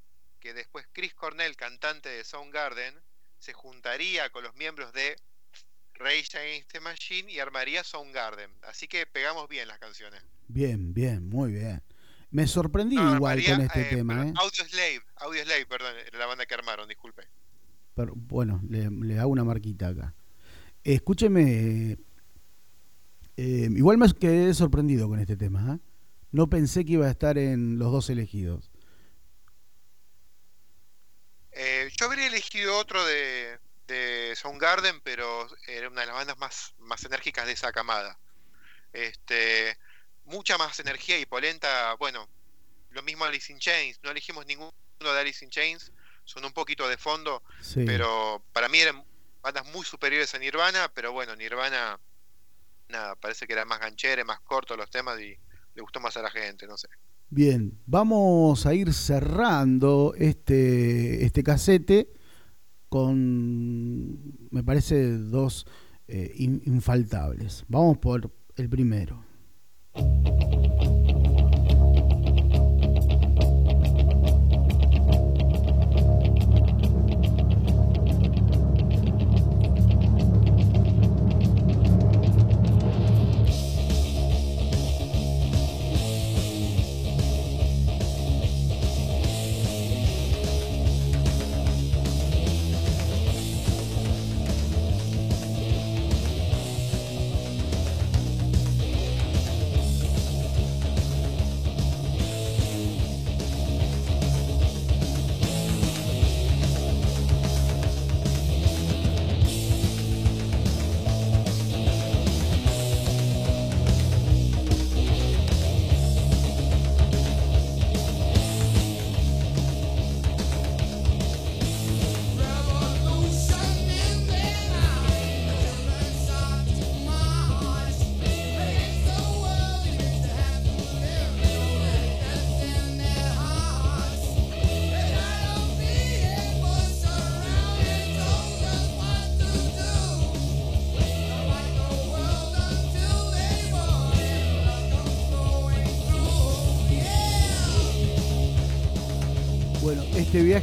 que 0.41 0.53
después 0.53 0.87
Chris 0.93 1.15
Cornell, 1.15 1.57
cantante 1.57 2.09
de 2.09 2.25
Soundgarden, 2.25 3.01
se 3.39 3.53
juntaría 3.53 4.29
con 4.31 4.43
los 4.43 4.55
miembros 4.57 4.93
de 4.93 5.17
Rage 5.95 6.37
Against 6.37 6.73
the 6.73 6.81
Machine 6.81 7.33
y 7.33 7.39
armaría 7.39 7.85
Soundgarden. 7.85 8.53
Así 8.63 8.89
que 8.89 9.07
pegamos 9.07 9.49
bien 9.49 9.69
las 9.69 9.79
canciones. 9.79 10.23
Bien, 10.49 10.93
bien, 10.93 11.29
muy 11.29 11.53
bien. 11.53 11.83
Me 12.31 12.47
sorprendí 12.47 12.97
igual 12.97 13.43
con 13.45 13.61
este 13.63 13.83
eh, 13.83 13.85
tema. 13.85 14.27
¿eh? 14.27 14.33
Audio 14.37 14.65
Slave, 14.65 15.03
Audio 15.17 15.45
Slave, 15.45 15.67
perdón, 15.67 15.95
la 16.13 16.27
banda 16.27 16.45
que 16.45 16.55
armaron, 16.55 16.89
disculpe 16.89 17.29
bueno, 18.07 18.61
le, 18.69 19.19
hago 19.19 19.31
una 19.31 19.45
marquita 19.45 19.89
acá. 19.89 20.15
Escúcheme, 20.85 21.99
eh, 23.37 23.69
igual 23.71 23.99
me 23.99 24.13
quedé 24.13 24.55
sorprendido 24.55 25.09
con 25.09 25.21
este 25.21 25.37
tema. 25.37 25.75
¿eh? 25.75 25.79
No 26.33 26.49
pensé 26.49 26.85
que 26.85 26.93
iba 26.93 27.07
a 27.07 27.11
estar 27.11 27.39
en 27.39 27.79
los 27.79 27.93
dos 27.93 28.11
elegidos. 28.11 28.71
Eh, 31.53 31.91
yo 31.97 32.07
habría 32.07 32.27
elegido 32.29 32.77
otro 32.79 33.05
de, 33.05 33.59
de 33.89 34.35
Soundgarden, 34.37 35.01
pero 35.01 35.49
era 35.67 35.89
una 35.89 36.03
de 36.03 36.07
las 36.07 36.17
bandas 36.17 36.39
más, 36.39 36.75
más 36.79 37.05
enérgicas 37.05 37.47
de 37.47 37.53
esa 37.53 37.73
camada. 37.73 38.19
Este, 38.93 39.77
mucha 40.25 40.57
más 40.59 40.79
energía 40.79 41.19
y 41.19 41.27
polenta. 41.27 41.95
Bueno, 41.95 42.29
lo 42.91 43.03
mismo 43.03 43.25
Alice 43.25 43.53
in 43.53 43.59
Chains. 43.59 43.99
No 44.03 44.11
elegimos 44.11 44.47
ninguno 44.47 44.73
de 45.01 45.19
Alice 45.19 45.45
in 45.45 45.51
Chains 45.51 45.93
son 46.29 46.45
un 46.45 46.53
poquito 46.53 46.87
de 46.87 46.99
fondo, 46.99 47.43
pero 47.75 48.43
para 48.53 48.69
mí 48.69 48.79
eran 48.79 49.03
bandas 49.43 49.65
muy 49.73 49.83
superiores 49.85 50.35
a 50.35 50.39
Nirvana, 50.39 50.93
pero 50.95 51.11
bueno, 51.11 51.35
Nirvana 51.35 51.99
nada, 52.91 53.17
parece 53.17 53.47
que 53.47 53.55
era 53.55 53.65
más 53.65 53.81
ganchera, 53.81 54.23
más 54.25 54.41
corto 54.41 54.77
los 54.77 54.91
temas 54.91 55.19
y 55.21 55.39
le 55.75 55.83
gustó 55.83 56.01
más 56.01 56.19
a 56.19 56.23
la 56.23 56.31
gente, 56.31 56.67
no 56.67 56.77
sé. 56.77 56.89
Bien, 57.31 57.79
vamos 57.87 58.67
a 58.67 58.75
ir 58.75 58.93
cerrando 58.93 60.13
este, 60.19 61.25
este 61.25 61.43
casete 61.43 62.13
con, 62.91 64.51
me 64.51 64.63
parece, 64.63 65.13
dos 65.17 65.67
eh, 66.09 66.31
infaltables. 66.37 67.65
Vamos 67.69 67.97
por 67.99 68.31
el 68.57 68.69
primero. 68.69 69.25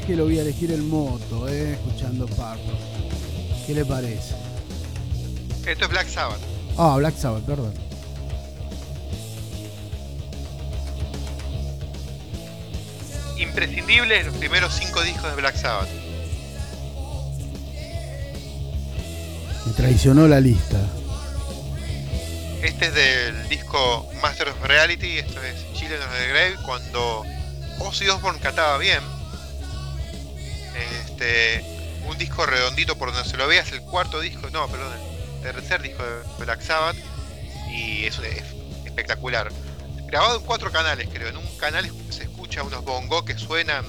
Viaje 0.05 0.15
lo 0.15 0.25
voy 0.25 0.37
a 0.37 0.41
elegir 0.43 0.71
el 0.71 0.83
moto, 0.83 1.47
eh, 1.47 1.73
escuchando 1.73 2.27
Parto. 2.27 2.77
¿Qué 3.65 3.73
le 3.73 3.85
parece? 3.85 4.35
Esto 5.65 5.85
es 5.85 5.89
Black 5.89 6.07
Sabbath. 6.07 6.39
Ah, 6.77 6.95
Black 6.97 7.15
Sabbath, 7.17 7.43
perdón. 7.43 7.73
Imprescindible 13.37 14.23
los 14.23 14.35
primeros 14.35 14.73
cinco 14.75 15.01
discos 15.01 15.29
de 15.31 15.35
Black 15.37 15.55
Sabbath. 15.55 15.89
Me 19.65 19.73
traicionó 19.73 20.27
la 20.27 20.39
lista. 20.39 20.77
Este 22.61 22.87
es 22.87 22.93
del 22.93 23.49
disco 23.49 24.07
Master 24.21 24.49
of 24.49 24.63
Reality, 24.63 25.17
esto 25.17 25.41
es 25.41 25.73
Children 25.73 26.01
of 26.01 26.17
the 26.17 26.27
Grave, 26.27 26.55
cuando 26.63 27.23
Ozzy 27.79 28.07
Osbourne 28.07 28.39
cantaba 28.39 28.77
bien 28.77 29.14
este, 30.75 31.63
un 32.07 32.17
disco 32.17 32.45
redondito 32.45 32.97
por 32.97 33.13
donde 33.13 33.29
se 33.29 33.37
lo 33.37 33.47
veas, 33.47 33.71
el 33.71 33.81
cuarto 33.81 34.19
disco, 34.19 34.49
no, 34.51 34.67
perdón, 34.67 34.93
el 35.37 35.41
tercer 35.41 35.81
disco 35.81 36.03
de 36.03 36.45
Black 36.45 36.61
Sabbath, 36.61 36.97
y 37.69 38.05
eso 38.05 38.23
es 38.23 38.43
espectacular. 38.85 39.51
Grabado 40.07 40.37
en 40.37 40.45
cuatro 40.45 40.71
canales, 40.71 41.09
creo. 41.11 41.29
En 41.29 41.37
un 41.37 41.57
canal 41.57 41.89
se 42.09 42.23
escucha 42.23 42.63
unos 42.63 42.83
bongos 42.85 43.23
que 43.23 43.37
suenan, 43.37 43.85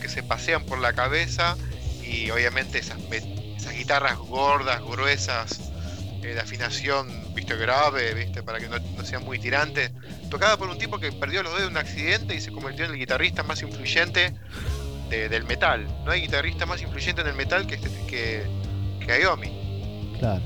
que 0.00 0.08
se 0.08 0.22
pasean 0.22 0.64
por 0.64 0.78
la 0.78 0.94
cabeza, 0.94 1.56
y 2.02 2.30
obviamente 2.30 2.78
esas, 2.78 2.98
guitarras 3.72 4.16
gordas, 4.18 4.80
gruesas, 4.80 5.60
eh, 6.22 6.34
de 6.34 6.40
afinación, 6.40 7.34
viste, 7.34 7.54
grave, 7.56 8.14
viste, 8.14 8.42
para 8.42 8.58
que 8.58 8.68
no 8.68 9.04
sean 9.04 9.22
muy 9.24 9.38
tirantes. 9.38 9.92
Tocada 10.30 10.56
por 10.56 10.68
un 10.68 10.78
tipo 10.78 10.98
que 10.98 11.12
perdió 11.12 11.42
los 11.42 11.52
dedos 11.52 11.68
en 11.68 11.72
un 11.72 11.76
accidente 11.76 12.34
y 12.34 12.40
se 12.40 12.50
convirtió 12.50 12.84
en 12.84 12.92
el 12.92 12.98
guitarrista 12.98 13.42
más 13.44 13.62
influyente 13.62 14.34
del 15.10 15.44
metal. 15.44 15.86
No 16.04 16.10
hay 16.10 16.22
guitarrista 16.22 16.66
más 16.66 16.82
influyente 16.82 17.20
en 17.22 17.28
el 17.28 17.34
metal 17.34 17.66
que, 17.66 17.76
este, 17.76 17.90
que, 18.06 18.42
que 19.04 19.12
Ayomi. 19.12 19.50
Claro. 20.18 20.42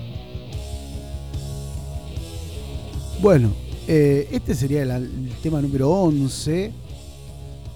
Bueno, 3.20 3.52
eh, 3.86 4.28
este 4.30 4.54
sería 4.54 4.82
el, 4.82 5.30
tema 5.42 5.60
número 5.60 5.90
11. 5.90 6.72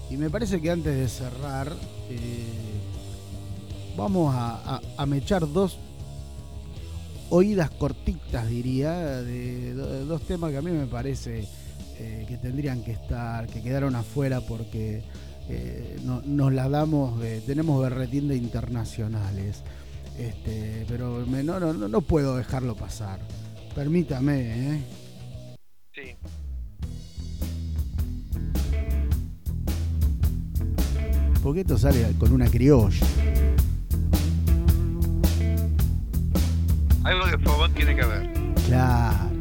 Y 0.09 0.17
me 0.17 0.29
parece 0.29 0.61
que 0.61 0.71
antes 0.71 0.95
de 0.95 1.07
cerrar, 1.07 1.71
eh, 2.09 2.45
vamos 3.95 4.33
a, 4.35 5.05
mechar 5.05 5.51
dos 5.51 5.77
oídas 7.29 7.69
cortitas, 7.69 8.47
diría, 8.47 8.93
de, 9.21 9.73
dos 9.73 10.21
temas 10.21 10.51
que 10.51 10.57
a 10.57 10.61
mí 10.61 10.71
me 10.71 10.87
parece 10.87 11.47
eh, 11.99 12.25
que 12.27 12.37
tendrían 12.37 12.83
que 12.83 12.91
estar, 12.91 13.45
que 13.47 13.61
quedaron 13.61 13.95
afuera 13.95 14.41
porque 14.41 15.03
eh, 15.49 15.99
no, 16.03 16.21
nos 16.25 16.53
la 16.53 16.69
damos, 16.69 17.19
tenemos 17.45 17.81
berretín 17.81 18.27
de 18.27 18.35
internacionales, 18.35 19.63
este, 20.17 20.85
pero 20.87 21.25
no, 21.25 21.59
no, 21.59 21.73
no, 21.73 22.01
puedo 22.01 22.37
dejarlo 22.37 22.75
pasar. 22.75 23.19
Permítame, 23.75 24.75
¿eh? 24.75 24.81
Sí. 25.93 26.15
Porque 31.43 31.61
esto 31.61 31.77
sale 31.77 32.11
con 32.17 32.31
una 32.31 32.49
criolla. 32.49 33.05
Algo 37.03 37.27
de 37.27 37.37
favor 37.37 37.69
tiene 37.71 37.95
que 37.95 38.03
ver. 38.03 38.33
Claro. 38.65 39.34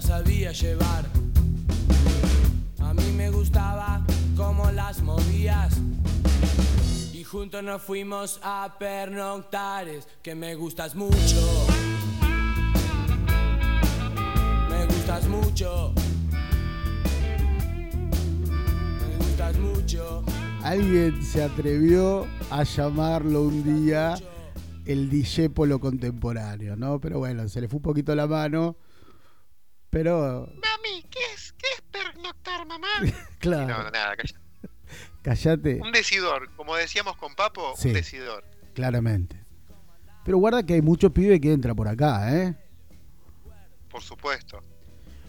Sabía 0.00 0.52
llevar. 0.52 1.04
A 2.80 2.92
mí 2.94 3.12
me 3.16 3.30
gustaba 3.30 4.04
cómo 4.36 4.70
las 4.72 5.02
movías. 5.02 5.76
Y 7.12 7.22
juntos 7.22 7.62
nos 7.62 7.80
fuimos 7.82 8.40
a 8.42 8.76
pernoctares, 8.78 10.08
que 10.22 10.34
me 10.34 10.54
gustas 10.54 10.94
mucho. 10.94 11.66
Me 14.68 14.86
gustas 14.86 15.28
mucho. 15.28 15.92
Me 19.00 19.16
gustas 19.18 19.58
mucho. 19.58 20.24
Alguien 20.64 21.22
se 21.22 21.44
atrevió 21.44 22.26
a 22.50 22.64
llamarlo 22.64 23.42
un 23.42 23.84
día 23.84 24.16
el 24.92 25.10
disépolo 25.10 25.78
contemporáneo, 25.80 26.76
¿no? 26.76 27.00
Pero 27.00 27.18
bueno, 27.18 27.48
se 27.48 27.60
le 27.60 27.68
fue 27.68 27.78
un 27.78 27.82
poquito 27.82 28.14
la 28.14 28.26
mano 28.26 28.76
pero. 29.90 30.46
Mami, 30.46 31.02
¿qué 31.10 31.18
es, 31.34 31.52
qué 31.58 31.66
es 31.74 31.82
pernoctar, 31.90 32.66
mamá? 32.66 32.88
claro. 33.38 33.68
No, 33.68 33.82
no, 33.84 33.90
nada, 33.90 34.14
callate. 35.22 35.80
Un 35.82 35.92
decidor, 35.92 36.48
como 36.56 36.76
decíamos 36.76 37.16
con 37.16 37.34
Papo, 37.34 37.74
un 37.74 37.92
decidor. 37.92 38.44
Claramente. 38.72 39.44
Pero 40.24 40.38
guarda 40.38 40.62
que 40.62 40.74
hay 40.74 40.82
muchos 40.82 41.10
pibes 41.12 41.40
que 41.40 41.52
entra 41.52 41.74
por 41.74 41.88
acá, 41.88 42.34
¿eh? 42.34 42.54
Por 43.90 44.00
supuesto. 44.00 44.62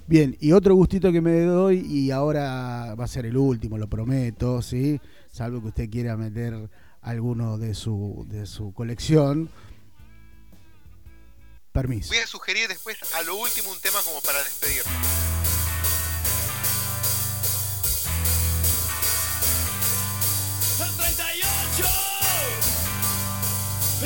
Bien, 0.05 0.35
y 0.39 0.51
otro 0.51 0.75
gustito 0.75 1.11
que 1.11 1.21
me 1.21 1.41
doy, 1.41 1.79
y 1.79 2.11
ahora 2.11 2.95
va 2.95 3.05
a 3.05 3.07
ser 3.07 3.25
el 3.25 3.37
último, 3.37 3.77
lo 3.77 3.87
prometo, 3.87 4.61
¿sí? 4.61 4.99
Salvo 5.31 5.61
que 5.61 5.67
usted 5.67 5.89
quiera 5.89 6.17
meter 6.17 6.69
alguno 7.01 7.57
de 7.57 7.73
su, 7.73 8.25
de 8.27 8.45
su 8.45 8.73
colección. 8.73 9.49
Permiso. 11.71 12.09
Voy 12.09 12.17
a 12.17 12.27
sugerir 12.27 12.67
después 12.67 12.97
a 13.15 13.23
lo 13.23 13.35
último 13.35 13.71
un 13.71 13.79
tema 13.79 13.99
como 14.03 14.21
para 14.21 14.43
despedirnos. 14.43 14.93
El 20.81 20.95
38 20.97 21.87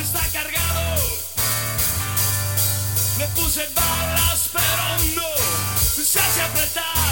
está 0.00 0.20
cargado. 0.32 1.02
Le 3.18 3.26
puse 3.28 3.66
balas, 3.74 4.50
pero 4.52 5.16
no 5.16 6.04
se 6.04 6.20
hace 6.20 6.42
apretar. 6.42 7.05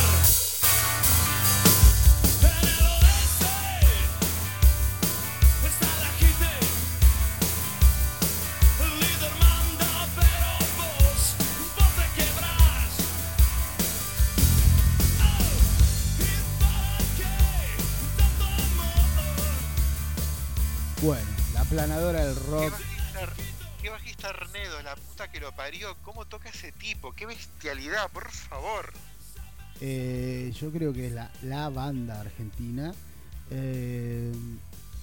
Bueno, 21.04 21.26
la 21.52 21.64
planadora 21.64 22.24
del 22.24 22.34
¿Qué 22.34 22.50
rock. 22.50 22.74
qué 23.82 23.90
bajista 23.90 24.28
Arnedo, 24.30 24.80
la 24.82 24.96
puta 24.96 25.30
que 25.30 25.38
lo 25.38 25.52
parió. 25.54 25.94
¿Cómo 26.02 26.24
toca 26.24 26.48
ese 26.48 26.72
tipo? 26.72 27.12
¡Qué 27.12 27.26
bestialidad, 27.26 28.10
por 28.10 28.30
favor! 28.30 28.92
eh, 29.80 30.52
yo 30.58 30.70
creo 30.70 30.92
que 30.92 31.08
es 31.08 31.12
la, 31.12 31.30
la 31.42 31.68
banda 31.68 32.20
argentina. 32.20 32.94
eh, 33.50 34.32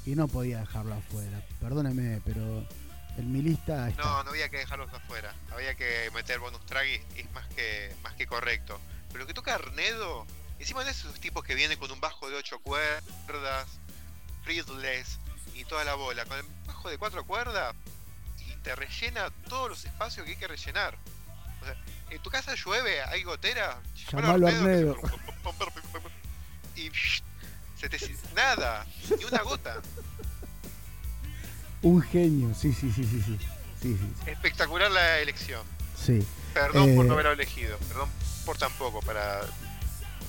y 0.04 0.16
no 0.16 0.28
podía 0.28 0.62
dejarlo 0.62 0.96
afuera. 0.96 1.46
Perdóneme, 1.60 2.20
pero 2.26 2.66
en 3.18 3.32
mi 3.32 3.44
lista 3.44 3.88
está. 3.88 4.02
No, 4.04 4.24
no 4.24 4.32
había 4.32 4.50
que 4.50 4.58
dejarlos 4.58 4.92
afuera. 4.92 5.36
Había 5.54 5.76
que 5.76 6.10
meter 6.16 6.40
bonus 6.40 6.66
track 6.66 6.88
y 7.16 7.20
es 7.20 7.32
más 7.34 7.48
que, 7.50 7.94
más 8.02 8.16
que 8.16 8.26
correcto. 8.26 8.82
Pero 9.10 9.20
lo 9.20 9.28
que 9.28 9.36
toca 9.36 9.54
Arnedo, 9.54 10.26
encima 10.58 10.84
de 10.84 10.90
esos 10.90 11.14
tipos 11.20 11.44
que 11.44 11.54
vienen 11.54 11.78
con 11.78 11.92
un 11.92 12.00
bajo 12.02 12.28
de 12.32 12.36
8 12.38 12.60
cuerdas, 12.64 13.68
freeless 14.44 15.20
y 15.56 15.66
toda 15.66 15.84
la 15.84 15.96
bola, 15.96 16.26
con 16.26 16.38
el 16.38 16.46
bajo 16.66 16.90
de 16.90 16.98
4 16.98 17.26
cuerdas 17.26 17.76
y 18.48 18.56
te 18.58 18.76
rellena 18.76 19.30
todos 19.50 19.70
los 19.70 19.86
espacios 19.86 20.26
que 20.26 20.32
hay 20.34 20.38
que 20.38 20.48
rellenar. 20.48 20.98
O 21.62 21.66
sea, 21.66 21.76
en 22.10 22.20
tu 22.22 22.30
casa 22.30 22.56
llueve, 22.56 23.02
hay 23.04 23.24
gotera, 23.24 23.80
Llamalo 24.12 24.48
a 24.48 24.50
Arnedo. 24.50 24.96
Y 26.76 26.90
psh, 26.90 27.22
se 27.80 27.90
te 27.90 27.98
nada, 28.36 28.86
ni 29.18 29.24
una 29.26 29.42
gota. 29.44 29.82
Un 31.82 32.02
genio, 32.02 32.54
sí, 32.54 32.72
sí, 32.74 32.92
sí, 32.92 33.04
sí, 33.04 33.22
sí. 33.22 33.38
Sí, 33.82 33.98
sí, 33.98 34.30
Espectacular 34.30 34.92
la 34.92 35.20
elección. 35.20 35.66
sí. 35.98 36.26
Perdón 36.54 36.96
por 36.96 37.06
Eh, 37.06 37.08
no 37.08 37.14
haberlo 37.14 37.32
elegido. 37.32 37.78
Perdón 37.88 38.10
por 38.46 38.58
tan 38.58 38.72
poco. 38.74 39.00
Para 39.02 39.42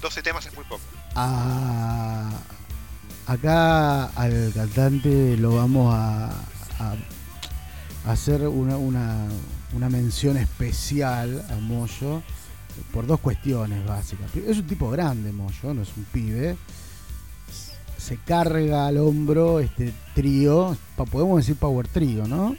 12 0.00 0.22
temas 0.22 0.46
es 0.46 0.54
muy 0.54 0.64
poco. 0.64 0.80
Ah, 1.16 2.30
acá 3.26 4.06
al 4.06 4.52
cantante 4.54 5.36
lo 5.36 5.56
vamos 5.56 5.94
a, 5.94 6.26
a- 6.78 6.96
a 8.06 8.12
hacer 8.12 8.46
una, 8.48 8.76
una, 8.76 9.26
una 9.74 9.88
mención 9.88 10.36
especial 10.36 11.44
a 11.50 11.54
Moyo 11.56 12.22
por 12.92 13.06
dos 13.06 13.20
cuestiones 13.20 13.84
básicas. 13.86 14.34
Es 14.34 14.58
un 14.58 14.66
tipo 14.66 14.90
grande, 14.90 15.32
Moyo, 15.32 15.72
no 15.74 15.82
es 15.82 15.90
un 15.96 16.04
pibe. 16.04 16.56
Se 17.98 18.16
carga 18.16 18.88
al 18.88 18.98
hombro 18.98 19.60
este 19.60 19.92
trío, 20.14 20.76
podemos 21.10 21.38
decir 21.38 21.54
power 21.56 21.86
trío, 21.86 22.26
¿no? 22.26 22.56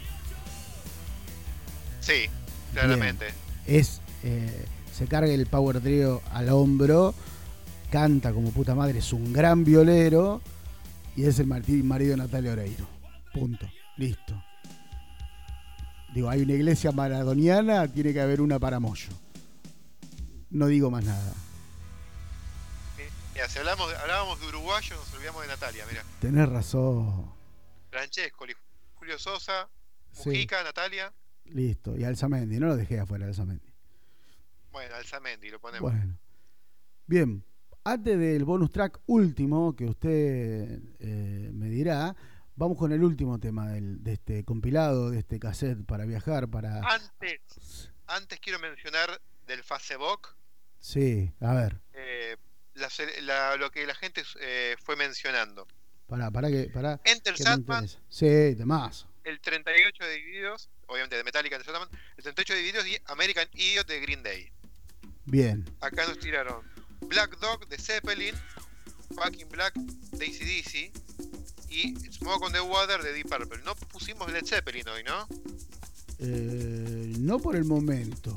Sí, 1.99 2.29
claramente. 2.73 3.27
es 3.65 3.99
eh, 4.23 4.65
se 4.97 5.05
carga 5.07 5.31
el 5.33 5.45
power 5.47 5.81
trio 5.81 6.21
al 6.31 6.49
hombro, 6.49 7.13
canta 7.91 8.31
como 8.31 8.51
puta 8.51 8.75
madre, 8.75 8.99
es 8.99 9.11
un 9.11 9.33
gran 9.33 9.63
violero 9.65 10.41
y 11.15 11.25
es 11.25 11.39
el 11.39 11.47
marido 11.47 12.11
de 12.11 12.17
Natalia 12.17 12.51
Oreiro. 12.53 12.87
Punto. 13.33 13.67
Listo. 13.97 14.43
Digo, 16.13 16.29
hay 16.29 16.41
una 16.41 16.53
iglesia 16.53 16.91
maradoniana, 16.91 17.87
tiene 17.87 18.13
que 18.13 18.21
haber 18.21 18.41
una 18.41 18.59
para 18.59 18.79
Moyo. 18.79 19.09
No 20.49 20.67
digo 20.67 20.91
más 20.91 21.03
nada. 21.03 21.33
Mira, 23.33 23.49
si 23.49 23.57
hablamos, 23.57 23.91
hablábamos 23.95 24.39
de 24.39 24.47
uruguayo, 24.47 24.95
nos 24.95 25.11
olvidamos 25.13 25.41
de 25.41 25.47
Natalia. 25.47 25.85
Mira, 25.89 26.03
Tenés 26.19 26.47
razón. 26.49 27.31
Francesco, 27.89 28.45
Julio 28.95 29.17
Sosa, 29.19 29.67
Sí, 30.11 30.29
Mujica, 30.29 30.63
Natalia. 30.63 31.11
listo. 31.45 31.97
Y 31.97 32.03
Alzamendi, 32.03 32.59
no 32.59 32.67
lo 32.67 32.75
dejé 32.77 32.99
afuera, 32.99 33.25
Alzamendi. 33.25 33.73
Bueno, 34.71 34.93
Alzamendi 34.95 35.49
lo 35.49 35.59
ponemos. 35.59 35.91
Bueno. 35.91 36.17
Bien. 37.07 37.43
Antes 37.85 38.17
del 38.17 38.45
bonus 38.45 38.71
track 38.71 38.99
último 39.07 39.75
que 39.75 39.85
usted 39.85 40.79
eh, 40.99 41.49
me 41.53 41.69
dirá, 41.69 42.15
vamos 42.55 42.77
con 42.77 42.93
el 42.93 43.03
último 43.03 43.39
tema 43.39 43.69
del- 43.71 44.01
de 44.03 44.13
este 44.13 44.45
compilado, 44.45 45.09
de 45.09 45.19
este 45.19 45.37
cassette 45.39 45.85
para 45.85 46.05
viajar, 46.05 46.47
para... 46.47 46.79
Antes, 46.79 47.91
antes 48.07 48.39
quiero 48.39 48.59
mencionar 48.59 49.19
del 49.47 49.63
Facebook, 49.63 50.29
Sí, 50.79 51.31
a 51.39 51.53
ver, 51.53 51.79
eh, 51.93 52.35
la 53.21 53.55
lo 53.57 53.69
que 53.71 53.85
la 53.87 53.95
gente 53.95 54.21
eh, 54.41 54.75
fue 54.83 54.95
mencionando. 54.97 55.65
para, 56.07 56.29
para 56.31 56.49
que... 56.49 56.69
Para, 56.73 56.99
Enter 57.05 57.37
Sandman. 57.37 57.87
Sí, 58.09 58.27
demás. 58.55 59.07
el 59.25 59.39
38 59.41 60.03
de 60.05 60.15
divididos, 60.15 60.69
obviamente 60.87 61.15
de 61.17 61.23
Metallica, 61.23 61.55
Enter 61.57 61.73
Sandman, 61.73 61.89
el 62.17 62.23
38 62.23 62.53
de 62.53 62.59
divididos 62.59 62.87
y 62.87 62.97
American 63.05 63.47
Idiot 63.53 63.87
de 63.87 63.99
Green 64.01 64.23
Day. 64.23 64.51
Bien. 65.25 65.63
Acá 65.79 66.05
nos 66.05 66.19
tiraron 66.19 66.61
Black 67.07 67.39
Dog 67.39 67.67
de 67.67 67.77
Zeppelin, 67.77 68.35
Fucking 69.15 69.49
Black 69.49 69.73
de 69.75 70.25
ACDC 70.25 70.91
y 71.69 71.95
Smoke 72.11 72.45
on 72.45 72.53
the 72.53 72.61
Water 72.61 73.01
de 73.01 73.13
Deep 73.13 73.29
Purple. 73.29 73.61
No 73.63 73.75
pusimos 73.75 74.31
Led 74.31 74.45
Zeppelin 74.45 74.87
hoy, 74.89 75.03
¿no? 75.03 75.27
Eh, 76.19 77.13
no 77.19 77.39
por 77.39 77.55
el 77.55 77.65
momento. 77.65 78.33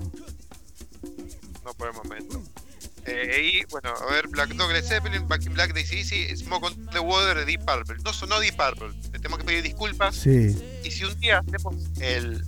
No 1.64 1.74
por 1.74 1.88
el 1.88 1.94
momento. 1.94 2.42
Eh, 3.08 3.52
y 3.62 3.64
bueno, 3.70 3.90
a 3.94 4.12
ver, 4.12 4.26
Black 4.28 4.50
Dog 4.54 4.72
de 4.72 4.82
Zeppelin, 4.82 5.28
Back 5.28 5.46
in 5.46 5.54
Black 5.54 5.72
de 5.72 5.80
ACDC, 5.82 6.36
Smoke 6.36 6.64
on 6.66 6.86
the 6.90 6.98
Water 6.98 7.36
de 7.38 7.44
Deep 7.44 7.64
Purple. 7.64 7.96
No 8.04 8.12
sonó 8.12 8.40
Deep 8.40 8.56
Purple, 8.56 8.88
le 9.12 9.18
tenemos 9.18 9.38
que 9.38 9.44
pedir 9.44 9.62
disculpas. 9.62 10.16
Sí, 10.16 10.56
Y 10.82 10.90
si 10.90 11.04
un 11.04 11.18
día 11.20 11.38
hacemos 11.46 11.76
el, 12.00 12.42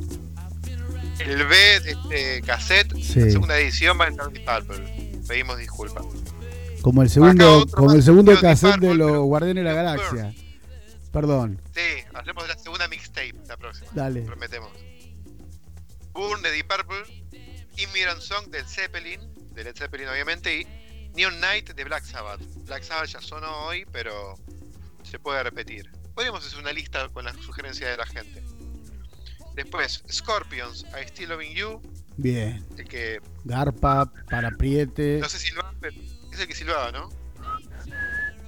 el 1.20 1.46
B 1.46 1.80
de 1.80 1.90
este 1.92 2.42
cassette, 2.42 2.92
Sí. 2.96 3.20
la 3.20 3.30
segunda 3.30 3.58
edición 3.58 4.00
va 4.00 4.06
a 4.06 4.08
entrar 4.08 4.32
Deep 4.32 4.44
Purple. 4.44 4.97
Pedimos 5.28 5.58
disculpas. 5.58 6.04
como 6.82 7.02
el 7.02 7.10
segundo, 7.10 7.66
como 7.70 7.92
el 7.92 8.02
segundo 8.02 8.38
cassette 8.40 8.80
de 8.80 8.94
los 8.94 9.18
Guardianes 9.18 9.62
de 9.64 9.70
la 9.70 9.74
Galaxia. 9.76 10.34
Perdón, 11.12 11.60
Sí, 11.74 12.04
hacemos 12.14 12.46
la 12.48 12.56
segunda 12.58 12.86
mixtape 12.88 13.34
la 13.46 13.56
próxima. 13.56 13.88
dale. 13.94 14.22
prometemos. 14.22 14.70
Burn 16.12 16.42
de 16.42 16.50
Deep 16.50 16.66
Purple, 16.66 17.24
Immigrant 17.76 18.20
Song 18.20 18.46
del 18.50 18.66
Zeppelin, 18.66 19.20
de 19.54 19.64
Led 19.64 19.76
Zeppelin 19.76 20.08
obviamente, 20.08 20.60
y 20.60 20.66
Neon 21.14 21.38
Night 21.40 21.70
de 21.74 21.84
Black 21.84 22.04
Sabbath. 22.04 22.40
Black 22.66 22.82
Sabbath 22.82 23.08
ya 23.08 23.20
sonó 23.20 23.66
hoy, 23.66 23.84
pero 23.92 24.34
se 25.02 25.18
puede 25.18 25.42
repetir. 25.42 25.90
Podríamos 26.14 26.44
hacer 26.46 26.58
una 26.58 26.72
lista 26.72 27.08
con 27.10 27.24
las 27.24 27.36
sugerencias 27.36 27.90
de 27.90 27.96
la 27.96 28.06
gente. 28.06 28.42
Después, 29.54 30.02
Scorpions, 30.10 30.84
I 31.00 31.06
Still 31.08 31.30
Loving 31.30 31.54
You, 31.54 31.80
Bien. 32.18 32.64
el 32.76 32.88
que 32.88 33.20
Garpa, 33.44 34.12
para 34.28 34.50
Priete. 34.50 35.18
no 35.20 35.28
sé 35.28 35.38
silbar, 35.38 35.72
pero 35.80 35.96
es 36.32 36.40
el 36.40 36.46
que 36.48 36.54
silbaba, 36.54 36.90
¿no? 36.92 37.08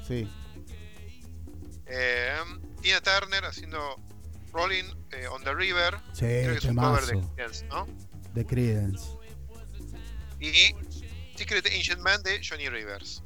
Sí. 0.07 0.29
Eh, 1.87 2.33
Tina 2.83 3.01
Turner 3.01 3.45
haciendo 3.45 3.97
Rolling 4.53 4.85
eh, 5.13 5.27
on 5.29 5.43
the 5.45 5.55
River, 5.55 5.97
Sí, 6.13 6.21
creo 6.27 6.53
que 6.53 6.59
es 6.59 6.65
un 6.65 6.77
cover 6.77 7.05
de. 7.05 7.13
Creedence, 7.37 7.67
¿no? 7.67 7.87
De 8.35 8.47
Credence. 8.47 9.09
Y 10.41 10.53
Secret 11.37 11.67
Ancient 11.67 12.01
Man 12.01 12.23
de 12.23 12.41
Johnny 12.47 12.69
Rivers. 12.69 13.23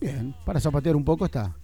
Bien, 0.00 0.34
para 0.44 0.60
zapatear 0.60 0.94
un 0.96 1.04
poco 1.04 1.24
está. 1.26 1.56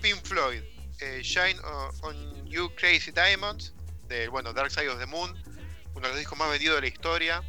Pink 0.00 0.22
Floyd, 0.24 0.62
eh, 1.00 1.20
Shine 1.22 1.58
o- 1.64 1.90
on 2.02 2.46
You 2.46 2.70
Crazy 2.76 3.12
Diamonds, 3.12 3.72
del 4.08 4.30
bueno, 4.30 4.52
Dark 4.52 4.70
Side 4.70 4.88
of 4.88 4.98
the 4.98 5.06
Moon, 5.06 5.32
uno 5.94 6.02
de 6.02 6.08
los 6.08 6.18
discos 6.18 6.38
más 6.38 6.50
vendidos 6.50 6.76
de 6.76 6.80
la 6.82 6.88
historia. 6.88 7.42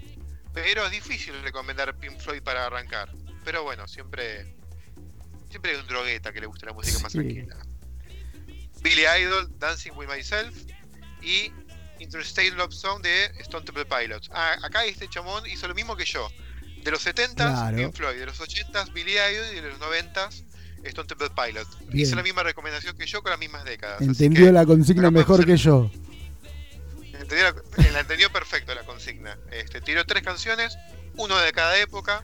Pero 0.53 0.85
es 0.85 0.91
difícil 0.91 1.33
recomendar 1.41 1.95
Pink 1.97 2.19
Floyd 2.19 2.41
para 2.43 2.65
arrancar. 2.65 3.11
Pero 3.43 3.63
bueno, 3.63 3.87
siempre 3.87 4.55
siempre 5.49 5.71
hay 5.71 5.77
un 5.77 5.87
drogueta 5.87 6.31
que 6.33 6.39
le 6.41 6.47
gusta 6.47 6.65
la 6.65 6.73
música 6.73 6.97
más 6.99 7.11
tranquila. 7.13 7.55
Billy 8.81 9.03
Idol, 9.21 9.49
Dancing 9.59 9.91
with 9.95 10.07
Myself 10.07 10.55
y 11.21 11.51
Interstate 11.99 12.51
Love 12.51 12.73
Song 12.73 13.01
de 13.01 13.25
Stone 13.39 13.65
Temple 13.65 13.85
Pilots. 13.85 14.29
Ah, 14.33 14.57
acá 14.63 14.83
este 14.85 15.07
chamón 15.07 15.45
hizo 15.47 15.67
lo 15.67 15.75
mismo 15.75 15.95
que 15.95 16.05
yo. 16.05 16.27
De 16.83 16.91
los 16.91 17.05
70s, 17.05 17.35
Claro. 17.35 17.77
Pink 17.77 17.93
Floyd, 17.95 18.19
de 18.19 18.25
los 18.25 18.39
80s, 18.41 18.91
Billy 18.93 19.13
Idol 19.13 19.45
y 19.57 19.61
de 19.61 19.69
los 19.69 19.79
90s, 19.79 20.43
Stone 20.83 21.07
Temple 21.07 21.29
Pilots. 21.29 21.77
Bien. 21.87 21.99
Hice 21.99 22.15
la 22.15 22.23
misma 22.23 22.43
recomendación 22.43 22.97
que 22.97 23.05
yo 23.05 23.21
con 23.21 23.29
las 23.29 23.39
mismas 23.39 23.63
décadas. 23.63 24.01
Entendió 24.01 24.51
la 24.51 24.65
consigna 24.65 25.09
mejor 25.11 25.45
que 25.45 25.55
yo. 25.55 25.89
Entendió 27.23 27.63
la, 27.91 27.99
entendió 27.99 28.31
perfecto 28.31 28.73
la 28.73 28.83
consigna. 28.83 29.37
Este, 29.51 29.81
tiró 29.81 30.05
tres 30.05 30.23
canciones, 30.23 30.77
uno 31.15 31.37
de 31.37 31.51
cada 31.51 31.77
época, 31.79 32.23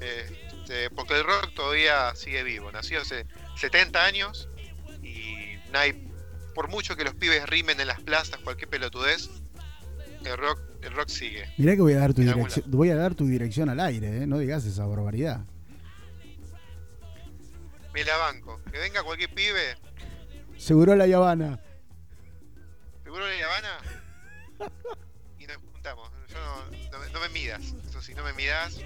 este, 0.00 0.90
porque 0.90 1.14
el 1.14 1.24
rock 1.24 1.54
todavía 1.54 2.14
sigue 2.14 2.42
vivo. 2.42 2.70
Nació 2.70 3.00
hace 3.00 3.26
70 3.56 4.04
años 4.04 4.48
y 5.02 5.56
nadie 5.72 6.08
por 6.54 6.68
mucho 6.68 6.96
que 6.96 7.04
los 7.04 7.14
pibes 7.14 7.46
rimen 7.48 7.80
en 7.80 7.86
las 7.86 8.00
plazas, 8.00 8.40
cualquier 8.40 8.68
pelotudez, 8.68 9.30
el 10.24 10.36
rock, 10.36 10.60
el 10.82 10.92
rock 10.92 11.08
sigue. 11.08 11.44
Mirá 11.56 11.76
que 11.76 11.82
voy 11.82 11.92
a 11.92 11.98
dar 11.98 12.14
tu 12.14 12.22
dirección, 12.22 12.64
voy 12.68 12.90
a 12.90 12.96
dar 12.96 13.14
tu 13.14 13.26
dirección 13.26 13.68
al 13.68 13.80
aire, 13.80 14.22
¿eh? 14.22 14.26
no 14.26 14.38
digas 14.38 14.64
esa 14.64 14.84
barbaridad. 14.84 15.44
Me 17.94 18.04
la 18.04 18.16
banco. 18.16 18.60
Que 18.70 18.78
venga 18.78 19.02
cualquier 19.02 19.32
pibe. 19.32 19.76
Seguro 20.56 20.94
la 20.96 21.04
Habana. 21.04 21.60
¿Seguro 23.08 23.24
la 23.26 23.46
Habana? 23.46 23.78
y 25.38 25.46
nos 25.46 25.56
juntamos. 25.72 26.10
Yo 26.28 26.36
no, 26.92 27.10
no, 27.10 27.20
me 27.20 27.28
midas. 27.30 27.62
Eso 27.88 28.02
sí, 28.02 28.12
no 28.12 28.22
me 28.22 28.34
midas. 28.34 28.82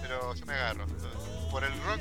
pero 0.00 0.34
yo 0.34 0.46
me 0.46 0.54
agarro. 0.54 0.86
Por 1.50 1.62
el 1.62 1.72
rock 1.82 2.00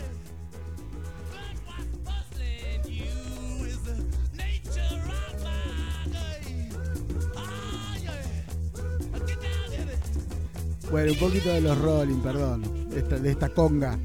Bueno, 10.89 11.11
un 11.11 11.19
poquito 11.19 11.49
de 11.49 11.59
los 11.59 11.77
Rolling, 11.77 12.21
perdón. 12.21 12.89
de 12.89 13.31
esta 13.31 13.49
conga. 13.49 13.99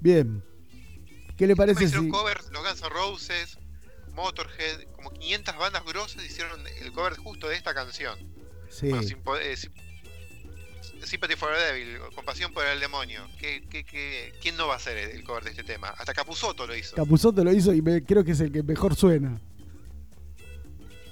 Bien. 0.00 0.44
¿Qué 1.36 1.48
le 1.48 1.56
parece 1.56 1.88
si... 1.88 2.08
cover, 2.08 2.40
los 2.52 2.62
Guns 2.62 2.82
N' 2.82 2.88
Roses, 2.90 3.58
Motorhead, 4.14 4.84
como 4.92 5.10
500 5.10 5.56
bandas 5.56 5.84
grosas 5.84 6.24
hicieron 6.24 6.60
el 6.66 6.92
cover 6.92 7.16
justo 7.16 7.48
de 7.48 7.56
esta 7.56 7.74
canción. 7.74 8.18
Sí. 8.70 8.88
Bueno, 8.88 9.02
sin, 9.02 9.18
eh, 9.40 9.56
Sympathy 11.06 11.36
for 11.36 11.50
the 11.52 11.60
Devil, 11.60 11.98
Compasión 12.14 12.52
por 12.52 12.64
el 12.66 12.80
Demonio. 12.80 13.28
¿Qué, 13.38 13.62
qué, 13.68 13.84
qué, 13.84 14.32
quién 14.40 14.56
no 14.56 14.66
va 14.66 14.74
a 14.74 14.76
hacer 14.76 14.96
el 14.96 15.22
cover 15.24 15.44
de 15.44 15.50
este 15.50 15.64
tema? 15.64 15.88
Hasta 15.88 16.14
Capuzotto 16.14 16.66
lo 16.66 16.74
hizo. 16.74 16.96
Capuzotto 16.96 17.44
lo 17.44 17.52
hizo 17.52 17.74
y 17.74 17.82
creo 18.02 18.24
que 18.24 18.32
es 18.32 18.40
el 18.40 18.50
que 18.50 18.62
mejor 18.62 18.96
suena. 18.96 19.38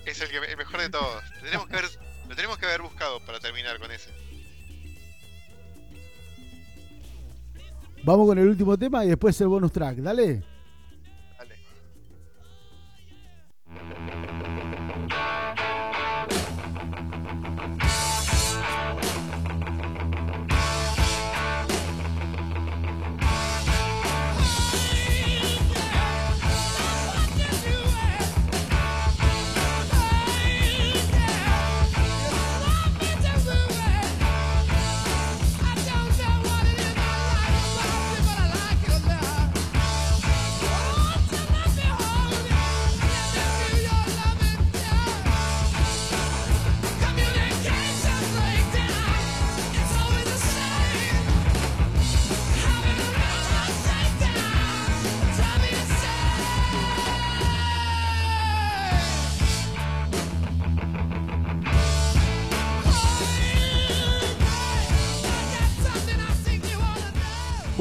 Es 0.07 0.21
el, 0.21 0.31
que, 0.31 0.39
el 0.39 0.57
mejor 0.57 0.81
de 0.81 0.89
todos. 0.89 1.23
Tenemos 1.43 1.67
que 1.69 1.77
ver 1.77 1.85
lo 2.29 2.37
tenemos 2.37 2.57
que 2.59 2.67
haber 2.67 2.83
buscado 2.83 3.21
para 3.21 3.41
terminar 3.41 3.79
con 3.79 3.91
ese. 3.91 4.11
Vamos 8.05 8.27
con 8.27 8.39
el 8.39 8.49
último 8.49 8.79
tema 8.79 9.05
y 9.05 9.09
después 9.09 9.39
el 9.41 9.49
bonus 9.49 9.71
track. 9.71 9.99
Dale. 9.99 10.43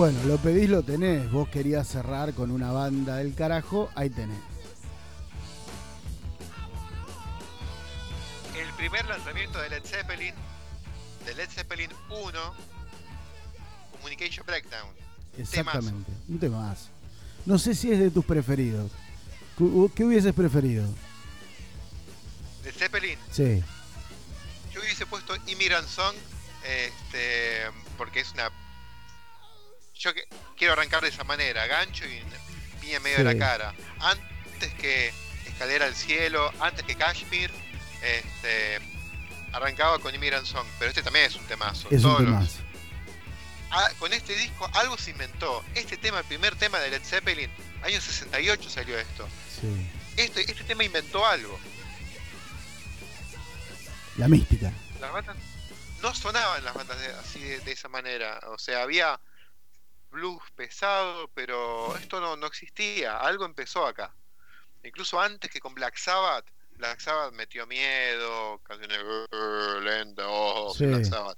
Bueno, 0.02 0.24
lo 0.24 0.38
pedís, 0.40 0.68
lo 0.68 0.82
tenés. 0.82 1.32
Vos 1.32 1.48
querías 1.50 1.88
cerrar 1.88 2.34
con 2.34 2.50
una 2.50 2.72
banda 2.72 3.18
del 3.18 3.36
carajo, 3.36 3.92
ahí 3.94 4.10
tenés. 4.10 4.40
El 8.56 8.68
primer 8.74 9.06
lanzamiento 9.06 9.62
de 9.62 9.70
Led 9.70 9.84
Zeppelin, 9.86 10.34
de 11.24 11.36
Led 11.36 11.48
Zeppelin 11.52 11.92
1, 12.10 12.40
Communication 13.92 14.44
Breakdown. 14.44 14.90
Exactamente, 15.38 16.12
un 16.28 16.40
temazo. 16.40 16.88
No 17.46 17.60
sé 17.60 17.76
si 17.76 17.92
es 17.92 18.00
de 18.00 18.10
tus 18.10 18.26
preferidos. 18.26 18.90
¿Qué 19.94 20.04
hubieses 20.04 20.34
preferido? 20.34 20.84
¿De 22.64 22.72
Zeppelin? 22.72 23.20
Sí. 23.30 23.64
Yo 24.74 24.82
hubiese 24.82 25.06
puesto 25.06 25.36
Immigrant 25.46 25.88
Song, 25.88 26.16
este, 26.66 27.70
porque 28.00 28.22
es 28.22 28.32
una 28.32 28.50
yo 30.02 30.12
quiero 30.58 30.74
arrancar 30.74 31.02
de 31.04 31.10
esa 31.10 31.24
manera, 31.24 31.68
gancho 31.68 32.06
y 32.06 32.22
piña 32.82 32.98
en 32.98 33.04
medio 33.04 33.18
de 33.20 33.24
la 33.24 33.38
cara. 33.38 33.74
Antes 34.00 34.74
que 34.74 35.14
Escalera 35.46 35.86
al 35.86 35.96
Cielo, 35.96 36.52
antes 36.60 36.84
que 36.86 36.96
Kashmir, 36.96 37.52
este, 38.02 38.80
arrancaba 39.54 40.00
con 40.00 40.14
Immigrant 40.16 40.46
Song, 40.46 40.66
pero 40.80 40.90
este 40.90 41.04
también 41.04 41.26
es 41.26 41.36
un 41.36 41.46
temazo. 41.46 41.88
Es 41.92 42.04
un 42.04 42.18
temazo. 42.18 42.60
Ah, 43.70 43.90
con 44.00 44.12
este 44.12 44.36
disco 44.36 44.70
algo 44.74 44.98
se 44.98 45.12
inventó. 45.12 45.64
Este 45.76 45.98
tema, 45.98 46.20
el 46.20 46.26
primer 46.26 46.56
tema 46.56 46.80
de 46.80 46.90
Led 46.90 47.04
Zeppelin, 47.04 47.50
año 47.84 48.02
68 48.02 48.70
salió 48.70 48.98
esto. 48.98 49.28
Sí. 49.62 49.88
Este, 50.18 50.42
este 50.42 50.64
tema 50.64 50.84
inventó 50.84 51.26
algo. 51.26 51.58
La 54.18 54.28
mística. 54.28 54.74
Las 55.00 55.12
bandas 55.14 55.38
no 56.02 56.14
sonaban 56.14 56.64
las 56.66 56.74
bandas 56.74 56.98
así 57.24 57.40
de, 57.40 57.72
esa 57.72 57.88
manera. 57.88 58.40
O 58.48 58.58
sea, 58.58 58.82
había 58.82 59.20
blues 60.12 60.44
pesado, 60.56 61.30
pero 61.34 61.96
esto 61.96 62.20
no, 62.20 62.36
no 62.36 62.48
existía, 62.48 63.18
algo 63.18 63.46
empezó 63.46 63.88
acá. 63.88 64.14
Incluso 64.84 65.20
antes 65.20 65.50
que 65.50 65.60
con 65.60 65.74
Black 65.74 65.98
Sabbath, 65.98 66.46
Black 66.72 67.00
Sabbath 67.00 67.34
metió 67.34 67.66
miedo, 67.68 68.60
canciones 68.64 69.00
lentas, 69.82 70.26
oh, 70.28 70.74
Black 70.78 71.06
Sabbath. 71.06 71.38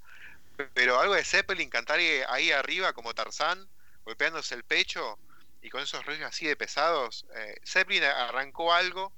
Pero 0.74 1.00
algo 1.00 1.16
de 1.16 1.24
Zeppelin, 1.24 1.70
cantar 1.70 2.00
ahí 2.00 2.52
arriba 2.52 2.94
como 2.94 3.14
Tarzán, 3.14 3.68
golpeándose 4.06 4.56
el 4.56 4.64
pecho 4.64 5.18
y 5.62 5.70
con 5.70 5.82
esos 5.82 6.06
riffs 6.06 6.24
así 6.24 6.46
de 6.46 6.56
pesados, 6.56 7.26
eh, 7.36 7.56
Zeppelin 7.66 8.04
arrancó 8.04 8.74
algo 8.74 9.14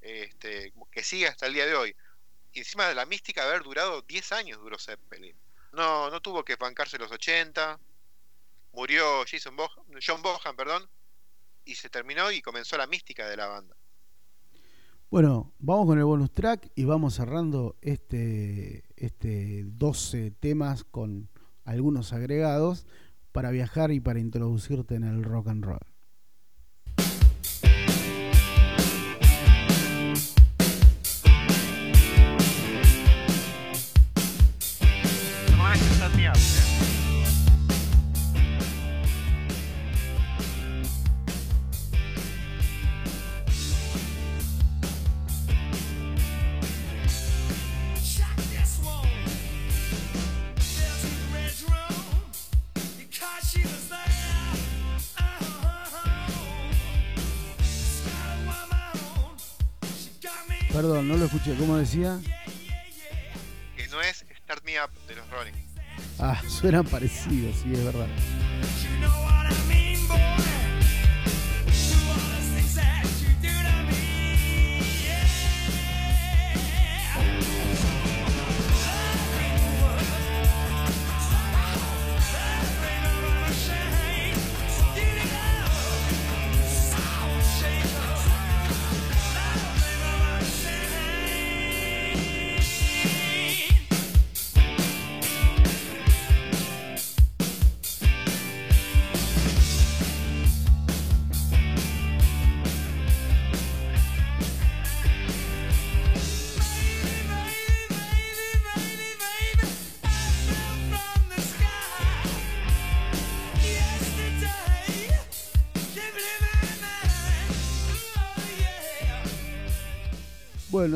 este, 0.00 0.72
que 0.90 1.02
sigue 1.02 1.26
hasta 1.26 1.46
el 1.46 1.54
día 1.54 1.66
de 1.66 1.74
hoy. 1.74 1.96
Y 2.52 2.60
encima 2.60 2.88
de 2.88 2.94
la 2.94 3.04
mística 3.04 3.42
de 3.42 3.50
haber 3.50 3.62
durado 3.62 4.02
10 4.02 4.32
años 4.32 4.60
duró 4.60 4.78
Zeppelin. 4.78 5.36
No, 5.72 6.10
no 6.10 6.20
tuvo 6.20 6.44
que 6.44 6.56
bancarse 6.56 6.98
los 6.98 7.10
80, 7.10 7.78
murió 8.72 9.24
Jason 9.30 9.54
John 10.04 10.22
Bohan, 10.22 10.56
perdón, 10.56 10.88
y 11.64 11.74
se 11.74 11.88
terminó 11.90 12.30
y 12.30 12.40
comenzó 12.40 12.76
la 12.76 12.86
mística 12.86 13.28
de 13.28 13.36
la 13.36 13.46
banda. 13.46 13.76
Bueno, 15.10 15.54
vamos 15.58 15.86
con 15.86 15.98
el 15.98 16.04
bonus 16.04 16.32
track 16.32 16.70
y 16.74 16.84
vamos 16.84 17.14
cerrando 17.14 17.76
este, 17.80 18.84
este 18.96 19.64
12 19.64 20.32
temas 20.32 20.84
con 20.84 21.30
algunos 21.64 22.12
agregados 22.12 22.86
para 23.32 23.50
viajar 23.50 23.90
y 23.90 24.00
para 24.00 24.20
introducirte 24.20 24.96
en 24.96 25.04
el 25.04 25.24
rock 25.24 25.48
and 25.48 25.64
roll. 25.64 25.97
Perdón, 60.78 61.08
no 61.08 61.16
lo 61.16 61.24
escuché. 61.24 61.56
¿Cómo 61.56 61.76
decía? 61.76 62.20
Que 63.76 63.88
no 63.88 64.00
es 64.00 64.24
Start 64.44 64.64
Me 64.64 64.80
Up 64.80 64.90
de 65.08 65.16
los 65.16 65.28
Rolling. 65.28 65.50
Ah, 66.20 66.40
suenan 66.46 66.84
parecidos, 66.84 67.56
sí, 67.56 67.72
es 67.72 67.84
verdad. 67.84 68.06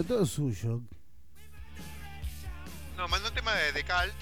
Todo 0.06 0.26
suyo. 0.26 0.80
No, 2.96 3.08
mandó 3.08 3.28
un 3.28 3.34
tema 3.34 3.54
de, 3.54 3.72
de 3.72 3.84
Cult. 3.84 4.14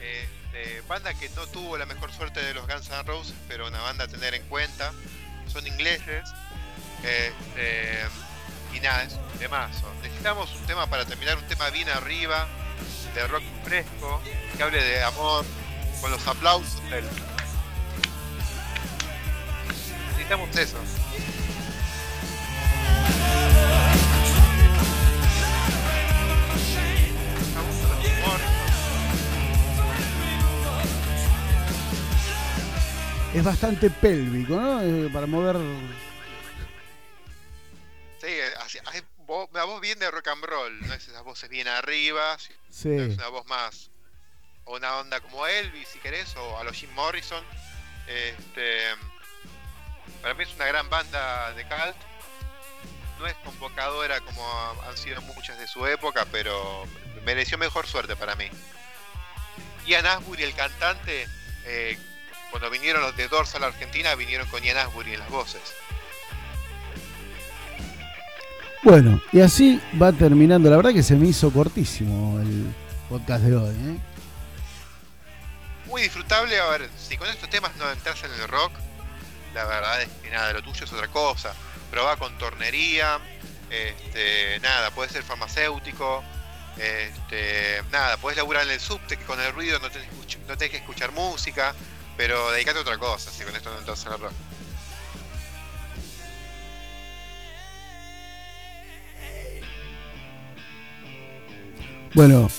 Este, 0.00 0.80
banda 0.88 1.14
que 1.14 1.28
no 1.30 1.46
tuvo 1.46 1.78
la 1.78 1.86
mejor 1.86 2.12
suerte 2.12 2.42
de 2.42 2.54
los 2.54 2.66
Guns 2.66 2.88
N' 2.90 3.02
Roses, 3.04 3.34
pero 3.48 3.68
una 3.68 3.80
banda 3.80 4.04
a 4.04 4.08
tener 4.08 4.34
en 4.34 4.42
cuenta. 4.48 4.92
Son 5.46 5.66
ingleses. 5.66 6.28
Este, 7.02 8.00
y 8.74 8.80
nada, 8.80 9.04
es 9.04 9.14
un 9.14 9.38
temazo. 9.38 9.92
Necesitamos 10.02 10.54
un 10.54 10.66
tema 10.66 10.86
para 10.88 11.04
terminar, 11.04 11.38
un 11.38 11.46
tema 11.46 11.70
bien 11.70 11.88
arriba, 11.88 12.48
de 13.14 13.26
rock 13.28 13.44
fresco, 13.64 14.20
que 14.56 14.62
hable 14.62 14.82
de 14.82 15.02
amor, 15.02 15.44
con 16.00 16.10
los 16.10 16.26
aplausos. 16.26 16.82
Necesitamos 20.08 20.56
eso. 20.56 20.78
Es 33.34 33.44
bastante 33.44 33.90
pélvico, 33.90 34.54
¿no? 34.56 34.82
Eh, 34.82 35.08
para 35.12 35.26
mover. 35.26 35.56
Sí, 38.20 38.26
así, 38.60 38.78
así, 38.86 39.00
voz, 39.18 39.48
una 39.52 39.64
voz 39.64 39.80
bien 39.80 39.98
de 39.98 40.10
rock 40.10 40.28
and 40.28 40.44
roll, 40.44 40.80
no 40.86 40.92
es 40.92 41.06
esas 41.08 41.22
voces 41.22 41.48
bien 41.48 41.68
arriba, 41.68 42.36
Sí. 42.70 42.90
es 42.92 43.14
una 43.16 43.28
voz 43.28 43.46
más. 43.46 43.90
O 44.64 44.76
una 44.76 44.96
onda 44.98 45.20
como 45.20 45.46
Elvis, 45.46 45.88
si 45.88 45.98
querés, 46.00 46.34
o 46.36 46.58
a 46.58 46.64
los 46.64 46.76
Jim 46.76 46.90
Morrison. 46.94 47.42
Este, 48.06 48.80
para 50.22 50.34
mí 50.34 50.42
es 50.44 50.54
una 50.56 50.66
gran 50.66 50.90
banda 50.90 51.52
de 51.52 51.62
cult. 51.64 51.96
No 53.20 53.26
es 53.26 53.34
convocadora 53.44 54.20
como 54.20 54.42
han 54.88 54.96
sido 54.96 55.20
muchas 55.22 55.58
de 55.58 55.68
su 55.68 55.86
época, 55.86 56.26
pero 56.32 56.84
mereció 57.24 57.58
mejor 57.58 57.86
suerte 57.86 58.16
para 58.16 58.34
mí. 58.34 58.48
Ian 59.86 60.06
Asbury, 60.06 60.42
el 60.42 60.54
cantante, 60.54 61.26
eh, 61.64 61.98
cuando 62.50 62.70
vinieron 62.70 63.02
los 63.02 63.16
de 63.16 63.28
Doors 63.28 63.54
a 63.54 63.58
la 63.58 63.68
Argentina, 63.68 64.14
vinieron 64.14 64.46
con 64.48 64.62
Ian 64.62 64.76
Asbury 64.76 65.14
en 65.14 65.20
las 65.20 65.30
voces. 65.30 65.62
Bueno, 68.82 69.20
y 69.32 69.40
así 69.40 69.80
va 70.00 70.12
terminando. 70.12 70.70
La 70.70 70.76
verdad 70.76 70.92
que 70.92 71.02
se 71.02 71.14
me 71.14 71.28
hizo 71.28 71.50
cortísimo 71.52 72.40
el 72.40 72.66
podcast 73.08 73.44
de 73.44 73.56
hoy. 73.56 73.74
¿eh? 73.74 73.98
Muy 75.86 76.02
disfrutable. 76.02 76.58
A 76.58 76.66
ver, 76.70 76.88
si 76.96 77.16
con 77.16 77.28
estos 77.28 77.50
temas 77.50 77.76
no 77.76 77.90
entras 77.90 78.22
en 78.24 78.32
el 78.32 78.48
rock, 78.48 78.72
la 79.54 79.64
verdad 79.64 80.02
es 80.02 80.08
que 80.22 80.30
nada, 80.30 80.52
lo 80.52 80.62
tuyo 80.62 80.84
es 80.84 80.92
otra 80.92 81.08
cosa. 81.08 81.52
Probá 81.90 82.16
con 82.16 82.36
tornería, 82.38 83.18
este, 83.68 84.58
nada, 84.60 84.90
puede 84.92 85.10
ser 85.10 85.22
farmacéutico, 85.24 86.22
este, 86.76 87.82
nada, 87.90 88.16
puedes 88.16 88.36
laburar 88.36 88.64
en 88.64 88.70
el 88.70 88.80
subte 88.80 89.16
que 89.16 89.24
con 89.24 89.40
el 89.40 89.52
ruido 89.52 89.78
no 89.80 89.90
tenés, 89.90 90.08
no 90.48 90.56
tenés 90.56 90.70
que 90.70 90.76
escuchar 90.78 91.12
música, 91.12 91.74
pero 92.20 92.52
dedicate 92.52 92.76
a 92.76 92.82
otra 92.82 92.98
cosa 92.98 93.30
si 93.30 93.42
con 93.44 93.56
esto 93.56 93.70
no 93.70 93.78
entras 93.78 94.04
en 94.04 94.12
el 94.12 94.20
rock. 94.20 94.32
Bueno, 102.12 102.50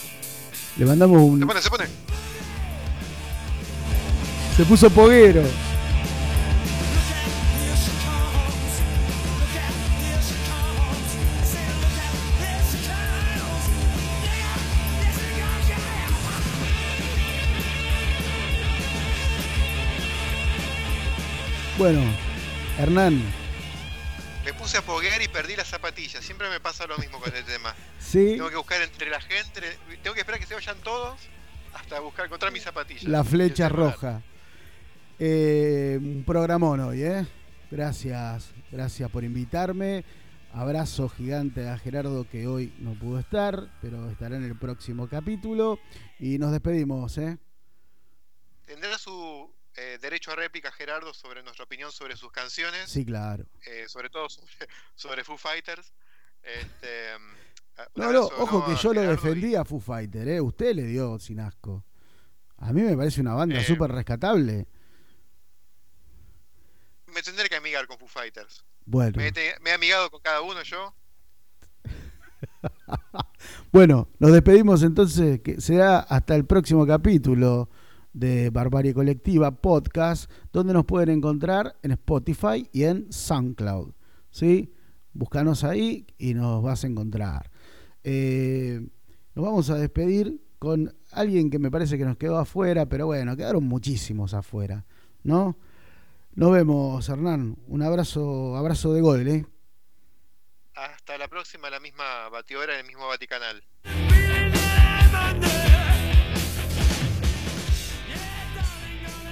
le 0.77 0.85
mandamos 0.85 1.21
un. 1.21 1.39
Se 1.39 1.45
pone, 1.45 1.61
se 1.61 1.69
pone. 1.69 1.85
Se 4.57 4.65
puso 4.65 4.89
poguero. 4.89 5.43
Bueno, 21.81 22.03
Hernán, 22.77 23.19
Me 24.45 24.53
puse 24.53 24.77
a 24.77 24.83
poguear 24.83 25.19
y 25.19 25.27
perdí 25.27 25.55
las 25.55 25.67
zapatillas. 25.67 26.23
Siempre 26.23 26.47
me 26.47 26.59
pasa 26.59 26.85
lo 26.85 26.95
mismo 26.99 27.19
con 27.19 27.29
este 27.33 27.41
tema. 27.41 27.73
sí, 27.97 28.33
Tengo 28.35 28.51
que 28.51 28.55
buscar 28.57 28.83
entre 28.83 29.09
la 29.09 29.19
gente, 29.19 29.61
tengo 30.03 30.13
que 30.13 30.19
esperar 30.19 30.39
que 30.39 30.45
se 30.45 30.53
vayan 30.53 30.77
todos 30.83 31.19
hasta 31.73 31.99
buscar 31.99 32.27
encontrar 32.27 32.51
mis 32.53 32.61
zapatillas. 32.61 33.05
la 33.05 33.23
flecha 33.23 33.65
el 33.65 33.71
roja. 33.73 34.21
Eh, 35.17 35.97
un 35.99 36.23
programón 36.23 36.81
hoy, 36.81 37.01
¿eh? 37.01 37.25
Gracias, 37.71 38.51
gracias 38.71 39.09
por 39.09 39.23
invitarme. 39.23 40.05
Abrazo 40.53 41.09
gigante 41.09 41.67
a 41.67 41.79
Gerardo 41.79 42.29
que 42.29 42.45
hoy 42.45 42.75
no 42.77 42.93
pudo 42.93 43.17
estar, 43.17 43.71
pero 43.81 44.07
estará 44.11 44.35
en 44.35 44.43
el 44.43 44.55
próximo 44.55 45.09
capítulo. 45.09 45.79
Y 46.19 46.37
nos 46.37 46.51
despedimos, 46.51 47.17
¿eh? 47.17 47.39
Tendrá 48.67 48.99
su 48.99 49.49
eh, 49.83 49.97
derecho 50.01 50.31
a 50.31 50.35
réplica 50.35 50.71
Gerardo 50.71 51.13
sobre 51.13 51.41
nuestra 51.43 51.63
opinión 51.65 51.91
sobre 51.91 52.15
sus 52.15 52.31
canciones, 52.31 52.89
Sí, 52.89 53.03
claro. 53.05 53.45
eh, 53.65 53.85
sobre 53.87 54.09
todo 54.09 54.29
sobre, 54.29 54.51
sobre 54.95 55.23
Foo 55.23 55.37
Fighters. 55.37 55.91
Este, 56.43 57.17
mm, 57.17 57.33
un 57.95 58.03
No, 58.03 58.11
no, 58.11 58.25
ojo 58.25 58.65
que 58.65 58.75
yo 58.75 58.93
lo 58.93 59.01
defendí 59.01 59.55
a 59.55 59.65
Foo 59.65 59.79
Fighter, 59.79 60.27
¿eh? 60.27 60.41
Usted 60.41 60.75
le 60.75 60.83
dio 60.83 61.17
sin 61.19 61.39
asco. 61.39 61.83
A 62.57 62.71
mí 62.73 62.81
me 62.81 62.95
parece 62.95 63.21
una 63.21 63.33
banda 63.33 63.59
Eh, 63.59 63.63
súper 63.63 63.91
rescatable. 63.91 64.67
Me 67.07 67.21
tendré 67.23 67.49
que 67.49 67.55
amigar 67.55 67.87
con 67.87 67.97
Foo 67.97 68.07
Fighters. 68.07 68.63
Bueno, 68.85 69.13
Me, 69.17 69.27
he 69.27 69.31
te- 69.31 69.55
me 69.61 69.71
he 69.71 69.73
amigado 69.73 70.09
con 70.09 70.21
cada 70.21 70.41
uno 70.41 70.61
yo. 70.63 70.93
bueno, 73.71 74.09
nos 74.19 74.31
despedimos 74.31 74.83
entonces, 74.83 75.41
que 75.41 75.59
será 75.61 75.99
hasta 75.99 76.35
el 76.35 76.45
próximo 76.45 76.85
capítulo 76.85 77.69
de 78.13 78.49
Barbarie 78.49 78.93
Colectiva 78.93 79.51
Podcast, 79.51 80.29
donde 80.51 80.73
nos 80.73 80.85
pueden 80.85 81.09
encontrar 81.09 81.77
en 81.83 81.91
Spotify 81.91 82.67
y 82.71 82.83
en 82.83 83.11
SoundCloud. 83.11 83.93
¿sí? 84.31 84.73
Búscanos 85.13 85.63
ahí 85.63 86.07
y 86.17 86.33
nos 86.33 86.63
vas 86.63 86.83
a 86.83 86.87
encontrar. 86.87 87.51
Eh, 88.03 88.81
nos 89.35 89.45
vamos 89.45 89.69
a 89.69 89.75
despedir 89.75 90.41
con 90.57 90.95
alguien 91.11 91.49
que 91.49 91.59
me 91.59 91.71
parece 91.71 91.97
que 91.97 92.05
nos 92.05 92.17
quedó 92.17 92.37
afuera, 92.37 92.87
pero 92.87 93.07
bueno, 93.07 93.35
quedaron 93.35 93.63
muchísimos 93.63 94.33
afuera, 94.33 94.85
¿no? 95.23 95.57
Nos 96.33 96.51
vemos, 96.51 97.09
Hernán. 97.09 97.57
Un 97.67 97.81
abrazo, 97.81 98.55
abrazo 98.55 98.93
de 98.93 99.01
gol, 99.01 99.27
¿eh? 99.27 99.45
Hasta 100.75 101.17
la 101.17 101.27
próxima, 101.27 101.69
la 101.69 101.79
misma 101.79 102.29
batidora, 102.29 102.73
en 102.73 102.81
el 102.81 102.85
mismo 102.87 103.07
Vaticanal. 103.07 103.61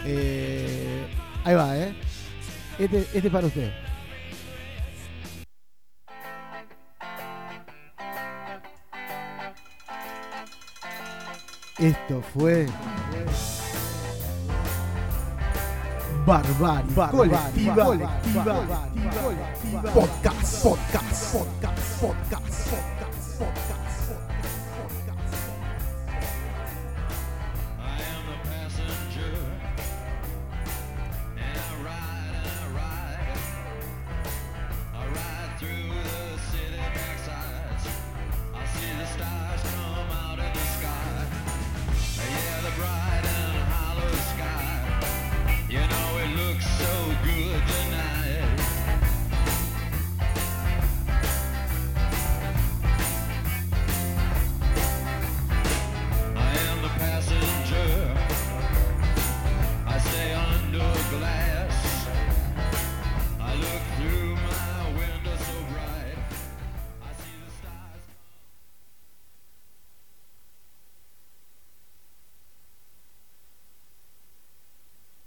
Eh, 0.06 1.06
ahí 1.44 1.56
va, 1.56 1.78
¿eh? 1.78 1.96
Este, 2.78 3.00
este 3.00 3.28
es 3.28 3.30
para 3.30 3.48
usted. 3.48 3.72
Esto 11.80 12.22
fue 12.34 12.66
Barbarie, 16.26 16.94
colectiva, 17.10 17.86
colectiva, 17.86 18.90
podcast, 19.94 20.64
podcast, 20.64 21.34
podcast, 21.34 22.02
podcast. 22.02 23.09